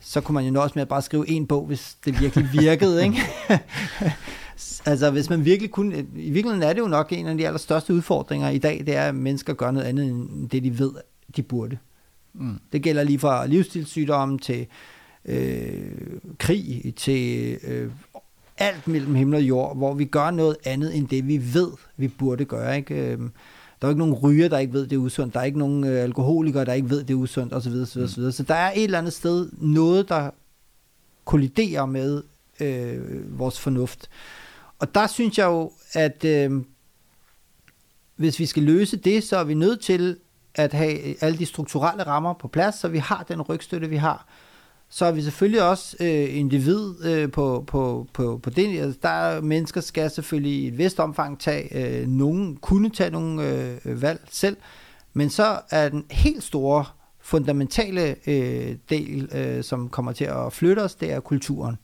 [0.00, 3.02] så kunne man jo nøjes med at bare skrive en bog, hvis det virkelig virkede,
[3.04, 3.18] ikke?
[4.84, 7.94] Altså hvis man virkelig kunne, i virkeligheden er det jo nok en af de allerstørste
[7.94, 10.92] udfordringer i dag, det er, at mennesker gør noget andet end det, de ved,
[11.36, 11.78] de burde.
[12.34, 12.60] Mm.
[12.72, 14.66] Det gælder lige fra livsstilssygdomme til
[15.24, 15.92] øh,
[16.38, 17.90] krig, til øh,
[18.58, 22.08] alt mellem himmel og jord, hvor vi gør noget andet end det, vi ved, vi
[22.08, 22.76] burde gøre.
[22.76, 22.94] Ikke?
[22.94, 23.30] Øhm,
[23.80, 25.34] der er ikke nogen ryger, der ikke ved, det er usundt.
[25.34, 27.72] Der er ikke nogen øh, alkoholikere, der ikke ved, det er usundt, osv.
[27.72, 28.22] osv., osv.
[28.22, 28.32] Mm.
[28.32, 30.30] Så der er et eller andet sted noget, der
[31.24, 32.22] kolliderer med
[32.60, 34.08] øh, vores fornuft.
[34.80, 36.50] Og der synes jeg jo, at øh,
[38.16, 40.16] hvis vi skal løse det, så er vi nødt til
[40.54, 43.96] at have øh, alle de strukturelle rammer på plads, så vi har den rygstøtte, vi
[43.96, 44.26] har.
[44.88, 48.80] Så er vi selvfølgelig også øh, individ øh, på, på, på, på det.
[48.80, 53.10] Altså, der er mennesker skal selvfølgelig i et vist omfang tage, øh, nogen kunne tage
[53.10, 53.42] nogle
[53.84, 54.56] øh, valg selv,
[55.12, 56.84] men så er den helt store
[57.20, 61.76] fundamentale øh, del, øh, som kommer til at flytte os, det er kulturen.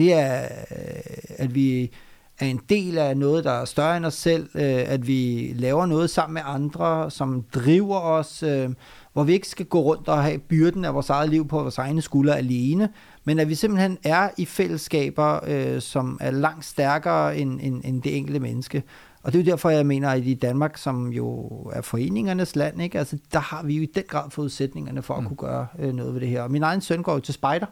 [0.00, 1.90] Det er, øh, at vi
[2.38, 5.86] er en del af noget, der er større end os selv, øh, at vi laver
[5.86, 8.70] noget sammen med andre, som driver os, øh,
[9.12, 11.78] hvor vi ikke skal gå rundt og have byrden af vores eget liv på vores
[11.78, 12.88] egne skuldre alene,
[13.24, 18.16] men at vi simpelthen er i fællesskaber, som er langt stærkere end, end, end det
[18.16, 18.82] enkelte menneske.
[19.22, 22.82] Og det er jo derfor, jeg mener, at i Danmark, som jo er foreningernes land,
[22.82, 22.98] ikke?
[22.98, 25.28] Altså, der har vi jo i den grad forudsætningerne for at mm.
[25.28, 26.42] kunne gøre noget ved det her.
[26.42, 27.66] Og min egen søn går jo til spejder.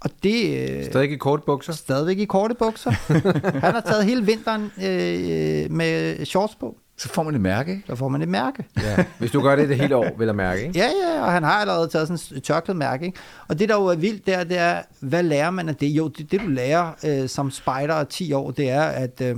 [0.00, 0.70] Og det...
[0.70, 1.72] Øh, Stadig i korte bukser?
[1.72, 2.90] Stadigvæk i korte bukser.
[3.64, 6.76] Han har taget hele vinteren øh, med shorts på.
[6.98, 7.82] Så får man et mærke, ikke?
[7.86, 8.64] Så får man et mærke.
[8.76, 10.78] Ja, hvis du gør det det hele år, vil jeg mærke, ikke?
[10.78, 13.18] Ja, ja, og han har allerede taget sådan et tørklædt mærke, ikke?
[13.48, 15.86] Og det, der jo er vildt der, det er, hvad lærer man af det?
[15.86, 19.36] Jo, det, det du lærer øh, som spejder af 10 år, det er, at, øh,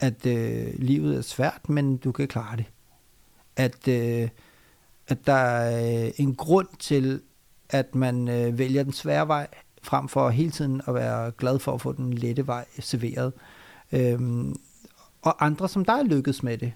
[0.00, 2.64] at øh, livet er svært, men du kan klare det.
[3.56, 4.28] At, øh,
[5.08, 7.20] at der er en grund til,
[7.72, 9.46] at man øh, vælger den svære vej,
[9.82, 13.32] frem for hele tiden at være glad for at få den lette vej serveret.
[13.92, 14.56] Øhm,
[15.22, 16.72] og andre som dig lykkedes med det,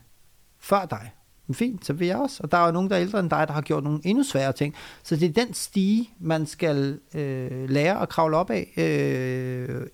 [0.59, 1.13] før dig.
[1.47, 2.43] Men fint, så vil jeg også.
[2.43, 4.25] Og der er jo nogen, der er ældre end dig, der har gjort nogle endnu
[4.25, 4.75] svære ting.
[5.03, 8.73] Så det er den stige, man skal øh, lære at kravle op af.
[8.77, 9.87] Øh,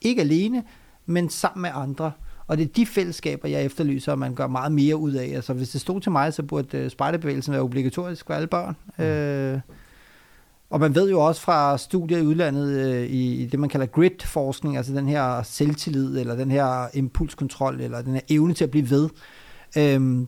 [0.00, 0.64] ikke alene,
[1.06, 2.12] men sammen med andre.
[2.46, 5.26] Og det er de fællesskaber, jeg efterlyser, at man gør meget mere ud af.
[5.26, 8.76] Altså, hvis det stod til mig, så burde øh, spejderbevægelsen være obligatorisk for alle børn.
[8.98, 9.04] Mm.
[9.04, 9.60] Øh,
[10.70, 13.86] og man ved jo også fra studier i udlandet øh, i, i det, man kalder
[13.86, 18.70] grit-forskning, altså den her selvtillid, eller den her impulskontrol, eller den her evne til at
[18.70, 19.08] blive ved,
[19.78, 20.26] øh,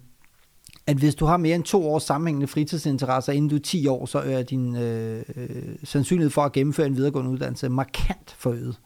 [0.86, 4.06] at hvis du har mere end to års sammenhængende fritidsinteresser, inden du er 10 år,
[4.06, 5.48] så er din øh, øh,
[5.85, 8.81] sandsynlighed for at gennemføre en videregående uddannelse markant forøget.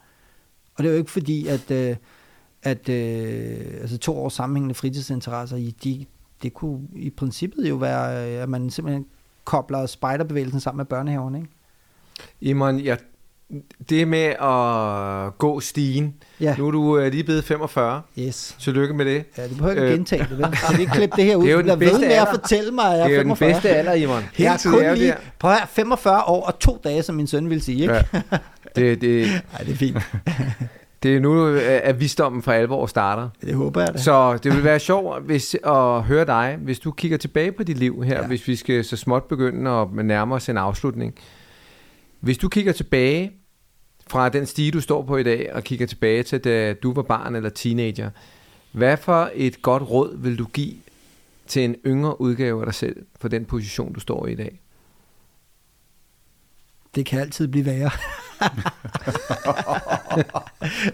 [0.75, 1.97] Og det er jo ikke fordi, at, øh,
[2.63, 6.05] at øh, altså to års sammenhængende fritidsinteresser, de,
[6.43, 9.07] det kunne i princippet jo være, øh, at man simpelthen
[9.47, 11.49] kobler spejderbevægelsen sammen med børnehaven, ikke?
[12.41, 12.99] Iman, jeg
[13.91, 16.15] det med at gå stigen.
[16.41, 16.55] Ja.
[16.59, 18.03] Nu er du øh, lige blevet 45.
[18.19, 18.57] Yes.
[18.61, 19.25] Tillykke med det.
[19.39, 19.91] Ja, det behøver ikke Øh.
[19.93, 20.47] gentage det, vel?
[20.71, 21.43] Kan ikke klippe det her ud?
[21.45, 22.31] Det er jo den bedste ved med at alder.
[22.41, 23.53] fortælle mig, at jeg Det er er jo den 45.
[23.53, 24.23] bedste alder, Ivan.
[24.39, 27.51] Jeg er kun er lige, at høre, 45 år og to dage, som min søn
[27.51, 27.95] ville sige, ikke?
[27.95, 28.03] Ja.
[28.77, 29.97] Det, det, Nej, det er fint.
[31.03, 33.29] det er nu, øh, at visdommen for alvor starter.
[33.41, 33.99] Det håber jeg da.
[33.99, 37.79] Så det vil være sjovt hvis, at høre dig, hvis du kigger tilbage på dit
[37.79, 38.21] liv her, ja.
[38.21, 38.27] Ja.
[38.27, 41.15] hvis vi skal så småt begynde at nærme os en afslutning.
[42.21, 43.33] Hvis du kigger tilbage
[44.07, 47.03] fra den stige, du står på i dag, og kigger tilbage til, da du var
[47.03, 48.11] barn eller teenager,
[48.73, 50.75] hvad for et godt råd vil du give
[51.47, 54.61] til en yngre udgave af dig selv, for den position, du står i i dag?
[56.95, 57.91] Det kan altid blive værre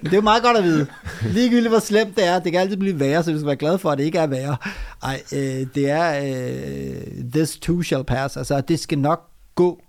[0.03, 0.87] det er jo meget godt at vide.
[1.23, 3.79] Ligegyldigt hvor slemt det er, det kan altid blive værre, så du skal være glad
[3.79, 4.57] for, at det ikke er værre.
[5.03, 8.37] Ej, øh, det er, øh, this too shall pass.
[8.37, 9.83] Altså, det skal nok gå.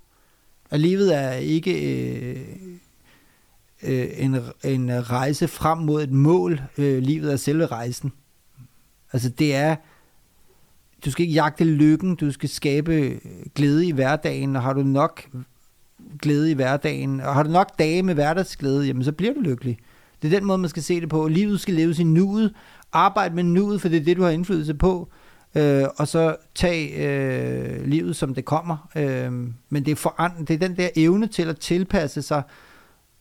[0.71, 2.41] Og livet er ikke øh,
[3.83, 6.61] øh, en, en rejse frem mod et mål.
[6.77, 8.11] Øh, livet er selve rejsen.
[9.13, 9.75] Altså, det er
[11.05, 13.19] du skal ikke jagte lykken, du skal skabe
[13.55, 15.29] glæde i hverdagen, og har du nok
[16.21, 19.77] glæde i hverdagen, og har du nok dage med hverdagsglæde, jamen så bliver du lykkelig.
[20.21, 21.27] Det er den måde, man skal se det på.
[21.27, 22.53] Livet skal leves i nuet.
[22.93, 25.09] Arbejde med nuet, for det er det, du har indflydelse på.
[25.55, 28.89] Øh, og så tag øh, livet, som det kommer.
[28.95, 29.31] Øh,
[29.69, 32.43] men det er, forand- det er den der evne til at tilpasse sig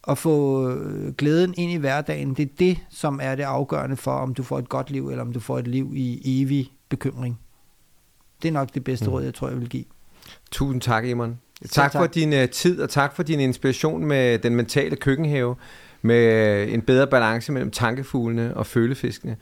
[0.02, 2.34] og få øh, glæden ind i hverdagen.
[2.34, 5.24] Det er det, som er det afgørende for, om du får et godt liv, eller
[5.24, 7.38] om du får et liv i evig bekymring.
[8.42, 9.12] Det er nok det bedste Mm.
[9.12, 9.84] råd, jeg tror, jeg vil give.
[10.50, 11.38] Tusind tak, Imon.
[11.62, 12.14] Selv Tak for tak.
[12.14, 15.56] din uh, tid, og tak for din inspiration med den mentale køkkenhave,
[16.02, 19.36] med en bedre balance mellem tankefuglene og følefiskene,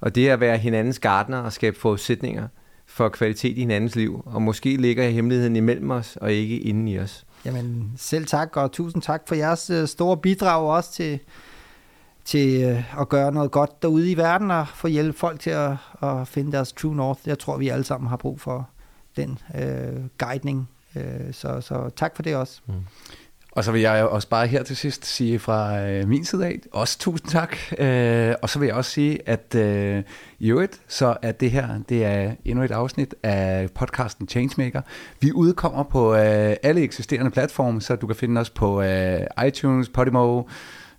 [0.00, 2.48] og det at være hinandens gardner og skabe forudsætninger
[2.86, 6.98] for kvalitet i hinandens liv, og måske ligger hemmeligheden imellem os, og ikke inden i
[6.98, 7.26] os.
[7.44, 11.18] Jamen, selv tak, og tusind tak for jeres øh, store bidrag også til,
[12.24, 15.72] til øh, at gøre noget godt derude i verden, og få hjælpe folk til at,
[16.02, 17.20] at finde deres true north.
[17.26, 18.68] Jeg tror, vi alle sammen har brug for
[19.16, 20.68] den øh, guidning.
[20.96, 22.60] Øh, så, så tak for det også.
[22.66, 22.74] Mm.
[23.56, 26.58] Og så vil jeg også bare her til sidst sige fra øh, min side af,
[26.72, 27.56] også tusind tak.
[27.78, 30.02] Øh, og så vil jeg også sige, at øh,
[30.38, 34.82] i øvrigt, så er det her, det er endnu et afsnit af podcasten Changemaker.
[35.20, 39.88] Vi udkommer på øh, alle eksisterende platforme, så du kan finde os på øh, iTunes,
[39.88, 40.42] Podimo,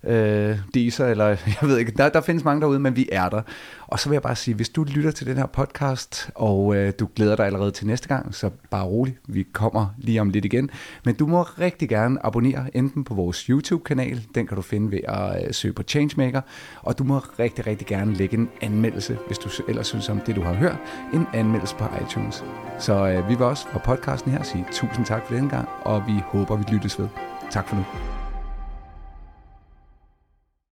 [0.07, 1.25] øh, Deezer, eller
[1.61, 3.41] jeg ved ikke, der, der findes mange derude, men vi er der.
[3.87, 6.93] Og så vil jeg bare sige, hvis du lytter til den her podcast, og øh,
[6.99, 10.45] du glæder dig allerede til næste gang, så bare rolig, vi kommer lige om lidt
[10.45, 10.69] igen.
[11.05, 14.99] Men du må rigtig gerne abonnere enten på vores YouTube-kanal, den kan du finde ved
[15.07, 16.41] at øh, søge på Changemaker,
[16.81, 20.35] og du må rigtig, rigtig gerne lægge en anmeldelse, hvis du ellers synes om det,
[20.35, 20.77] du har hørt,
[21.13, 22.43] en anmeldelse på iTunes.
[22.79, 26.03] Så øh, vi vil også fra podcasten her sige tusind tak for denne gang, og
[26.07, 27.07] vi håber, vi lyttes ved.
[27.51, 28.16] Tak for nu.